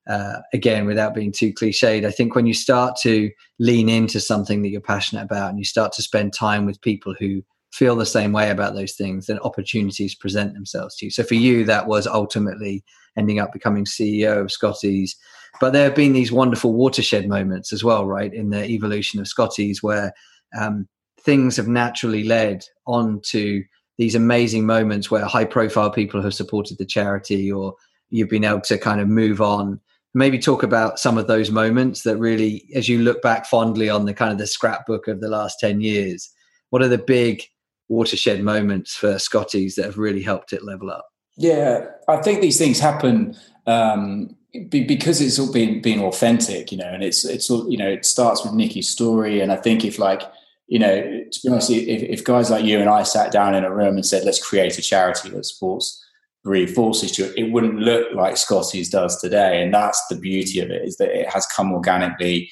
uh, 0.08 0.42
again, 0.54 0.86
without 0.86 1.16
being 1.16 1.32
too 1.32 1.54
cliched, 1.54 2.06
I 2.06 2.12
think 2.12 2.36
when 2.36 2.46
you 2.46 2.54
start 2.54 2.98
to 3.04 3.32
lean 3.58 3.90
into 3.90 4.20
something 4.20 4.62
that 4.62 4.70
you're 4.70 4.82
passionate 4.82 5.24
about 5.24 5.50
and 5.50 5.58
you 5.58 5.66
start 5.66 5.94
to 5.94 6.02
spend 6.02 6.34
time 6.34 6.66
with 6.66 6.82
people 6.82 7.16
who 7.18 7.42
feel 7.72 7.96
the 7.96 8.06
same 8.06 8.32
way 8.32 8.50
about 8.50 8.76
those 8.76 8.94
things, 8.94 9.28
then 9.28 9.40
opportunities 9.40 10.16
present 10.16 10.54
themselves 10.54 10.96
to 10.98 11.06
you. 11.06 11.12
So 11.12 11.24
for 11.24 11.36
you, 11.36 11.64
that 11.66 11.88
was 11.88 12.06
ultimately 12.08 12.84
ending 13.18 13.40
up 13.40 13.54
becoming 13.54 13.86
CEO 13.86 14.42
of 14.42 14.52
Scotties. 14.52 15.16
But 15.60 15.74
there 15.74 15.86
have 15.86 15.96
been 15.96 16.14
these 16.14 16.32
wonderful 16.32 16.74
watershed 16.74 17.28
moments 17.28 17.72
as 17.72 17.84
well, 17.84 18.06
right, 18.06 18.34
in 18.34 18.50
the 18.50 18.66
evolution 18.66 19.20
of 19.20 19.28
Scotties, 19.28 19.82
where 19.82 20.14
um, 20.58 20.88
things 21.20 21.58
have 21.58 21.68
naturally 21.68 22.24
led 22.24 22.66
on 22.88 23.22
to 23.26 23.64
these 23.98 24.16
amazing 24.16 24.66
moments 24.66 25.12
where 25.12 25.26
high 25.26 25.46
profile 25.46 25.92
people 25.92 26.22
have 26.22 26.34
supported 26.34 26.78
the 26.78 26.86
charity 26.86 27.52
or 27.52 27.76
you've 28.10 28.30
been 28.30 28.44
able 28.44 28.62
to 28.62 28.78
kind 28.78 29.00
of 29.00 29.08
move 29.08 29.42
on 29.42 29.80
maybe 30.14 30.38
talk 30.38 30.64
about 30.64 31.00
some 31.00 31.18
of 31.18 31.28
those 31.28 31.52
moments 31.52 32.04
that 32.04 32.18
really 32.18 32.68
as 32.76 32.90
you 32.90 33.00
look 33.00 33.22
back 33.22 33.46
fondly 33.46 33.90
on 33.90 34.06
the 34.06 34.14
kind 34.14 34.32
of 34.32 34.38
the 34.38 34.48
scrapbook 34.48 35.08
of 35.08 35.22
the 35.22 35.30
last 35.30 35.58
10 35.60 35.82
years 35.82 36.30
what 36.70 36.82
are 36.82 36.88
the 36.88 36.98
big 36.98 37.44
watershed 37.92 38.44
moments 38.44 38.96
for 38.96 39.20
scotties 39.20 39.76
that 39.76 39.86
have 39.86 39.98
really 39.98 40.22
helped 40.22 40.54
it 40.54 40.64
level 40.64 40.90
up 40.90 41.06
yeah 41.38 41.86
i 42.08 42.18
think 42.18 42.42
these 42.42 42.58
things 42.58 42.80
happen 42.80 43.36
um, 43.68 44.36
because 44.70 45.22
it's 45.22 45.38
all 45.38 45.52
been 45.52 45.82
being 45.82 46.02
authentic 46.02 46.72
you 46.72 46.78
know 46.78 46.88
and 46.88 47.04
it's 47.04 47.26
it's 47.26 47.50
all 47.50 47.70
you 47.70 47.78
know 47.78 47.88
it 47.88 48.06
starts 48.06 48.44
with 48.44 48.54
nikki's 48.54 48.90
story 48.90 49.40
and 49.40 49.52
i 49.52 49.56
think 49.56 49.86
if 49.86 50.00
like 50.00 50.24
you 50.72 50.80
know, 50.80 51.02
to 51.30 51.40
be 51.44 51.50
honest, 51.50 51.70
if, 51.70 52.02
if 52.02 52.24
guys 52.24 52.50
like 52.50 52.64
you 52.64 52.80
and 52.80 52.90
I 52.90 53.04
sat 53.04 53.34
down 53.34 53.56
in 53.56 53.66
a 53.66 53.76
room 53.76 53.96
and 53.96 54.06
said, 54.06 54.24
let's 54.24 54.42
create 54.42 54.78
a 54.78 54.82
charity 54.82 55.28
that 55.28 55.46
supports 55.46 56.02
bereaved 56.46 56.74
forces 56.74 57.12
to 57.12 57.26
it, 57.26 57.38
it 57.38 57.52
wouldn't 57.52 57.80
look 57.80 58.08
like 58.14 58.38
Scotties 58.38 58.90
does 58.90 59.20
today. 59.20 59.62
And 59.62 59.74
that's 59.74 60.02
the 60.08 60.16
beauty 60.16 60.62
of 60.62 60.72
it, 60.72 60.88
is 60.88 60.96
that 60.96 61.10
it 61.10 61.28
has 61.28 61.46
come 61.48 61.74
organically. 61.74 62.50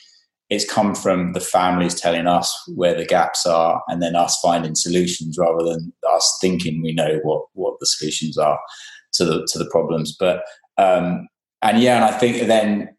It's 0.49 0.69
come 0.69 0.95
from 0.95 1.33
the 1.33 1.39
families 1.39 1.99
telling 1.99 2.27
us 2.27 2.51
where 2.75 2.95
the 2.95 3.05
gaps 3.05 3.45
are 3.45 3.83
and 3.87 4.01
then 4.01 4.15
us 4.15 4.39
finding 4.41 4.75
solutions 4.75 5.37
rather 5.37 5.63
than 5.63 5.93
us 6.11 6.37
thinking 6.41 6.81
we 6.81 6.91
know 6.93 7.19
what, 7.23 7.45
what 7.53 7.79
the 7.79 7.85
solutions 7.85 8.37
are 8.37 8.59
to 9.13 9.25
the 9.25 9.47
to 9.51 9.59
the 9.59 9.69
problems. 9.69 10.15
But 10.19 10.43
um, 10.77 11.27
and 11.61 11.79
yeah, 11.79 11.97
and 11.97 12.05
I 12.05 12.17
think 12.17 12.47
then 12.47 12.95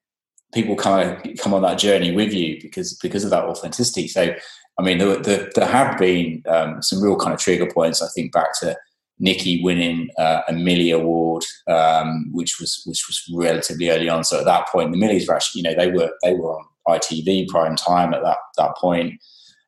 people 0.53 0.77
kind 0.77 1.11
of 1.11 1.39
come 1.39 1.55
on 1.55 1.63
that 1.63 1.79
journey 1.79 2.13
with 2.15 2.33
you 2.33 2.59
because 2.61 2.97
because 3.03 3.25
of 3.25 3.31
that 3.31 3.45
authenticity. 3.45 4.09
So 4.09 4.35
I 4.79 4.83
mean, 4.83 4.99
there, 4.99 5.17
there, 5.19 5.51
there 5.55 5.67
have 5.67 5.99
been 5.99 6.43
um, 6.49 6.81
some 6.81 7.03
real 7.03 7.17
kind 7.17 7.35
of 7.35 7.41
trigger 7.41 7.71
points. 7.71 8.01
I 8.01 8.09
think 8.15 8.33
back 8.33 8.59
to 8.61 8.77
Nikki 9.19 9.63
winning 9.63 10.09
uh, 10.19 10.41
a 10.49 10.53
Millie 10.53 10.91
Award, 10.91 11.45
um, 11.69 12.31
which 12.33 12.59
was 12.59 12.83
which 12.87 13.05
was 13.07 13.23
relatively 13.35 13.91
early 13.91 14.09
on. 14.09 14.25
So 14.25 14.39
at 14.39 14.47
that 14.47 14.69
point, 14.69 14.93
the 14.93 14.99
Millies 14.99 15.29
were 15.29 15.35
actually, 15.35 15.63
you 15.63 15.69
know, 15.69 15.75
they 15.75 15.91
were 15.91 16.11
they 16.23 16.35
were 16.35 16.57
on 16.57 16.65
ITV 16.99 17.49
prime 17.49 17.77
time 17.77 18.15
at 18.15 18.23
that 18.23 18.39
that 18.57 18.77
point. 18.77 19.21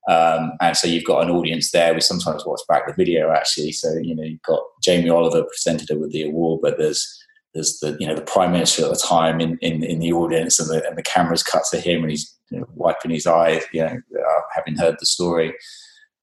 Um, 0.08 0.52
and 0.60 0.76
so 0.76 0.88
you've 0.88 1.04
got 1.04 1.22
an 1.22 1.30
audience 1.30 1.70
there. 1.70 1.94
We 1.94 2.00
sometimes 2.00 2.44
watch 2.44 2.60
back 2.68 2.86
the 2.86 2.94
video 2.94 3.30
actually. 3.30 3.72
So 3.72 3.92
you 3.94 4.14
know 4.14 4.24
you've 4.24 4.42
got 4.42 4.60
Jamie 4.82 5.10
Oliver 5.10 5.44
presented 5.44 5.88
her 5.90 5.98
with 5.98 6.12
the 6.12 6.22
award, 6.22 6.60
but 6.62 6.78
there's 6.78 7.18
there's 7.54 7.78
the 7.80 7.96
you 8.00 8.06
know 8.06 8.14
the 8.14 8.22
prime 8.22 8.52
minister 8.52 8.84
at 8.84 8.90
the 8.90 8.96
time 8.96 9.40
in 9.40 9.58
in, 9.58 9.82
in 9.84 9.98
the 10.00 10.12
audience, 10.12 10.58
and 10.58 10.68
the 10.68 10.86
and 10.86 10.96
the 10.96 11.02
cameras 11.02 11.42
cut 11.42 11.62
to 11.70 11.80
him, 11.80 12.02
and 12.02 12.10
he's 12.10 12.36
you 12.50 12.60
know, 12.60 12.66
wiping 12.74 13.10
his 13.10 13.26
eyes, 13.26 13.62
you 13.72 13.80
know, 13.80 13.96
uh, 14.18 14.40
having 14.54 14.76
heard 14.76 14.96
the 14.98 15.06
story 15.06 15.54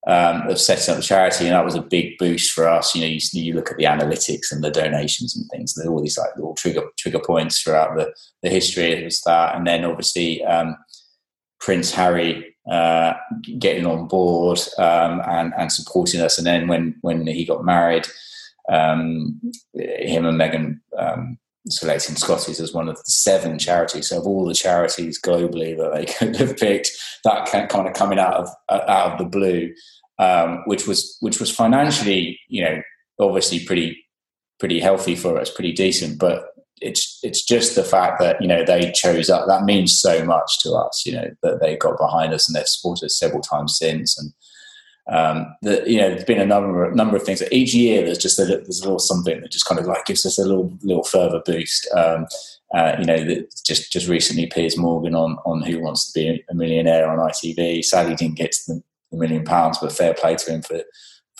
um, 0.06 0.48
of 0.48 0.58
setting 0.58 0.92
up 0.92 0.96
the 0.96 1.02
charity, 1.02 1.44
and 1.44 1.54
that 1.54 1.64
was 1.64 1.74
a 1.74 1.82
big 1.82 2.16
boost 2.18 2.52
for 2.52 2.66
us. 2.66 2.94
You 2.94 3.02
know, 3.02 3.06
you, 3.06 3.20
you 3.32 3.54
look 3.54 3.70
at 3.70 3.76
the 3.76 3.84
analytics 3.84 4.50
and 4.50 4.62
the 4.62 4.70
donations 4.70 5.36
and 5.36 5.46
things. 5.50 5.74
There 5.74 5.86
are 5.88 5.92
all 5.92 6.02
these 6.02 6.18
like 6.18 6.34
little 6.36 6.54
trigger 6.54 6.84
trigger 6.98 7.20
points 7.20 7.60
throughout 7.60 7.96
the 7.96 8.14
the 8.42 8.48
history. 8.48 8.92
It 8.92 9.04
was 9.04 9.20
that, 9.22 9.54
and 9.56 9.66
then 9.66 9.84
obviously 9.84 10.42
um, 10.44 10.76
Prince 11.60 11.92
Harry 11.92 12.54
uh, 12.70 13.14
getting 13.58 13.86
on 13.86 14.08
board 14.08 14.60
um, 14.78 15.22
and 15.26 15.52
and 15.56 15.72
supporting 15.72 16.20
us, 16.20 16.38
and 16.38 16.46
then 16.46 16.68
when 16.68 16.96
when 17.00 17.26
he 17.26 17.44
got 17.44 17.64
married 17.64 18.06
um, 18.70 19.40
him 19.74 20.26
and 20.26 20.38
Meghan 20.38 20.80
um, 20.96 21.38
selecting 21.68 22.16
Scotties 22.16 22.60
as 22.60 22.72
one 22.72 22.88
of 22.88 22.96
the 22.96 23.02
seven 23.04 23.58
charities. 23.58 24.08
So 24.08 24.18
of 24.18 24.26
all 24.26 24.46
the 24.46 24.54
charities 24.54 25.20
globally 25.20 25.76
that 25.76 25.94
they 25.94 26.04
could 26.18 26.36
have 26.36 26.56
picked, 26.56 26.90
that 27.24 27.46
kind 27.46 27.88
of 27.88 27.94
coming 27.94 28.18
out 28.18 28.34
of 28.34 28.48
out 28.70 29.12
of 29.12 29.18
the 29.18 29.24
blue, 29.24 29.74
um, 30.18 30.62
which 30.66 30.86
was 30.86 31.16
which 31.20 31.40
was 31.40 31.50
financially, 31.50 32.38
you 32.48 32.62
know, 32.62 32.80
obviously 33.18 33.64
pretty 33.64 34.04
pretty 34.58 34.80
healthy 34.80 35.16
for 35.16 35.38
us, 35.38 35.50
pretty 35.50 35.72
decent, 35.72 36.18
but. 36.18 36.46
It's 36.80 37.18
it's 37.22 37.44
just 37.44 37.74
the 37.74 37.84
fact 37.84 38.20
that 38.20 38.40
you 38.40 38.48
know 38.48 38.64
they 38.64 38.90
chose 38.92 39.28
up 39.28 39.46
that 39.46 39.64
means 39.64 39.98
so 39.98 40.24
much 40.24 40.60
to 40.60 40.72
us 40.72 41.04
you 41.04 41.12
know 41.12 41.30
that 41.42 41.60
they 41.60 41.76
got 41.76 41.98
behind 41.98 42.32
us 42.32 42.48
and 42.48 42.56
they've 42.56 42.66
supported 42.66 43.06
us 43.06 43.18
several 43.18 43.42
times 43.42 43.76
since 43.76 44.18
and 44.18 44.32
um, 45.10 45.56
you 45.62 45.98
know 45.98 46.08
there's 46.10 46.24
been 46.24 46.40
a 46.40 46.46
number 46.46 46.90
number 46.92 47.16
of 47.16 47.24
things. 47.24 47.40
That 47.40 47.52
Each 47.52 47.74
year 47.74 48.04
there's 48.04 48.18
just 48.18 48.38
a 48.38 48.44
there's 48.44 48.80
a 48.80 48.84
little 48.84 49.00
something 49.00 49.40
that 49.40 49.50
just 49.50 49.66
kind 49.66 49.80
of 49.80 49.86
like 49.86 50.04
gives 50.06 50.24
us 50.24 50.38
a 50.38 50.44
little 50.44 50.72
little 50.82 51.02
further 51.02 51.42
boost. 51.44 51.88
Um, 51.96 52.26
uh, 52.72 52.94
you 52.98 53.04
know, 53.04 53.42
just 53.66 53.90
just 53.90 54.08
recently 54.08 54.46
Piers 54.46 54.76
Morgan 54.76 55.16
on 55.16 55.36
on 55.44 55.62
Who 55.62 55.80
Wants 55.80 56.12
to 56.12 56.18
Be 56.18 56.44
a 56.48 56.54
Millionaire 56.54 57.10
on 57.10 57.18
ITV. 57.18 57.84
Sadly, 57.84 58.14
didn't 58.14 58.36
get 58.36 58.52
to 58.52 58.74
the, 58.74 58.82
the 59.10 59.18
million 59.18 59.44
pounds, 59.44 59.78
but 59.78 59.92
fair 59.92 60.14
play 60.14 60.36
to 60.36 60.50
him 60.52 60.62
for 60.62 60.80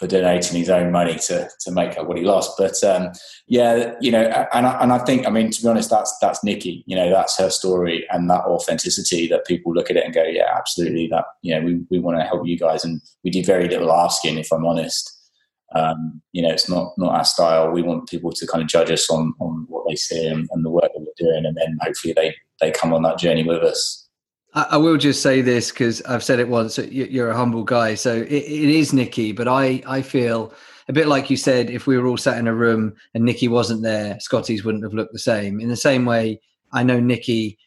for 0.00 0.06
donating 0.06 0.58
his 0.58 0.70
own 0.70 0.90
money 0.90 1.16
to 1.16 1.46
to 1.60 1.70
make 1.70 1.98
up 1.98 2.08
what 2.08 2.16
he 2.16 2.24
lost. 2.24 2.56
But 2.56 2.82
um, 2.82 3.12
yeah, 3.46 3.92
you 4.00 4.10
know, 4.10 4.22
and 4.54 4.66
I, 4.66 4.80
and 4.80 4.92
I 4.94 4.98
think, 4.98 5.26
I 5.26 5.30
mean, 5.30 5.50
to 5.50 5.62
be 5.62 5.68
honest, 5.68 5.90
that's 5.90 6.16
that's 6.22 6.42
Nikki. 6.42 6.82
You 6.86 6.96
know, 6.96 7.10
that's 7.10 7.36
her 7.38 7.50
story 7.50 8.06
and 8.10 8.28
that 8.30 8.44
authenticity 8.46 9.28
that 9.28 9.46
people 9.46 9.74
look 9.74 9.90
at 9.90 9.98
it 9.98 10.04
and 10.04 10.14
go, 10.14 10.24
yeah, 10.24 10.56
absolutely. 10.56 11.06
That 11.08 11.26
you 11.42 11.54
know, 11.54 11.60
we 11.60 11.82
we 11.90 11.98
want 11.98 12.18
to 12.18 12.24
help 12.24 12.46
you 12.46 12.58
guys, 12.58 12.82
and 12.82 13.02
we 13.24 13.30
do 13.30 13.44
very 13.44 13.68
little 13.68 13.92
asking, 13.92 14.38
if 14.38 14.50
I'm 14.50 14.64
honest. 14.64 15.18
Um, 15.74 16.22
you 16.32 16.42
know, 16.42 16.50
it's 16.50 16.68
not 16.68 16.94
not 16.96 17.14
our 17.14 17.24
style. 17.24 17.70
We 17.70 17.82
want 17.82 18.08
people 18.08 18.32
to 18.32 18.46
kind 18.46 18.62
of 18.62 18.70
judge 18.70 18.90
us 18.90 19.10
on 19.10 19.34
on 19.38 19.66
what 19.68 19.84
they 19.86 19.96
see 19.96 20.26
and, 20.26 20.48
and 20.50 20.64
the 20.64 20.70
work 20.70 20.90
that 20.94 20.98
we're 20.98 21.30
doing, 21.30 21.44
and 21.44 21.56
then 21.58 21.76
hopefully 21.82 22.14
they 22.14 22.34
they 22.58 22.70
come 22.70 22.94
on 22.94 23.02
that 23.02 23.18
journey 23.18 23.44
with 23.44 23.62
us. 23.62 24.08
I, 24.54 24.76
will 24.76 24.96
just 24.96 25.22
say 25.22 25.42
this 25.42 25.70
because 25.70 26.02
I've 26.02 26.24
said 26.24 26.40
it 26.40 26.48
once. 26.48 26.76
You're 26.78 27.30
a 27.30 27.36
humble 27.36 27.62
guy, 27.62 27.94
so 27.94 28.16
it, 28.16 28.32
it 28.32 28.68
is 28.68 28.92
Nikki. 28.92 29.32
But 29.32 29.46
I, 29.46 29.82
I 29.86 30.02
feel 30.02 30.52
a 30.88 30.92
bit 30.92 31.06
like 31.06 31.30
you 31.30 31.36
said. 31.36 31.70
If 31.70 31.86
we 31.86 31.96
were 31.96 32.08
all 32.08 32.16
sat 32.16 32.38
in 32.38 32.48
a 32.48 32.54
room 32.54 32.94
and 33.14 33.24
Nikki 33.24 33.48
wasn't 33.48 33.82
there, 33.82 34.18
Scotties 34.18 34.64
wouldn't 34.64 34.84
have 34.84 34.94
looked 34.94 35.12
the 35.12 35.20
same. 35.20 35.60
In 35.60 35.68
the 35.68 35.76
same 35.76 36.04
way, 36.04 36.40
I 36.72 36.82
know 36.82 36.98
Nikki 36.98 37.58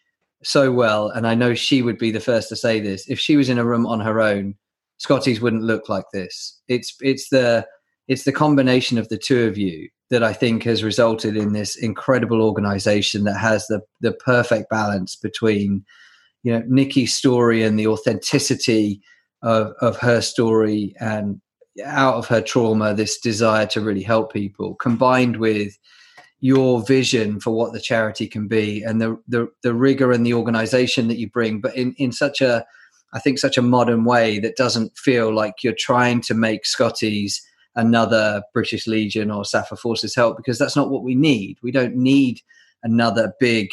so 0.43 0.71
well, 0.71 1.09
and 1.09 1.25
I 1.25 1.36
know 1.36 1.53
she 1.53 1.81
would 1.81 1.97
be 1.97 2.11
the 2.11 2.19
first 2.19 2.49
to 2.49 2.55
say 2.55 2.81
this. 2.81 3.07
If 3.07 3.19
she 3.19 3.38
was 3.38 3.49
in 3.49 3.57
a 3.57 3.65
room 3.65 3.86
on 3.86 4.01
her 4.01 4.19
own, 4.21 4.55
Scotties 4.97 5.41
wouldn't 5.41 5.63
look 5.63 5.89
like 5.89 6.05
this. 6.11 6.59
It's 6.67 6.95
it's 7.01 7.29
the 7.29 7.65
it's 8.07 8.25
the 8.25 8.31
combination 8.34 8.97
of 8.97 9.07
the 9.09 9.17
two 9.17 9.45
of 9.45 9.57
you 9.57 9.89
that 10.09 10.23
I 10.23 10.34
think 10.34 10.63
has 10.63 10.84
resulted 10.84 11.38
in 11.38 11.53
this 11.53 11.77
incredible 11.77 12.41
organization 12.41 13.23
that 13.23 13.38
has 13.38 13.67
the 13.67 13.81
the 14.01 14.11
perfect 14.13 14.69
balance 14.69 15.15
between 15.15 15.86
you 16.43 16.51
know 16.53 16.63
Nikki's 16.67 17.15
story 17.15 17.63
and 17.63 17.79
the 17.79 17.87
authenticity 17.87 19.01
of 19.41 19.73
of 19.81 19.97
her 19.97 20.21
story 20.21 20.95
and 20.99 21.41
out 21.85 22.15
of 22.15 22.27
her 22.27 22.41
trauma 22.41 22.93
this 22.93 23.19
desire 23.19 23.65
to 23.65 23.81
really 23.81 24.03
help 24.03 24.31
people 24.31 24.75
combined 24.75 25.37
with 25.37 25.77
your 26.43 26.83
vision 26.83 27.39
for 27.39 27.51
what 27.51 27.71
the 27.71 27.79
charity 27.79 28.27
can 28.27 28.49
be 28.49 28.83
and 28.83 29.01
the 29.01 29.17
the, 29.29 29.47
the 29.63 29.73
rigor 29.73 30.11
and 30.11 30.25
the 30.25 30.33
organization 30.33 31.07
that 31.07 31.17
you 31.17 31.29
bring, 31.29 31.61
but 31.61 31.73
in, 31.73 31.93
in 31.93 32.11
such 32.11 32.41
a 32.41 32.65
I 33.13 33.19
think 33.19 33.39
such 33.39 33.57
a 33.57 33.61
modern 33.61 34.03
way 34.03 34.39
that 34.39 34.57
doesn't 34.57 34.97
feel 34.97 35.33
like 35.33 35.63
you're 35.63 35.73
trying 35.77 36.19
to 36.21 36.33
make 36.33 36.65
Scotties 36.65 37.41
another 37.75 38.43
British 38.53 38.87
Legion 38.87 39.31
or 39.31 39.43
SSAFA 39.43 39.79
Forces 39.79 40.15
Help 40.15 40.35
because 40.35 40.59
that's 40.59 40.75
not 40.75 40.89
what 40.89 41.03
we 41.03 41.15
need. 41.15 41.59
We 41.63 41.71
don't 41.71 41.95
need 41.95 42.41
another 42.83 43.33
big 43.39 43.71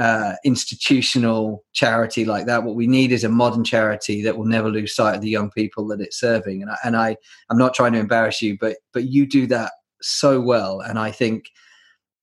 uh, 0.00 0.34
institutional 0.46 1.62
charity 1.74 2.24
like 2.24 2.46
that. 2.46 2.64
What 2.64 2.74
we 2.74 2.86
need 2.86 3.12
is 3.12 3.22
a 3.22 3.28
modern 3.28 3.64
charity 3.64 4.22
that 4.22 4.38
will 4.38 4.46
never 4.46 4.70
lose 4.70 4.94
sight 4.94 5.14
of 5.14 5.20
the 5.20 5.28
young 5.28 5.50
people 5.50 5.86
that 5.88 6.00
it's 6.00 6.18
serving. 6.18 6.62
And 6.62 6.70
I, 6.70 6.76
and 6.84 6.96
I, 6.96 7.16
I'm 7.50 7.58
not 7.58 7.74
trying 7.74 7.92
to 7.92 7.98
embarrass 7.98 8.40
you, 8.40 8.56
but 8.58 8.78
but 8.94 9.04
you 9.04 9.26
do 9.26 9.46
that 9.48 9.72
so 10.00 10.40
well. 10.40 10.80
And 10.80 10.98
I 10.98 11.10
think 11.10 11.50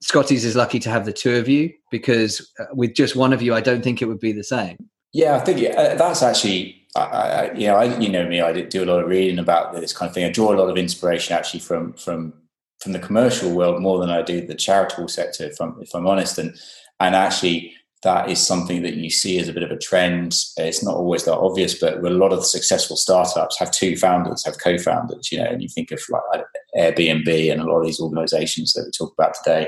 Scotties 0.01 0.43
is 0.43 0.55
lucky 0.55 0.79
to 0.79 0.89
have 0.89 1.05
the 1.05 1.13
two 1.13 1.35
of 1.35 1.47
you 1.47 1.71
because 1.91 2.51
uh, 2.59 2.65
with 2.73 2.95
just 2.95 3.15
one 3.15 3.31
of 3.31 3.43
you, 3.43 3.53
I 3.53 3.61
don't 3.61 3.83
think 3.83 4.01
it 4.01 4.05
would 4.05 4.19
be 4.19 4.31
the 4.31 4.43
same. 4.43 4.77
Yeah, 5.13 5.35
I 5.35 5.39
think 5.39 5.75
uh, 5.75 5.95
that's 5.95 6.23
actually, 6.23 6.83
I, 6.95 7.01
I, 7.01 7.53
you 7.53 7.67
know, 7.67 7.75
I, 7.75 7.97
you 7.99 8.09
know 8.09 8.27
me, 8.27 8.41
I 8.41 8.53
do 8.61 8.83
a 8.83 8.85
lot 8.85 9.03
of 9.03 9.07
reading 9.07 9.37
about 9.37 9.73
this 9.73 9.93
kind 9.93 10.09
of 10.09 10.15
thing. 10.15 10.25
I 10.25 10.31
draw 10.31 10.51
a 10.51 10.57
lot 10.57 10.69
of 10.69 10.77
inspiration 10.77 11.35
actually 11.35 11.59
from 11.59 11.93
from 11.93 12.33
from 12.79 12.91
the 12.91 12.99
commercial 12.99 13.51
world 13.55 13.81
more 13.81 13.99
than 13.99 14.09
I 14.09 14.21
do 14.21 14.45
the 14.45 14.55
charitable 14.55 15.07
sector, 15.07 15.45
if 15.45 15.61
I'm 15.61 15.79
if 15.79 15.93
I'm 15.93 16.07
honest. 16.07 16.39
And 16.39 16.57
and 16.99 17.15
actually, 17.15 17.73
that 18.03 18.29
is 18.29 18.45
something 18.45 18.83
that 18.83 18.93
you 18.93 19.09
see 19.09 19.39
as 19.39 19.49
a 19.49 19.53
bit 19.53 19.63
of 19.63 19.71
a 19.71 19.77
trend. 19.77 20.35
It's 20.57 20.83
not 20.83 20.95
always 20.95 21.25
that 21.25 21.37
obvious, 21.37 21.73
but 21.79 21.97
a 21.97 22.09
lot 22.09 22.31
of 22.31 22.45
successful 22.45 22.95
startups 22.95 23.57
have 23.57 23.71
two 23.71 23.97
founders, 23.97 24.45
have 24.45 24.59
co-founders. 24.59 25.31
You 25.31 25.39
know, 25.39 25.45
and 25.45 25.61
you 25.61 25.67
think 25.67 25.91
of 25.91 25.99
like 26.09 26.43
Airbnb 26.77 27.51
and 27.51 27.61
a 27.61 27.65
lot 27.65 27.79
of 27.79 27.85
these 27.85 27.99
organisations 27.99 28.73
that 28.73 28.85
we 28.85 28.91
talk 28.91 29.13
about 29.17 29.33
today, 29.33 29.67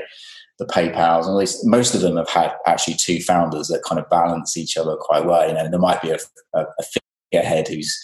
the 0.58 0.66
PayPal's, 0.66 1.26
and 1.26 1.36
least 1.36 1.66
most 1.66 1.94
of 1.94 2.02
them 2.02 2.16
have 2.16 2.28
had 2.28 2.52
actually 2.66 2.94
two 2.94 3.20
founders 3.20 3.68
that 3.68 3.82
kind 3.82 3.98
of 3.98 4.08
balance 4.10 4.56
each 4.56 4.76
other 4.76 4.96
quite 4.96 5.24
well. 5.24 5.46
You 5.46 5.54
know, 5.54 5.68
there 5.68 5.80
might 5.80 6.00
be 6.00 6.10
a, 6.10 6.18
a, 6.54 6.60
a 6.60 6.84
figurehead 7.32 7.66
who's 7.66 7.98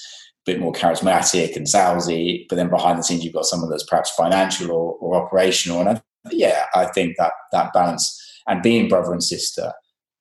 a 0.46 0.50
bit 0.50 0.60
more 0.60 0.72
charismatic 0.72 1.54
and 1.54 1.66
salesy, 1.66 2.46
but 2.48 2.56
then 2.56 2.68
behind 2.68 2.98
the 2.98 3.04
scenes 3.04 3.24
you've 3.24 3.34
got 3.34 3.46
someone 3.46 3.70
that's 3.70 3.84
perhaps 3.84 4.10
financial 4.10 4.72
or, 4.72 4.94
or 5.00 5.24
operational. 5.24 5.80
And 5.80 5.88
I, 5.90 6.02
yeah, 6.32 6.66
I 6.74 6.86
think 6.86 7.16
that 7.18 7.32
that 7.52 7.72
balance 7.72 8.22
and 8.47 8.62
being 8.62 8.88
brother 8.88 9.12
and 9.12 9.22
sister 9.22 9.72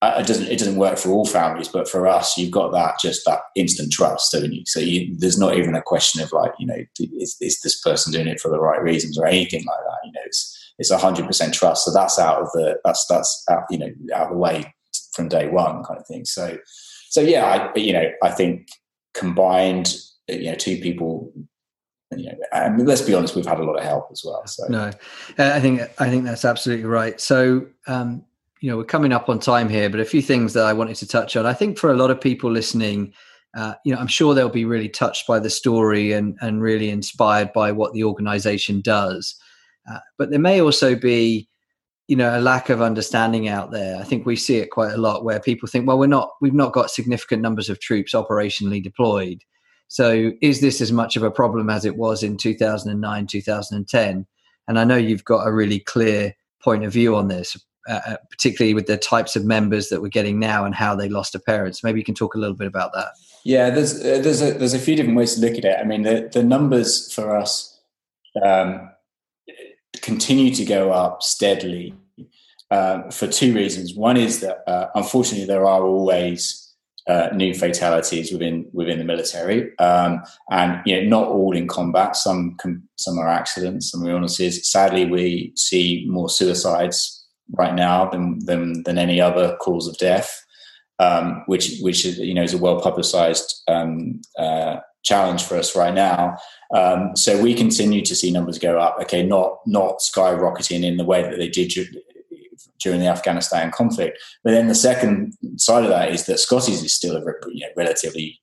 uh, 0.01 0.19
it 0.19 0.27
doesn't 0.27 0.47
it 0.47 0.59
doesn't 0.59 0.75
work 0.75 0.97
for 0.97 1.09
all 1.09 1.25
families, 1.25 1.67
but 1.67 1.87
for 1.87 2.05
us, 2.05 2.37
you've 2.37 2.51
got 2.51 2.71
that 2.71 2.99
just 2.99 3.25
that 3.25 3.39
instant 3.55 3.91
trust, 3.91 4.31
don't 4.31 4.51
you? 4.51 4.63
So 4.65 4.79
you, 4.79 5.15
there's 5.17 5.39
not 5.39 5.57
even 5.57 5.73
a 5.73 5.81
question 5.81 6.21
of 6.21 6.31
like, 6.31 6.51
you 6.59 6.67
know, 6.67 6.77
is, 6.99 7.37
is 7.39 7.61
this 7.61 7.81
person 7.81 8.11
doing 8.11 8.27
it 8.27 8.39
for 8.39 8.51
the 8.51 8.59
right 8.59 8.81
reasons 8.81 9.17
or 9.17 9.25
anything 9.25 9.63
like 9.65 9.79
that? 9.79 9.97
You 10.05 10.11
know, 10.11 10.21
it's 10.25 10.73
it's 10.77 10.91
hundred 10.91 11.25
percent 11.25 11.53
trust. 11.53 11.85
So 11.85 11.93
that's 11.93 12.19
out 12.19 12.41
of 12.41 12.51
the 12.51 12.77
that's 12.83 13.05
that's 13.07 13.43
out, 13.49 13.63
you 13.69 13.79
know 13.79 13.89
out 14.13 14.27
of 14.27 14.33
the 14.33 14.37
way 14.37 14.73
from 15.13 15.29
day 15.29 15.47
one, 15.47 15.83
kind 15.83 15.99
of 15.99 16.05
thing. 16.05 16.25
So 16.25 16.57
so 17.09 17.21
yeah, 17.21 17.45
I, 17.75 17.79
you 17.79 17.93
know, 17.93 18.11
I 18.21 18.29
think 18.29 18.67
combined, 19.13 19.95
you 20.27 20.51
know, 20.51 20.55
two 20.55 20.77
people 20.77 21.31
you 22.17 22.25
know, 22.25 22.37
and 22.51 22.87
let's 22.87 23.01
be 23.01 23.13
honest, 23.13 23.35
we've 23.35 23.45
had 23.45 23.59
a 23.59 23.63
lot 23.63 23.77
of 23.77 23.83
help 23.83 24.07
as 24.11 24.23
well. 24.25 24.45
So 24.47 24.65
no, 24.67 24.91
I 25.37 25.59
think 25.59 25.81
I 25.99 26.09
think 26.09 26.25
that's 26.25 26.45
absolutely 26.45 26.85
right. 26.85 27.19
So 27.19 27.65
um, 27.87 28.23
you 28.61 28.69
know, 28.69 28.77
we're 28.77 28.85
coming 28.85 29.13
up 29.13 29.29
on 29.29 29.39
time 29.39 29.69
here, 29.69 29.89
but 29.89 29.99
a 29.99 30.05
few 30.05 30.21
things 30.21 30.53
that 30.53 30.65
I 30.65 30.73
wanted 30.73 30.95
to 30.97 31.07
touch 31.07 31.35
on. 31.35 31.45
I 31.45 31.53
think 31.53 31.77
for 31.77 31.91
a 31.91 31.97
lot 31.97 32.11
of 32.11 32.19
people 32.19 32.49
listening, 32.49 33.13
uh, 33.55 33.75
you 33.85 33.93
know, 33.93 33.99
I'm 33.99 34.07
sure 34.07 34.33
they'll 34.33 34.49
be 34.49 34.65
really 34.65 34.89
touched 34.89 35.27
by 35.27 35.39
the 35.39 35.49
story 35.49 36.11
and 36.11 36.37
and 36.41 36.61
really 36.61 36.89
inspired 36.89 37.53
by 37.53 37.71
what 37.71 37.93
the 37.93 38.03
organisation 38.03 38.81
does. 38.81 39.35
Uh, 39.89 39.99
but 40.17 40.31
there 40.31 40.39
may 40.39 40.61
also 40.61 40.95
be, 40.95 41.47
you 42.07 42.15
know, 42.15 42.37
a 42.37 42.41
lack 42.41 42.69
of 42.69 42.81
understanding 42.81 43.47
out 43.47 43.71
there. 43.71 43.99
I 43.99 44.03
think 44.03 44.25
we 44.25 44.35
see 44.35 44.57
it 44.57 44.71
quite 44.71 44.93
a 44.93 44.97
lot 44.97 45.23
where 45.23 45.39
people 45.39 45.67
think, 45.67 45.87
well, 45.87 45.99
we're 45.99 46.07
not, 46.07 46.31
we've 46.41 46.53
not 46.53 46.73
got 46.73 46.89
significant 46.89 47.41
numbers 47.41 47.69
of 47.69 47.79
troops 47.79 48.13
operationally 48.13 48.81
deployed. 48.81 49.43
So 49.87 50.31
is 50.41 50.61
this 50.61 50.81
as 50.81 50.91
much 50.91 51.15
of 51.15 51.23
a 51.23 51.31
problem 51.31 51.69
as 51.69 51.85
it 51.85 51.95
was 51.95 52.23
in 52.23 52.37
2009, 52.37 53.27
2010? 53.27 54.25
And 54.67 54.79
I 54.79 54.83
know 54.83 54.97
you've 54.97 55.25
got 55.25 55.47
a 55.47 55.53
really 55.53 55.79
clear 55.79 56.33
point 56.63 56.83
of 56.83 56.91
view 56.91 57.15
on 57.15 57.27
this, 57.27 57.55
uh, 57.87 57.99
uh, 58.07 58.17
particularly 58.29 58.73
with 58.73 58.87
the 58.87 58.97
types 58.97 59.35
of 59.35 59.45
members 59.45 59.89
that 59.89 60.01
we're 60.01 60.09
getting 60.09 60.39
now 60.39 60.65
and 60.65 60.73
how 60.73 60.95
they 60.95 61.07
lost 61.07 61.35
a 61.35 61.39
parent. 61.39 61.77
So 61.77 61.87
maybe 61.87 61.99
you 61.99 62.05
can 62.05 62.15
talk 62.15 62.35
a 62.35 62.39
little 62.39 62.55
bit 62.55 62.67
about 62.67 62.91
that. 62.93 63.09
Yeah, 63.43 63.69
there's 63.69 63.99
uh, 63.99 64.21
there's 64.23 64.41
a 64.41 64.53
there's 64.53 64.73
a 64.73 64.79
few 64.79 64.95
different 64.95 65.17
ways 65.17 65.35
to 65.35 65.41
look 65.41 65.55
at 65.55 65.65
it. 65.65 65.77
I 65.79 65.83
mean, 65.83 66.01
the 66.01 66.29
the 66.33 66.43
numbers 66.43 67.13
for 67.13 67.35
us 67.35 67.79
um, 68.43 68.89
continue 70.01 70.53
to 70.55 70.65
go 70.65 70.91
up 70.91 71.21
steadily 71.21 71.93
uh, 72.71 73.11
for 73.11 73.27
two 73.27 73.53
reasons. 73.53 73.93
One 73.93 74.17
is 74.17 74.39
that 74.39 74.67
uh, 74.67 74.87
unfortunately 74.95 75.45
there 75.45 75.65
are 75.65 75.83
always 75.83 76.64
uh, 77.07 77.29
new 77.33 77.53
fatalities 77.53 78.31
within 78.31 78.67
within 78.73 78.97
the 78.97 79.03
military, 79.03 79.77
um, 79.77 80.23
and 80.49 80.81
you 80.85 80.95
know 80.95 81.07
not 81.07 81.27
all 81.27 81.55
in 81.55 81.67
combat. 81.67 82.15
Some 82.15 82.57
some 82.95 83.19
are 83.19 83.29
accidents, 83.29 83.91
some 83.91 84.03
are 84.03 84.09
illnesses. 84.09 84.67
Sadly, 84.69 85.05
we 85.05 85.53
see 85.55 86.05
more 86.09 86.29
suicides 86.29 87.25
right 87.51 87.75
now 87.75 88.09
than 88.09 88.43
than, 88.45 88.83
than 88.83 88.97
any 88.97 89.21
other 89.21 89.55
cause 89.57 89.87
of 89.87 89.97
death, 89.97 90.43
um, 90.99 91.43
which 91.45 91.77
which 91.81 92.05
is 92.05 92.17
you 92.17 92.33
know 92.33 92.43
is 92.43 92.53
a 92.53 92.57
well 92.57 92.79
publicized 92.81 93.61
um, 93.67 94.21
uh, 94.39 94.77
challenge 95.03 95.43
for 95.43 95.57
us 95.57 95.75
right 95.75 95.93
now. 95.93 96.35
Um, 96.73 97.15
so 97.15 97.39
we 97.39 97.53
continue 97.53 98.01
to 98.03 98.15
see 98.15 98.31
numbers 98.31 98.57
go 98.57 98.79
up. 98.79 98.97
Okay, 99.03 99.23
not 99.23 99.59
not 99.67 99.99
skyrocketing 99.99 100.83
in 100.83 100.97
the 100.97 101.05
way 101.05 101.21
that 101.21 101.37
they 101.37 101.49
did 101.49 101.75
during 102.85 102.99
the 102.99 103.07
Afghanistan 103.07 103.71
conflict. 103.71 104.19
But 104.43 104.51
then 104.51 104.67
the 104.67 104.75
second 104.75 105.33
side 105.57 105.83
of 105.83 105.89
that 105.89 106.11
is 106.11 106.27
that 106.27 106.39
Scotties 106.39 106.83
is 106.83 106.93
still 106.93 107.17
a 107.17 107.21
you 107.51 107.61
know, 107.61 107.73
relatively, 107.75 108.39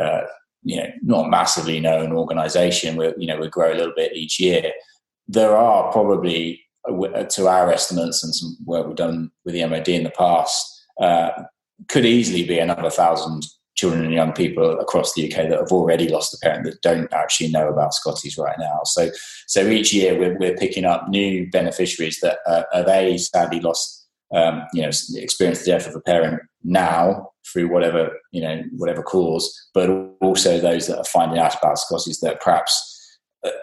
uh, 0.00 0.22
you 0.62 0.78
know, 0.78 0.88
not 1.02 1.28
massively 1.28 1.78
known 1.78 2.12
organisation. 2.12 2.96
We 2.96 3.12
you 3.18 3.26
know 3.26 3.38
we 3.38 3.48
grow 3.48 3.70
a 3.70 3.76
little 3.76 3.92
bit 3.94 4.16
each 4.16 4.40
year. 4.40 4.72
There 5.28 5.54
are 5.54 5.92
probably, 5.92 6.62
to 6.86 7.48
our 7.48 7.70
estimates 7.70 8.24
and 8.24 8.34
some 8.34 8.56
work 8.64 8.86
we've 8.86 8.96
done 8.96 9.30
with 9.44 9.52
the 9.52 9.66
MOD 9.66 9.88
in 9.88 10.04
the 10.04 10.10
past, 10.10 10.86
uh, 10.98 11.30
could 11.88 12.06
easily 12.06 12.44
be 12.44 12.58
another 12.58 12.88
thousand 12.88 13.42
children 13.78 14.04
and 14.04 14.12
young 14.12 14.32
people 14.32 14.78
across 14.80 15.14
the 15.14 15.24
UK 15.24 15.48
that 15.48 15.60
have 15.60 15.70
already 15.70 16.08
lost 16.08 16.34
a 16.34 16.38
parent 16.38 16.64
that 16.64 16.82
don't 16.82 17.10
actually 17.12 17.48
know 17.48 17.68
about 17.68 17.94
Scotties 17.94 18.36
right 18.36 18.56
now. 18.58 18.80
So, 18.84 19.10
so 19.46 19.68
each 19.68 19.92
year 19.92 20.18
we're, 20.18 20.36
we're 20.36 20.56
picking 20.56 20.84
up 20.84 21.08
new 21.08 21.48
beneficiaries 21.48 22.18
that 22.20 22.38
uh, 22.44 22.64
are 22.74 22.82
they 22.82 23.16
sadly 23.18 23.60
lost, 23.60 24.08
um, 24.34 24.64
you 24.74 24.82
know, 24.82 24.90
experienced 25.14 25.64
the 25.64 25.70
death 25.70 25.86
of 25.86 25.94
a 25.94 26.00
parent 26.00 26.42
now 26.64 27.30
through 27.50 27.68
whatever 27.68 28.10
you 28.32 28.42
know 28.42 28.62
whatever 28.76 29.02
cause, 29.02 29.68
but 29.72 29.88
also 30.20 30.58
those 30.58 30.88
that 30.88 30.98
are 30.98 31.04
finding 31.04 31.38
out 31.38 31.56
about 31.56 31.78
Scotties 31.78 32.18
that 32.20 32.40
perhaps 32.40 32.97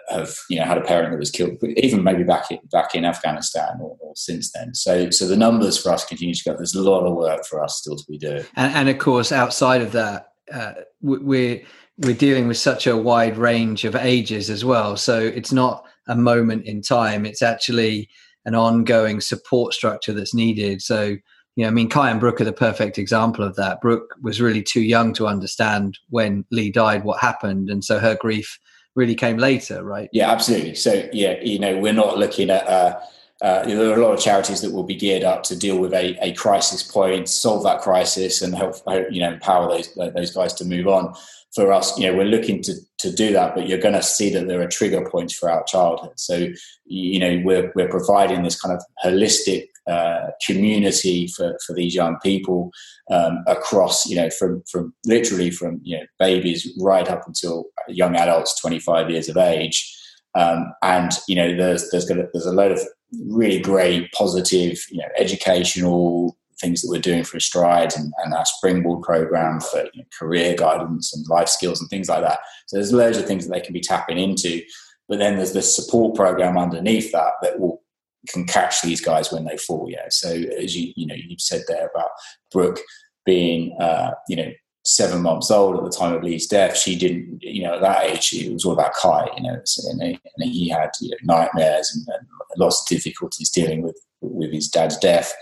have 0.08 0.34
you 0.48 0.58
know 0.58 0.64
had 0.64 0.78
a 0.78 0.82
parent 0.82 1.10
that 1.10 1.18
was 1.18 1.30
killed, 1.30 1.56
even 1.76 2.02
maybe 2.02 2.22
back 2.22 2.50
in, 2.50 2.58
back 2.70 2.94
in 2.94 3.04
Afghanistan 3.04 3.78
or, 3.80 3.96
or, 4.00 4.12
since 4.16 4.50
then. 4.52 4.74
So 4.74 5.10
so 5.10 5.26
the 5.26 5.36
numbers 5.36 5.80
for 5.80 5.92
us 5.92 6.04
continue 6.04 6.34
to 6.34 6.44
go. 6.44 6.56
There's 6.56 6.74
a 6.74 6.82
lot 6.82 7.06
of 7.06 7.14
work 7.14 7.44
for 7.44 7.62
us 7.62 7.78
still 7.78 7.96
to 7.96 8.04
be 8.08 8.18
doing. 8.18 8.44
And, 8.56 8.74
and 8.74 8.88
of 8.88 8.98
course, 8.98 9.32
outside 9.32 9.82
of 9.82 9.92
that, 9.92 10.28
uh, 10.52 10.72
we're 11.00 11.62
we're 11.98 12.14
dealing 12.14 12.48
with 12.48 12.58
such 12.58 12.86
a 12.86 12.96
wide 12.96 13.36
range 13.36 13.84
of 13.84 13.94
ages 13.94 14.50
as 14.50 14.64
well. 14.64 14.96
So 14.96 15.18
it's 15.18 15.52
not 15.52 15.84
a 16.08 16.16
moment 16.16 16.66
in 16.66 16.82
time. 16.82 17.24
It's 17.24 17.42
actually 17.42 18.08
an 18.44 18.54
ongoing 18.54 19.20
support 19.20 19.74
structure 19.74 20.12
that's 20.12 20.34
needed. 20.34 20.82
So 20.82 21.16
you 21.56 21.64
know, 21.64 21.68
I 21.68 21.70
mean, 21.70 21.88
Kai 21.88 22.10
and 22.10 22.20
Brooke 22.20 22.40
are 22.42 22.44
the 22.44 22.52
perfect 22.52 22.98
example 22.98 23.42
of 23.42 23.56
that. 23.56 23.80
Brooke 23.80 24.14
was 24.20 24.42
really 24.42 24.62
too 24.62 24.82
young 24.82 25.14
to 25.14 25.26
understand 25.26 25.98
when 26.10 26.44
Lee 26.50 26.70
died 26.70 27.02
what 27.04 27.20
happened, 27.20 27.70
and 27.70 27.82
so 27.82 27.98
her 27.98 28.14
grief 28.14 28.58
really 28.96 29.14
came 29.14 29.36
later, 29.36 29.84
right? 29.84 30.08
Yeah, 30.12 30.30
absolutely. 30.32 30.74
So 30.74 31.08
yeah, 31.12 31.36
you 31.42 31.58
know, 31.60 31.78
we're 31.78 31.92
not 31.92 32.18
looking 32.18 32.50
at. 32.50 32.66
Uh, 32.66 32.98
uh, 33.42 33.66
there 33.66 33.90
are 33.90 34.00
a 34.00 34.02
lot 34.02 34.14
of 34.14 34.18
charities 34.18 34.62
that 34.62 34.72
will 34.72 34.82
be 34.82 34.94
geared 34.94 35.22
up 35.22 35.42
to 35.42 35.54
deal 35.54 35.76
with 35.78 35.92
a, 35.92 36.16
a 36.24 36.32
crisis 36.32 36.82
point, 36.82 37.28
solve 37.28 37.62
that 37.64 37.82
crisis, 37.82 38.40
and 38.40 38.54
help 38.54 38.76
you 39.10 39.20
know 39.20 39.30
empower 39.30 39.68
those 39.68 39.94
those 39.94 40.32
guys 40.32 40.54
to 40.54 40.64
move 40.64 40.88
on. 40.88 41.14
For 41.54 41.72
us, 41.72 41.98
you 41.98 42.06
know, 42.06 42.16
we're 42.16 42.24
looking 42.24 42.62
to 42.62 42.74
to 42.98 43.12
do 43.12 43.32
that, 43.34 43.54
but 43.54 43.68
you're 43.68 43.78
going 43.78 43.94
to 43.94 44.02
see 44.02 44.30
that 44.30 44.48
there 44.48 44.62
are 44.62 44.66
trigger 44.66 45.08
points 45.08 45.38
throughout 45.38 45.66
childhood. 45.66 46.18
So 46.18 46.48
you 46.86 47.18
know, 47.18 47.42
we're 47.44 47.72
we're 47.76 47.90
providing 47.90 48.42
this 48.42 48.58
kind 48.58 48.74
of 48.74 48.82
holistic 49.04 49.68
uh, 49.86 50.28
community 50.44 51.28
for, 51.28 51.56
for 51.66 51.74
these 51.74 51.94
young 51.94 52.18
people 52.22 52.70
um, 53.10 53.44
across, 53.46 54.06
you 54.06 54.16
know, 54.16 54.30
from, 54.30 54.62
from 54.70 54.94
literally 55.04 55.50
from, 55.50 55.80
you 55.82 55.96
know, 55.96 56.04
babies 56.18 56.72
right 56.80 57.08
up 57.08 57.22
until 57.26 57.66
young 57.88 58.16
adults, 58.16 58.60
25 58.60 59.10
years 59.10 59.28
of 59.28 59.36
age. 59.36 59.92
Um, 60.34 60.72
and, 60.82 61.12
you 61.28 61.36
know, 61.36 61.56
there's, 61.56 61.90
there's, 61.90 62.04
gonna, 62.04 62.26
there's 62.32 62.46
a 62.46 62.52
load 62.52 62.72
of 62.72 62.80
really 63.28 63.60
great, 63.60 64.10
positive, 64.12 64.78
you 64.90 64.98
know, 64.98 65.08
educational 65.16 66.36
things 66.60 66.82
that 66.82 66.90
we're 66.90 67.00
doing 67.00 67.22
for 67.24 67.38
Strides 67.38 67.96
and, 67.96 68.12
and 68.24 68.34
our 68.34 68.44
Springboard 68.44 69.02
program 69.02 69.60
for 69.60 69.84
you 69.94 70.00
know, 70.00 70.06
career 70.18 70.56
guidance 70.56 71.14
and 71.14 71.26
life 71.28 71.48
skills 71.48 71.80
and 71.80 71.88
things 71.90 72.08
like 72.08 72.22
that. 72.22 72.40
So 72.66 72.76
there's 72.76 72.92
loads 72.92 73.18
of 73.18 73.26
things 73.26 73.46
that 73.46 73.52
they 73.52 73.60
can 73.60 73.72
be 73.72 73.80
tapping 73.80 74.18
into. 74.18 74.62
But 75.08 75.18
then 75.18 75.36
there's 75.36 75.52
this 75.52 75.74
support 75.74 76.16
program 76.16 76.58
underneath 76.58 77.12
that 77.12 77.34
that 77.42 77.60
will 77.60 77.82
can 78.26 78.46
catch 78.46 78.82
these 78.82 79.00
guys 79.00 79.32
when 79.32 79.44
they 79.44 79.56
fall. 79.56 79.88
Yeah. 79.90 80.06
So 80.10 80.30
as 80.30 80.76
you 80.76 80.92
you 80.96 81.06
know 81.06 81.14
you've 81.14 81.40
said 81.40 81.62
there 81.68 81.90
about 81.94 82.10
Brooke 82.52 82.80
being 83.24 83.76
uh, 83.80 84.12
you 84.28 84.36
know 84.36 84.52
seven 84.86 85.20
months 85.20 85.50
old 85.50 85.76
at 85.76 85.82
the 85.82 85.90
time 85.90 86.14
of 86.14 86.22
Lee's 86.22 86.46
death, 86.46 86.76
she 86.76 86.96
didn't, 86.96 87.42
you 87.42 87.64
know, 87.64 87.74
at 87.74 87.80
that 87.80 88.04
age, 88.04 88.32
it 88.32 88.52
was 88.52 88.64
all 88.64 88.72
about 88.72 88.94
Kai, 88.94 89.28
you 89.36 89.42
know, 89.42 89.60
and, 89.90 90.02
he, 90.02 90.20
and 90.36 90.50
he 90.52 90.68
had 90.68 90.90
you 91.00 91.10
know, 91.10 91.34
nightmares 91.34 91.92
and, 91.94 92.06
and, 92.16 92.26
lots 92.56 92.80
of 92.80 92.86
difficulties 92.88 93.50
dealing 93.50 93.82
with 93.82 94.00
with 94.22 94.50
his 94.50 94.68
dad's 94.68 94.96
death. 94.96 95.34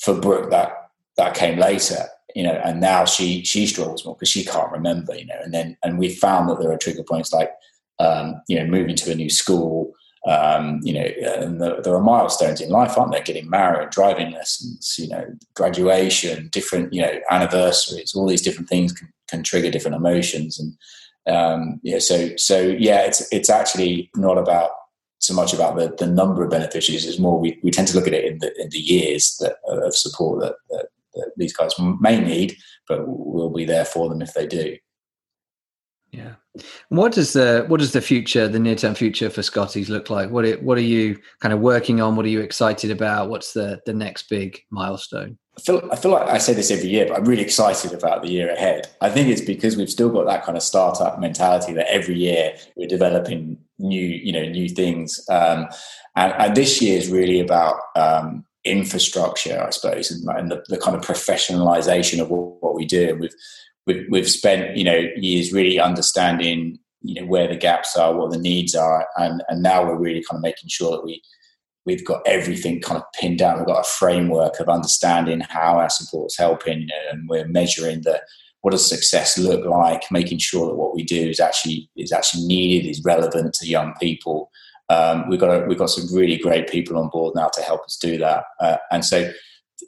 For 0.00 0.14
Brooke, 0.14 0.50
that 0.50 0.90
that 1.16 1.34
came 1.34 1.58
later, 1.58 2.04
you 2.36 2.44
know, 2.44 2.52
and 2.64 2.80
now 2.80 3.04
she 3.04 3.42
she 3.42 3.66
struggles 3.66 4.04
more 4.04 4.14
because 4.14 4.28
she 4.28 4.44
can't 4.44 4.70
remember, 4.70 5.16
you 5.16 5.26
know, 5.26 5.40
and 5.42 5.52
then 5.52 5.76
and 5.82 5.98
we 5.98 6.14
found 6.14 6.48
that 6.48 6.60
there 6.60 6.70
are 6.70 6.78
trigger 6.78 7.02
points 7.02 7.32
like, 7.32 7.50
um, 7.98 8.40
you 8.46 8.56
know, 8.56 8.66
moving 8.66 8.94
to 8.94 9.10
a 9.10 9.14
new 9.16 9.30
school, 9.30 9.92
um, 10.26 10.80
you 10.82 10.92
know, 10.92 11.06
and 11.40 11.60
the, 11.60 11.80
there 11.82 11.94
are 11.94 12.02
milestones 12.02 12.60
in 12.60 12.68
life, 12.68 12.98
aren't 12.98 13.12
there? 13.12 13.22
Getting 13.22 13.48
married, 13.48 13.90
driving 13.90 14.32
lessons, 14.32 14.96
you 14.98 15.08
know, 15.08 15.24
graduation, 15.54 16.48
different, 16.48 16.92
you 16.92 17.00
know, 17.00 17.20
anniversaries, 17.30 18.12
all 18.14 18.26
these 18.26 18.42
different 18.42 18.68
things 18.68 18.92
can, 18.92 19.08
can 19.28 19.42
trigger 19.44 19.70
different 19.70 19.96
emotions. 19.96 20.58
And 20.58 20.76
um, 21.32 21.80
yeah, 21.84 22.00
so 22.00 22.36
so 22.36 22.60
yeah, 22.60 23.02
it's 23.02 23.32
it's 23.32 23.50
actually 23.50 24.10
not 24.16 24.36
about 24.36 24.70
so 25.18 25.32
much 25.32 25.54
about 25.54 25.76
the, 25.76 25.94
the 25.96 26.06
number 26.06 26.42
of 26.42 26.50
beneficiaries. 26.50 27.06
It's 27.06 27.20
more 27.20 27.38
we, 27.38 27.58
we 27.62 27.70
tend 27.70 27.88
to 27.88 27.96
look 27.96 28.08
at 28.08 28.14
it 28.14 28.24
in 28.24 28.38
the 28.38 28.52
in 28.60 28.68
the 28.70 28.78
years 28.78 29.36
that, 29.38 29.56
of 29.68 29.94
support 29.94 30.40
that, 30.40 30.56
that, 30.70 30.88
that 31.14 31.30
these 31.36 31.52
guys 31.52 31.72
may 32.00 32.20
need, 32.20 32.56
but 32.88 33.04
we'll 33.06 33.50
be 33.50 33.64
there 33.64 33.84
for 33.84 34.08
them 34.08 34.22
if 34.22 34.34
they 34.34 34.46
do. 34.46 34.76
Yeah. 36.16 36.62
What 36.88 37.12
does 37.12 37.34
the 37.34 37.66
what 37.68 37.80
does 37.80 37.92
the 37.92 38.00
future, 38.00 38.48
the 38.48 38.58
near 38.58 38.74
term 38.74 38.94
future 38.94 39.28
for 39.28 39.42
Scotties 39.42 39.90
look 39.90 40.08
like? 40.08 40.30
What 40.30 40.46
it, 40.46 40.62
what 40.62 40.78
are 40.78 40.82
you 40.82 41.18
kind 41.40 41.52
of 41.52 41.60
working 41.60 42.00
on? 42.00 42.16
What 42.16 42.24
are 42.24 42.30
you 42.30 42.40
excited 42.40 42.90
about? 42.90 43.28
What's 43.28 43.52
the 43.52 43.80
the 43.84 43.92
next 43.92 44.30
big 44.30 44.58
milestone? 44.70 45.36
I 45.58 45.60
feel 45.60 45.88
I 45.92 45.96
feel 45.96 46.12
like 46.12 46.28
I 46.28 46.38
say 46.38 46.54
this 46.54 46.70
every 46.70 46.88
year, 46.88 47.06
but 47.06 47.18
I'm 47.18 47.26
really 47.26 47.42
excited 47.42 47.92
about 47.92 48.22
the 48.22 48.30
year 48.30 48.50
ahead. 48.50 48.88
I 49.02 49.10
think 49.10 49.28
it's 49.28 49.42
because 49.42 49.76
we've 49.76 49.90
still 49.90 50.08
got 50.08 50.24
that 50.26 50.44
kind 50.44 50.56
of 50.56 50.62
startup 50.62 51.20
mentality 51.20 51.74
that 51.74 51.92
every 51.92 52.16
year 52.16 52.56
we're 52.76 52.88
developing 52.88 53.58
new 53.78 54.06
you 54.06 54.32
know 54.32 54.48
new 54.48 54.70
things, 54.70 55.22
um, 55.30 55.66
and, 56.16 56.32
and, 56.32 56.56
this 56.56 56.80
year 56.80 56.96
is 56.96 57.10
really 57.10 57.40
about 57.40 57.76
um, 57.94 58.46
infrastructure, 58.64 59.62
I 59.62 59.70
suppose, 59.70 60.10
and, 60.10 60.26
and 60.28 60.50
the, 60.50 60.64
the, 60.68 60.78
kind 60.78 60.96
of 60.96 61.02
professionalization 61.02 62.20
of 62.20 62.30
what, 62.30 62.62
what 62.62 62.74
we 62.74 62.84
do. 62.84 63.10
And 63.10 63.20
we've 63.20 63.34
we've, 63.86 64.04
we've 64.10 64.28
spent 64.28 64.76
you 64.76 64.84
know 64.84 65.08
years 65.16 65.52
really 65.52 65.78
understanding 65.78 66.78
you 67.02 67.20
know 67.20 67.26
where 67.26 67.48
the 67.48 67.56
gaps 67.56 67.96
are, 67.96 68.14
what 68.14 68.30
the 68.30 68.38
needs 68.38 68.74
are, 68.74 69.06
and 69.16 69.42
and 69.48 69.62
now 69.62 69.84
we're 69.84 69.98
really 69.98 70.24
kind 70.28 70.38
of 70.38 70.42
making 70.42 70.68
sure 70.68 70.90
that 70.92 71.04
we 71.04 71.22
we've 71.84 72.04
got 72.04 72.20
everything 72.26 72.80
kind 72.80 73.00
of 73.00 73.04
pinned 73.18 73.38
down. 73.38 73.58
We've 73.58 73.66
got 73.66 73.86
a 73.86 73.88
framework 73.88 74.58
of 74.58 74.68
understanding 74.68 75.40
how 75.40 75.78
our 75.78 75.88
support's 75.88 76.36
helping, 76.36 76.80
you 76.80 76.86
know, 76.88 76.94
and 77.12 77.28
we're 77.28 77.46
measuring 77.46 78.02
the 78.02 78.20
what 78.62 78.72
does 78.72 78.88
success 78.88 79.38
look 79.38 79.64
like, 79.64 80.10
making 80.10 80.38
sure 80.38 80.66
that 80.66 80.74
what 80.74 80.94
we 80.94 81.04
do 81.04 81.28
is 81.28 81.38
actually 81.38 81.88
is 81.96 82.12
actually 82.12 82.44
needed, 82.44 82.88
is 82.88 83.04
relevant 83.04 83.54
to 83.54 83.68
young 83.68 83.94
people. 84.00 84.50
Um, 84.88 85.28
we've 85.28 85.40
got 85.40 85.50
a, 85.50 85.66
we've 85.66 85.78
got 85.78 85.90
some 85.90 86.12
really 86.14 86.36
great 86.36 86.68
people 86.68 86.98
on 86.98 87.08
board 87.08 87.34
now 87.36 87.48
to 87.48 87.62
help 87.62 87.84
us 87.84 87.96
do 87.96 88.18
that, 88.18 88.44
uh, 88.60 88.78
and 88.90 89.04
so 89.04 89.30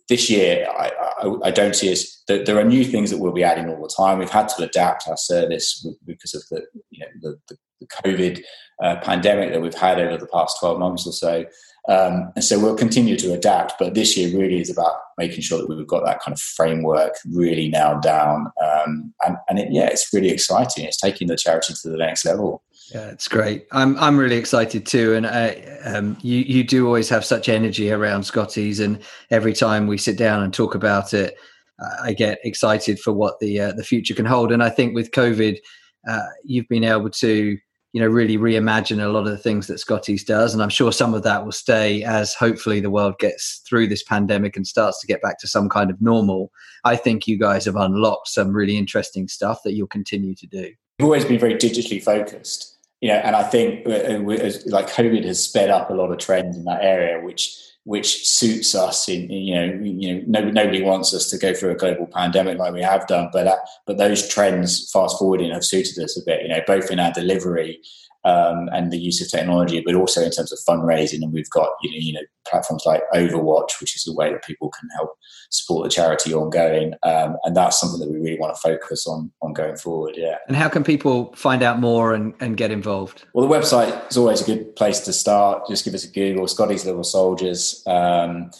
this 0.08 0.28
year, 0.30 0.66
I, 0.68 0.92
I, 1.22 1.34
I, 1.44 1.50
don't 1.50 1.74
see 1.74 1.92
us. 1.92 2.22
There 2.26 2.58
are 2.58 2.64
new 2.64 2.84
things 2.84 3.10
that 3.10 3.18
we'll 3.18 3.32
be 3.32 3.44
adding 3.44 3.68
all 3.68 3.82
the 3.82 3.92
time. 3.94 4.18
We've 4.18 4.30
had 4.30 4.48
to 4.50 4.64
adapt 4.64 5.08
our 5.08 5.16
service 5.16 5.86
because 6.04 6.34
of 6.34 6.42
the 6.50 6.66
you 6.90 7.00
know 7.00 7.06
the, 7.22 7.38
the, 7.48 7.58
the 7.80 7.86
COVID 7.86 8.42
uh, 8.82 8.96
pandemic 8.96 9.52
that 9.52 9.62
we've 9.62 9.74
had 9.74 9.98
over 9.98 10.16
the 10.16 10.26
past 10.26 10.58
twelve 10.60 10.78
months 10.78 11.06
or 11.06 11.12
so, 11.12 11.44
um, 11.88 12.32
and 12.34 12.44
so 12.44 12.58
we'll 12.58 12.76
continue 12.76 13.16
to 13.16 13.32
adapt. 13.32 13.74
But 13.78 13.94
this 13.94 14.16
year 14.16 14.36
really 14.38 14.60
is 14.60 14.70
about 14.70 14.96
making 15.16 15.40
sure 15.40 15.58
that 15.58 15.68
we've 15.68 15.86
got 15.86 16.04
that 16.04 16.20
kind 16.20 16.34
of 16.34 16.40
framework 16.40 17.14
really 17.32 17.68
nailed 17.68 18.02
down, 18.02 18.52
um, 18.62 19.14
and, 19.24 19.36
and 19.48 19.58
it, 19.58 19.68
yeah, 19.72 19.86
it's 19.86 20.12
really 20.12 20.30
exciting. 20.30 20.84
It's 20.84 21.00
taking 21.00 21.28
the 21.28 21.36
charity 21.36 21.74
to 21.82 21.88
the 21.88 21.96
next 21.96 22.24
level. 22.24 22.62
Yeah, 22.92 23.10
it's 23.10 23.28
great. 23.28 23.66
I'm 23.72 23.98
I'm 23.98 24.16
really 24.16 24.36
excited 24.36 24.86
too, 24.86 25.14
and 25.14 25.26
I, 25.26 25.50
um, 25.84 26.16
you 26.22 26.38
you 26.38 26.64
do 26.64 26.86
always 26.86 27.08
have 27.10 27.24
such 27.24 27.48
energy 27.48 27.90
around 27.90 28.22
Scotties, 28.22 28.80
and 28.80 29.00
every 29.30 29.52
time 29.52 29.86
we 29.86 29.98
sit 29.98 30.16
down 30.16 30.42
and 30.42 30.54
talk 30.54 30.74
about 30.74 31.12
it, 31.12 31.36
I 32.02 32.12
get 32.14 32.38
excited 32.44 32.98
for 32.98 33.12
what 33.12 33.38
the 33.40 33.60
uh, 33.60 33.72
the 33.72 33.84
future 33.84 34.14
can 34.14 34.24
hold. 34.24 34.52
And 34.52 34.62
I 34.62 34.70
think 34.70 34.94
with 34.94 35.10
COVID, 35.10 35.58
uh, 36.08 36.26
you've 36.44 36.68
been 36.68 36.84
able 36.84 37.10
to 37.10 37.58
you 37.92 38.00
know 38.00 38.06
really 38.06 38.38
reimagine 38.38 39.04
a 39.04 39.08
lot 39.08 39.26
of 39.26 39.32
the 39.32 39.38
things 39.38 39.66
that 39.66 39.80
Scotties 39.80 40.24
does, 40.24 40.54
and 40.54 40.62
I'm 40.62 40.70
sure 40.70 40.90
some 40.90 41.12
of 41.12 41.22
that 41.24 41.44
will 41.44 41.52
stay 41.52 42.02
as 42.04 42.32
hopefully 42.32 42.80
the 42.80 42.90
world 42.90 43.18
gets 43.18 43.62
through 43.68 43.88
this 43.88 44.02
pandemic 44.02 44.56
and 44.56 44.66
starts 44.66 44.98
to 45.02 45.06
get 45.06 45.20
back 45.20 45.38
to 45.40 45.46
some 45.46 45.68
kind 45.68 45.90
of 45.90 46.00
normal. 46.00 46.50
I 46.84 46.96
think 46.96 47.26
you 47.26 47.38
guys 47.38 47.66
have 47.66 47.76
unlocked 47.76 48.28
some 48.28 48.52
really 48.52 48.78
interesting 48.78 49.28
stuff 49.28 49.60
that 49.64 49.74
you'll 49.74 49.88
continue 49.88 50.34
to 50.36 50.46
do. 50.46 50.72
We've 50.98 51.04
always 51.04 51.26
been 51.26 51.38
very 51.38 51.54
digitally 51.54 52.02
focused 52.02 52.77
you 53.00 53.08
know, 53.08 53.14
and 53.16 53.36
I 53.36 53.44
think 53.44 53.86
uh, 53.86 53.90
uh, 53.90 54.50
like 54.66 54.88
COVID 54.90 55.24
has 55.24 55.42
sped 55.42 55.70
up 55.70 55.90
a 55.90 55.94
lot 55.94 56.10
of 56.10 56.18
trends 56.18 56.56
in 56.56 56.64
that 56.64 56.82
area, 56.82 57.24
which 57.24 57.56
which 57.84 58.28
suits 58.28 58.74
us. 58.74 59.08
In, 59.08 59.30
you 59.30 59.54
know, 59.54 59.80
you 59.82 60.14
know, 60.14 60.22
nobody, 60.26 60.52
nobody 60.52 60.82
wants 60.82 61.14
us 61.14 61.30
to 61.30 61.38
go 61.38 61.54
through 61.54 61.70
a 61.70 61.76
global 61.76 62.06
pandemic 62.06 62.58
like 62.58 62.72
we 62.72 62.82
have 62.82 63.06
done, 63.06 63.30
but 63.32 63.46
uh, 63.46 63.56
but 63.86 63.98
those 63.98 64.28
trends 64.28 64.90
fast 64.90 65.18
forwarding 65.18 65.52
have 65.52 65.64
suited 65.64 66.02
us 66.02 66.18
a 66.18 66.24
bit. 66.24 66.42
You 66.42 66.48
know, 66.48 66.60
both 66.66 66.90
in 66.90 66.98
our 66.98 67.12
delivery 67.12 67.80
um, 68.24 68.68
and 68.72 68.92
the 68.92 68.98
use 68.98 69.20
of 69.22 69.30
technology, 69.30 69.82
but 69.84 69.94
also 69.94 70.22
in 70.22 70.30
terms 70.30 70.52
of 70.52 70.58
fundraising. 70.68 71.22
And 71.22 71.32
we've 71.32 71.50
got 71.50 71.70
you 71.82 71.90
know, 71.90 71.98
you 71.98 72.12
know 72.14 72.20
platforms 72.46 72.84
like 72.86 73.02
Overwatch, 73.14 73.80
which 73.80 73.94
is 73.94 74.06
a 74.08 74.14
way 74.14 74.32
that 74.32 74.44
people 74.44 74.70
can 74.70 74.88
help 74.96 75.10
support 75.50 75.84
the 75.84 75.90
charity 75.90 76.34
ongoing, 76.34 76.94
um, 77.02 77.36
and 77.44 77.56
that's 77.56 77.78
something 77.78 78.00
that 78.00 78.10
we 78.10 78.18
really 78.18 78.38
want 78.38 78.54
to 78.54 78.60
focus 78.60 79.06
on 79.06 79.30
on 79.42 79.52
going 79.52 79.76
forward. 79.76 80.14
Yeah. 80.16 80.36
And 80.46 80.56
how 80.56 80.68
can 80.68 80.84
people 80.84 81.32
find 81.34 81.62
out 81.62 81.80
more 81.80 82.14
and, 82.14 82.34
and 82.40 82.56
get 82.56 82.70
involved? 82.70 83.24
Well, 83.34 83.46
the 83.46 83.54
website 83.54 84.10
is 84.10 84.16
always 84.16 84.40
a 84.40 84.44
good 84.44 84.76
place 84.76 85.00
to 85.00 85.12
start. 85.12 85.62
Just 85.68 85.84
give 85.84 85.94
us 85.94 86.04
a 86.04 86.10
Google, 86.10 86.46
Scotty's 86.48 86.84
Little 86.84 87.04
Soldiers. 87.04 87.82
Um, 87.86 88.50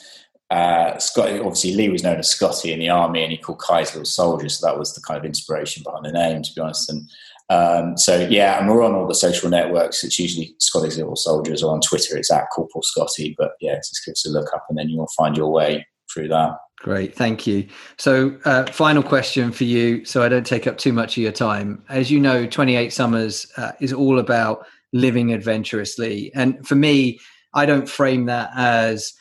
uh, 0.51 0.97
Scott, 0.99 1.29
obviously, 1.29 1.75
Lee 1.75 1.91
was 1.91 2.03
known 2.03 2.19
as 2.19 2.31
Scotty 2.31 2.73
in 2.73 2.79
the 2.79 2.89
army, 2.89 3.23
and 3.23 3.31
he 3.31 3.39
called 3.39 3.59
Kai's 3.59 3.95
Little 3.95 4.07
Soldiers. 4.07 4.59
So 4.59 4.67
that 4.67 4.79
was 4.79 4.95
the 4.95 5.03
kind 5.03 5.19
of 5.19 5.25
inspiration 5.25 5.83
behind 5.83 6.07
the 6.07 6.13
name, 6.13 6.43
to 6.43 6.55
be 6.55 6.61
honest. 6.61 6.91
And 6.91 7.09
um, 7.51 7.97
so 7.97 8.27
yeah, 8.29 8.59
and 8.59 8.69
we're 8.69 8.83
on 8.83 8.95
all 8.95 9.07
the 9.07 9.15
social 9.15 9.49
networks. 9.49 10.05
It's 10.05 10.19
usually 10.19 10.55
Scotty's 10.59 10.99
Little 10.99 11.17
Soldiers, 11.17 11.63
or 11.63 11.73
on 11.73 11.81
Twitter 11.81 12.17
it's 12.17 12.31
at 12.31 12.51
Corporal 12.53 12.83
Scotty. 12.83 13.35
But 13.39 13.53
yeah, 13.61 13.77
just 13.77 14.05
give 14.05 14.13
us 14.13 14.27
a 14.27 14.31
look 14.31 14.53
up, 14.55 14.67
and 14.69 14.79
then 14.79 14.89
you'll 14.89 15.09
find 15.17 15.37
your 15.37 15.51
way 15.51 15.87
through 16.13 16.29
that. 16.29 16.53
Great, 16.81 17.15
thank 17.15 17.47
you. 17.47 17.67
So, 17.97 18.39
uh, 18.45 18.67
final 18.67 19.03
question 19.03 19.51
for 19.51 19.65
you, 19.65 20.05
so 20.05 20.23
I 20.23 20.29
don't 20.29 20.47
take 20.47 20.67
up 20.67 20.79
too 20.79 20.93
much 20.93 21.17
of 21.17 21.23
your 21.23 21.33
time. 21.33 21.83
As 21.89 22.11
you 22.11 22.21
know, 22.21 22.47
Twenty 22.47 22.77
Eight 22.77 22.93
Summers 22.93 23.51
uh, 23.57 23.73
is 23.81 23.93
all 23.93 24.19
about 24.19 24.67
living 24.93 25.33
adventurously, 25.33 26.31
and 26.35 26.67
for 26.67 26.75
me, 26.75 27.19
I 27.55 27.65
don't 27.65 27.89
frame 27.89 28.27
that 28.27 28.51
as 28.55 29.15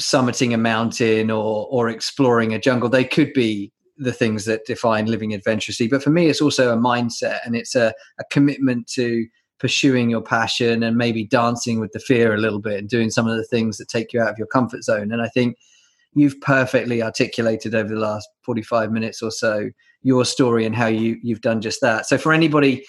summiting 0.00 0.54
a 0.54 0.58
mountain 0.58 1.32
or 1.32 1.66
or 1.68 1.88
exploring 1.88 2.54
a 2.54 2.60
jungle. 2.60 2.88
They 2.88 3.04
could 3.04 3.32
be 3.32 3.72
the 3.98 4.12
things 4.12 4.44
that 4.44 4.66
define 4.66 5.06
living 5.06 5.32
adventurously. 5.32 5.88
But 5.88 6.02
for 6.02 6.10
me, 6.10 6.26
it's 6.26 6.40
also 6.40 6.72
a 6.72 6.76
mindset 6.76 7.38
and 7.44 7.56
it's 7.56 7.74
a, 7.74 7.94
a 8.18 8.24
commitment 8.30 8.86
to 8.88 9.26
pursuing 9.58 10.10
your 10.10 10.20
passion 10.20 10.82
and 10.82 10.96
maybe 10.96 11.24
dancing 11.24 11.80
with 11.80 11.92
the 11.92 12.00
fear 12.00 12.34
a 12.34 12.38
little 12.38 12.60
bit 12.60 12.78
and 12.78 12.88
doing 12.88 13.10
some 13.10 13.26
of 13.26 13.36
the 13.36 13.44
things 13.44 13.78
that 13.78 13.88
take 13.88 14.12
you 14.12 14.20
out 14.20 14.28
of 14.28 14.38
your 14.38 14.46
comfort 14.46 14.82
zone. 14.82 15.10
And 15.12 15.22
I 15.22 15.28
think 15.28 15.56
you've 16.12 16.40
perfectly 16.40 17.02
articulated 17.02 17.74
over 17.74 17.88
the 17.88 18.00
last 18.00 18.28
45 18.42 18.92
minutes 18.92 19.22
or 19.22 19.30
so 19.30 19.70
your 20.02 20.24
story 20.24 20.64
and 20.64 20.74
how 20.74 20.86
you 20.86 21.18
you've 21.22 21.40
done 21.40 21.60
just 21.60 21.80
that. 21.80 22.06
So 22.06 22.18
for 22.18 22.32
anybody 22.32 22.84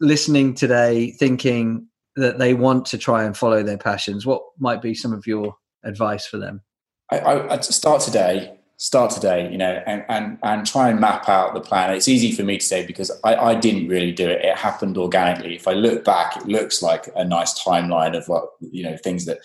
listening 0.00 0.54
today 0.54 1.12
thinking 1.12 1.86
that 2.16 2.38
they 2.38 2.52
want 2.54 2.84
to 2.86 2.98
try 2.98 3.24
and 3.24 3.36
follow 3.36 3.62
their 3.62 3.78
passions, 3.78 4.26
what 4.26 4.42
might 4.58 4.82
be 4.82 4.94
some 4.94 5.12
of 5.12 5.26
your 5.26 5.54
advice 5.84 6.26
for 6.26 6.38
them? 6.38 6.62
I, 7.10 7.18
I, 7.18 7.52
I'd 7.54 7.64
start 7.64 8.02
today 8.02 8.58
start 8.82 9.12
today, 9.12 9.48
you 9.48 9.56
know, 9.56 9.80
and, 9.86 10.04
and, 10.08 10.38
and 10.42 10.66
try 10.66 10.88
and 10.88 10.98
map 10.98 11.28
out 11.28 11.54
the 11.54 11.60
plan. 11.60 11.94
It's 11.94 12.08
easy 12.08 12.32
for 12.32 12.42
me 12.42 12.58
to 12.58 12.66
say 12.66 12.84
because 12.84 13.12
I, 13.22 13.36
I 13.36 13.54
didn't 13.54 13.86
really 13.86 14.10
do 14.10 14.28
it. 14.28 14.44
It 14.44 14.56
happened 14.56 14.98
organically. 14.98 15.54
If 15.54 15.68
I 15.68 15.72
look 15.72 16.04
back, 16.04 16.36
it 16.36 16.48
looks 16.48 16.82
like 16.82 17.08
a 17.14 17.24
nice 17.24 17.56
timeline 17.62 18.18
of 18.18 18.26
what, 18.26 18.44
you 18.60 18.82
know, 18.82 18.96
things 18.96 19.24
that 19.26 19.38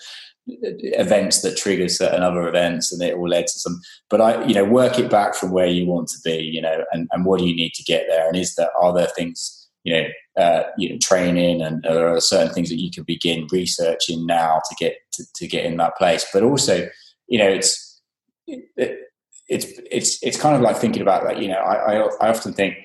events 0.48 1.42
that 1.42 1.56
trigger 1.56 1.88
certain 1.88 2.24
other 2.24 2.48
events 2.48 2.90
and 2.90 3.00
it 3.00 3.14
all 3.14 3.28
led 3.28 3.46
to 3.46 3.58
some 3.58 3.78
but 4.08 4.18
i 4.18 4.42
you 4.46 4.54
know 4.54 4.64
work 4.64 4.98
it 4.98 5.10
back 5.10 5.34
from 5.34 5.50
where 5.50 5.66
you 5.66 5.84
want 5.84 6.08
to 6.08 6.16
be 6.24 6.38
you 6.38 6.62
know 6.62 6.84
and, 6.90 7.06
and 7.12 7.26
what 7.26 7.38
do 7.38 7.46
you 7.46 7.54
need 7.54 7.74
to 7.74 7.82
get 7.82 8.06
there 8.08 8.26
and 8.26 8.34
is 8.34 8.54
there 8.54 8.74
are 8.74 8.94
there 8.94 9.10
things 9.14 9.68
you 9.84 9.92
know 9.92 10.08
uh, 10.42 10.62
you 10.78 10.88
know 10.88 10.96
training 11.02 11.60
and 11.60 11.82
there 11.82 12.08
are 12.08 12.18
certain 12.18 12.54
things 12.54 12.70
that 12.70 12.80
you 12.80 12.90
can 12.90 13.02
begin 13.02 13.46
researching 13.52 14.24
now 14.24 14.58
to 14.70 14.74
get 14.76 14.96
to, 15.12 15.22
to 15.34 15.46
get 15.46 15.66
in 15.66 15.76
that 15.76 15.98
place 15.98 16.24
but 16.32 16.42
also 16.42 16.88
you 17.26 17.38
know 17.38 17.50
it's 17.50 18.00
it, 18.46 19.07
it's 19.48 19.66
it's 19.90 20.22
it's 20.22 20.40
kind 20.40 20.54
of 20.54 20.60
like 20.60 20.76
thinking 20.76 21.02
about 21.02 21.24
that. 21.24 21.40
You 21.40 21.48
know, 21.48 21.58
I, 21.58 21.94
I, 21.94 22.08
I 22.20 22.28
often 22.28 22.52
think 22.52 22.76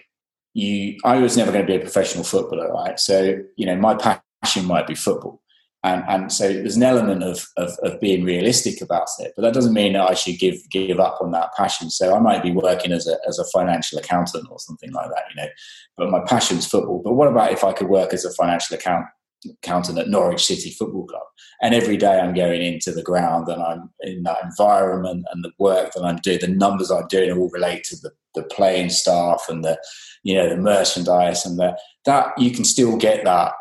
you. 0.53 0.97
I 1.03 1.17
was 1.17 1.37
never 1.37 1.51
going 1.51 1.65
to 1.65 1.71
be 1.71 1.75
a 1.75 1.81
professional 1.81 2.23
footballer, 2.23 2.71
right? 2.71 2.99
So 2.99 3.39
you 3.55 3.65
know, 3.65 3.75
my 3.75 3.95
passion 3.95 4.65
might 4.65 4.87
be 4.87 4.95
football, 4.95 5.41
and 5.83 6.03
and 6.07 6.31
so 6.31 6.51
there's 6.51 6.77
an 6.77 6.83
element 6.83 7.21
of, 7.23 7.45
of, 7.57 7.77
of 7.83 7.99
being 7.99 8.23
realistic 8.23 8.81
about 8.81 9.07
it, 9.19 9.33
but 9.35 9.41
that 9.41 9.53
doesn't 9.53 9.73
mean 9.73 9.93
that 9.93 10.09
I 10.09 10.13
should 10.13 10.39
give 10.39 10.57
give 10.69 10.99
up 10.99 11.19
on 11.21 11.31
that 11.31 11.53
passion. 11.57 11.89
So 11.89 12.15
I 12.15 12.19
might 12.19 12.41
be 12.41 12.51
working 12.51 12.93
as 12.93 13.07
a 13.07 13.17
as 13.27 13.39
a 13.39 13.45
financial 13.45 13.99
accountant 13.99 14.47
or 14.49 14.59
something 14.59 14.91
like 14.93 15.09
that, 15.09 15.23
you 15.29 15.41
know. 15.41 15.49
But 15.97 16.11
my 16.11 16.21
passion's 16.25 16.65
football. 16.65 17.01
But 17.03 17.13
what 17.13 17.27
about 17.27 17.51
if 17.51 17.63
I 17.63 17.73
could 17.73 17.89
work 17.89 18.13
as 18.13 18.23
a 18.23 18.33
financial 18.33 18.75
account 18.77 19.05
accountant 19.45 19.99
at 19.99 20.09
Norwich 20.09 20.45
City 20.45 20.71
Football 20.71 21.07
Club, 21.07 21.23
and 21.61 21.73
every 21.73 21.97
day 21.97 22.19
I'm 22.19 22.33
going 22.33 22.61
into 22.61 22.91
the 22.91 23.03
ground 23.03 23.47
and 23.47 23.61
I'm 23.61 23.89
in 24.01 24.23
that 24.23 24.43
environment 24.43 25.25
and 25.31 25.43
the 25.43 25.51
work 25.59 25.93
that 25.93 26.03
I'm 26.03 26.17
doing, 26.17 26.39
the 26.39 26.47
numbers 26.47 26.91
I'm 26.91 27.07
doing 27.07 27.31
all 27.31 27.49
relate 27.49 27.83
to 27.85 27.95
the, 27.97 28.11
the 28.35 28.43
playing 28.43 28.89
staff 28.89 29.45
and 29.49 29.63
the 29.63 29.77
you 30.23 30.35
know 30.35 30.49
the 30.49 30.57
merchandise 30.57 31.45
and 31.45 31.59
the 31.59 31.77
that 32.05 32.37
you 32.37 32.51
can 32.51 32.63
still 32.63 32.97
get 32.97 33.23
that 33.25 33.53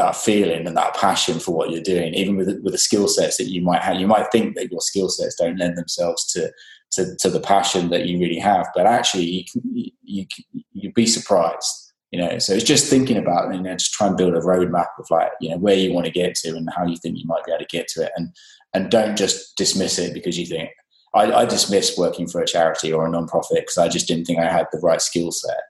that 0.00 0.16
feeling 0.16 0.66
and 0.66 0.76
that 0.76 0.96
passion 0.96 1.38
for 1.38 1.52
what 1.54 1.70
you're 1.70 1.82
doing, 1.82 2.14
even 2.14 2.36
with 2.36 2.48
with 2.62 2.72
the 2.72 2.78
skill 2.78 3.06
sets 3.06 3.36
that 3.36 3.50
you 3.50 3.60
might 3.60 3.82
have. 3.82 4.00
You 4.00 4.06
might 4.06 4.32
think 4.32 4.56
that 4.56 4.70
your 4.70 4.80
skill 4.80 5.08
sets 5.08 5.36
don't 5.36 5.58
lend 5.58 5.76
themselves 5.76 6.26
to, 6.32 6.50
to 6.92 7.14
to 7.16 7.30
the 7.30 7.40
passion 7.40 7.90
that 7.90 8.06
you 8.06 8.18
really 8.18 8.38
have, 8.38 8.66
but 8.74 8.86
actually, 8.86 9.24
you 9.24 9.44
you, 9.72 9.90
you 10.02 10.26
you'd 10.72 10.94
be 10.94 11.06
surprised. 11.06 11.89
You 12.10 12.20
know, 12.20 12.38
so 12.38 12.54
it's 12.54 12.64
just 12.64 12.90
thinking 12.90 13.16
about 13.16 13.54
you 13.54 13.60
know, 13.60 13.74
just 13.74 13.92
try 13.92 14.08
and 14.08 14.16
build 14.16 14.34
a 14.34 14.40
roadmap 14.40 14.88
of 14.98 15.06
like 15.10 15.30
you 15.40 15.50
know 15.50 15.58
where 15.58 15.76
you 15.76 15.92
want 15.92 16.06
to 16.06 16.12
get 16.12 16.34
to 16.36 16.56
and 16.56 16.68
how 16.76 16.84
you 16.84 16.96
think 16.96 17.18
you 17.18 17.26
might 17.26 17.44
be 17.44 17.52
able 17.52 17.60
to 17.60 17.66
get 17.66 17.86
to 17.88 18.04
it, 18.04 18.12
and 18.16 18.30
and 18.74 18.90
don't 18.90 19.16
just 19.16 19.56
dismiss 19.56 19.98
it 19.98 20.12
because 20.12 20.38
you 20.38 20.46
think 20.46 20.70
I, 21.14 21.32
I 21.32 21.44
dismissed 21.44 21.98
working 21.98 22.26
for 22.26 22.40
a 22.40 22.46
charity 22.46 22.92
or 22.92 23.06
a 23.06 23.10
non-profit 23.10 23.60
because 23.60 23.78
I 23.78 23.88
just 23.88 24.08
didn't 24.08 24.24
think 24.24 24.40
I 24.40 24.50
had 24.50 24.66
the 24.72 24.78
right 24.78 25.00
skill 25.00 25.30
set 25.30 25.60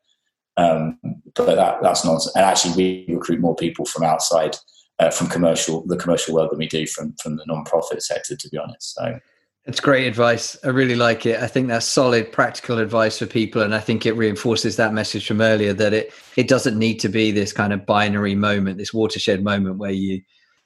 um, 0.61 0.99
but 1.35 1.55
that, 1.55 1.83
that's 1.83 2.05
nonsense. 2.05 2.35
And 2.35 2.45
actually, 2.45 2.75
we 3.07 3.15
recruit 3.15 3.41
more 3.41 3.57
people 3.57 3.85
from 3.85 4.03
outside, 4.03 4.57
uh, 4.99 5.11
from 5.11 5.29
commercial, 5.29 5.87
the 5.87 5.97
commercial 5.97 6.35
world 6.35 6.51
than 6.51 6.59
we 6.59 6.67
do 6.67 6.87
from 6.87 7.15
from 7.23 7.37
the 7.37 7.45
non-profit 7.47 8.03
sector. 8.03 8.37
To 8.37 8.49
be 8.49 8.59
honest, 8.59 8.95
so. 8.95 9.19
It's 9.67 9.81
great 9.81 10.07
advice. 10.07 10.57
I 10.65 10.69
really 10.69 10.97
like 10.97 11.27
it. 11.27 11.41
I 11.41 11.47
think 11.47 11.69
that's 11.69 11.87
solid, 11.87 12.33
practical 12.33 12.79
advice 12.79 13.19
for 13.19 13.27
people, 13.27 13.61
and 13.61 13.75
I 13.75 13.79
think 13.79 14.07
it 14.07 14.13
reinforces 14.13 14.77
that 14.77 14.95
message 14.95 15.27
from 15.27 15.43
earlier 15.43 15.75
that 15.75 15.93
it 15.93 16.13
it 16.37 16.49
doesn't 16.49 16.79
need 16.79 16.99
to 17.01 17.09
be 17.09 17.31
this 17.31 17.53
kind 17.53 17.73
of 17.73 17.85
binary 17.85 18.35
moment, 18.35 18.79
this 18.79 18.95
watershed 18.95 19.45
moment 19.45 19.77
where 19.77 19.91
you, 19.91 20.23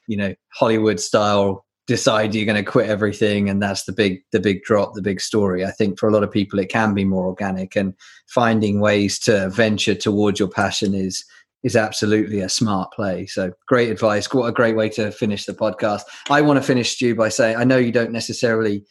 you 0.06 0.16
know, 0.16 0.34
Hollywood 0.54 1.00
style 1.00 1.64
decide 1.86 2.34
you're 2.34 2.46
going 2.46 2.62
to 2.62 2.70
quit 2.70 2.88
everything 2.88 3.50
and 3.50 3.62
that's 3.62 3.84
the 3.84 3.92
big 3.92 4.22
the 4.32 4.40
big 4.40 4.62
drop 4.62 4.94
the 4.94 5.02
big 5.02 5.20
story 5.20 5.64
i 5.64 5.70
think 5.70 5.98
for 5.98 6.08
a 6.08 6.12
lot 6.12 6.22
of 6.22 6.30
people 6.30 6.58
it 6.58 6.70
can 6.70 6.94
be 6.94 7.04
more 7.04 7.26
organic 7.26 7.76
and 7.76 7.92
finding 8.26 8.80
ways 8.80 9.18
to 9.18 9.50
venture 9.50 9.94
towards 9.94 10.38
your 10.38 10.48
passion 10.48 10.94
is 10.94 11.24
is 11.64 11.74
absolutely 11.74 12.40
a 12.40 12.48
smart 12.48 12.92
play. 12.92 13.26
So 13.26 13.52
great 13.66 13.90
advice. 13.90 14.32
What 14.32 14.46
a 14.46 14.52
great 14.52 14.76
way 14.76 14.90
to 14.90 15.10
finish 15.10 15.46
the 15.46 15.54
podcast. 15.54 16.02
I 16.30 16.42
want 16.42 16.58
to 16.58 16.62
finish 16.62 16.92
stu 16.92 17.14
by 17.14 17.30
saying 17.30 17.56
i 17.56 17.64
know 17.64 17.78
you 17.78 17.90
don't 17.90 18.12
necessarily 18.12 18.84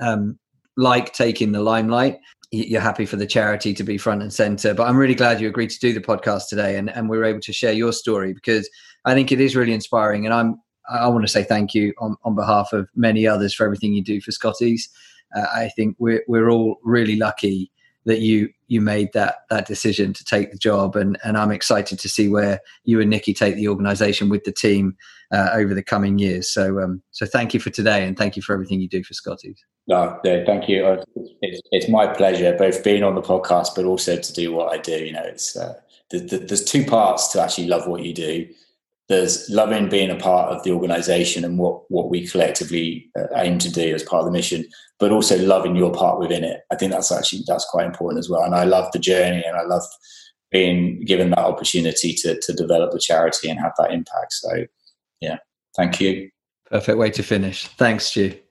um, 0.00 0.38
like 0.76 1.12
taking 1.12 1.52
the 1.52 1.60
limelight. 1.60 2.18
You're 2.52 2.80
happy 2.80 3.04
for 3.04 3.16
the 3.16 3.26
charity 3.26 3.74
to 3.74 3.84
be 3.84 3.98
front 3.98 4.22
and 4.22 4.32
center 4.32 4.74
but 4.74 4.88
i'm 4.88 4.96
really 4.96 5.14
glad 5.14 5.40
you 5.40 5.46
agreed 5.46 5.70
to 5.70 5.78
do 5.78 5.92
the 5.92 6.00
podcast 6.00 6.48
today 6.48 6.76
and, 6.76 6.90
and 6.90 7.08
we 7.08 7.16
were 7.16 7.24
able 7.24 7.38
to 7.42 7.52
share 7.52 7.72
your 7.72 7.92
story 7.92 8.32
because 8.32 8.68
i 9.04 9.14
think 9.14 9.30
it 9.30 9.40
is 9.40 9.54
really 9.54 9.72
inspiring. 9.72 10.24
And 10.24 10.34
i'm 10.34 10.60
I 10.90 11.06
want 11.06 11.24
to 11.24 11.30
say 11.30 11.44
thank 11.44 11.74
you 11.74 11.94
on, 11.98 12.16
on 12.24 12.34
behalf 12.34 12.72
of 12.72 12.88
many 12.96 13.26
others 13.26 13.54
for 13.54 13.64
everything 13.64 13.92
you 13.92 14.02
do 14.02 14.20
for 14.20 14.32
Scotties. 14.32 14.88
Uh, 15.36 15.46
I 15.54 15.70
think 15.76 15.94
we're 16.00 16.24
we're 16.26 16.50
all 16.50 16.78
really 16.82 17.14
lucky 17.14 17.70
that 18.06 18.20
you 18.20 18.48
you 18.68 18.80
made 18.80 19.12
that 19.12 19.36
that 19.50 19.66
decision 19.66 20.12
to 20.12 20.24
take 20.24 20.50
the 20.50 20.58
job, 20.58 20.96
and 20.96 21.18
and 21.24 21.36
I'm 21.36 21.50
excited 21.50 21.98
to 21.98 22.08
see 22.08 22.28
where 22.28 22.60
you 22.84 23.00
and 23.00 23.10
Nikki 23.10 23.34
take 23.34 23.56
the 23.56 23.68
organisation 23.68 24.28
with 24.28 24.44
the 24.44 24.52
team 24.52 24.96
uh, 25.32 25.50
over 25.52 25.74
the 25.74 25.82
coming 25.82 26.18
years. 26.18 26.50
So 26.50 26.80
um, 26.80 27.02
so 27.10 27.26
thank 27.26 27.54
you 27.54 27.60
for 27.60 27.70
today, 27.70 28.06
and 28.06 28.16
thank 28.16 28.36
you 28.36 28.42
for 28.42 28.52
everything 28.52 28.80
you 28.80 28.88
do 28.88 29.02
for 29.04 29.14
Scotties. 29.14 29.62
No, 29.86 30.20
thank 30.22 30.68
you. 30.68 30.86
Uh, 30.86 31.02
it's, 31.42 31.60
it's 31.72 31.88
my 31.88 32.06
pleasure, 32.06 32.54
both 32.56 32.84
being 32.84 33.02
on 33.02 33.16
the 33.16 33.22
podcast, 33.22 33.74
but 33.74 33.84
also 33.84 34.16
to 34.16 34.32
do 34.32 34.52
what 34.52 34.72
I 34.72 34.78
do. 34.78 35.04
You 35.04 35.12
know, 35.12 35.24
it's 35.24 35.56
uh, 35.56 35.74
the, 36.10 36.18
the, 36.18 36.38
there's 36.38 36.64
two 36.64 36.84
parts 36.84 37.28
to 37.28 37.42
actually 37.42 37.66
love 37.66 37.88
what 37.88 38.04
you 38.04 38.14
do 38.14 38.48
there's 39.10 39.50
loving 39.50 39.88
being 39.88 40.08
a 40.08 40.16
part 40.16 40.50
of 40.50 40.62
the 40.62 40.70
organization 40.70 41.44
and 41.44 41.58
what 41.58 41.82
what 41.90 42.08
we 42.08 42.26
collectively 42.26 43.10
uh, 43.18 43.26
aim 43.34 43.58
to 43.58 43.70
do 43.70 43.92
as 43.92 44.04
part 44.04 44.20
of 44.20 44.26
the 44.26 44.32
mission 44.32 44.64
but 45.00 45.10
also 45.10 45.38
loving 45.38 45.74
your 45.76 45.92
part 45.92 46.20
within 46.20 46.44
it. 46.44 46.60
I 46.70 46.76
think 46.76 46.92
that's 46.92 47.10
actually 47.10 47.42
that's 47.46 47.64
quite 47.64 47.86
important 47.86 48.20
as 48.20 48.30
well. 48.30 48.42
And 48.42 48.54
i 48.54 48.64
love 48.64 48.90
the 48.92 48.98
journey 48.98 49.42
and 49.44 49.56
i 49.56 49.62
love 49.62 49.82
being 50.50 51.04
given 51.04 51.30
that 51.30 51.38
opportunity 51.38 52.14
to 52.14 52.40
to 52.40 52.52
develop 52.52 52.92
the 52.92 52.98
charity 53.00 53.50
and 53.50 53.58
have 53.58 53.72
that 53.78 53.92
impact. 53.92 54.32
So 54.32 54.64
yeah 55.20 55.38
thank 55.76 56.00
you. 56.00 56.30
Perfect 56.70 56.96
way 56.96 57.10
to 57.10 57.22
finish. 57.22 57.66
Thanks 57.66 58.06
stu 58.06 58.49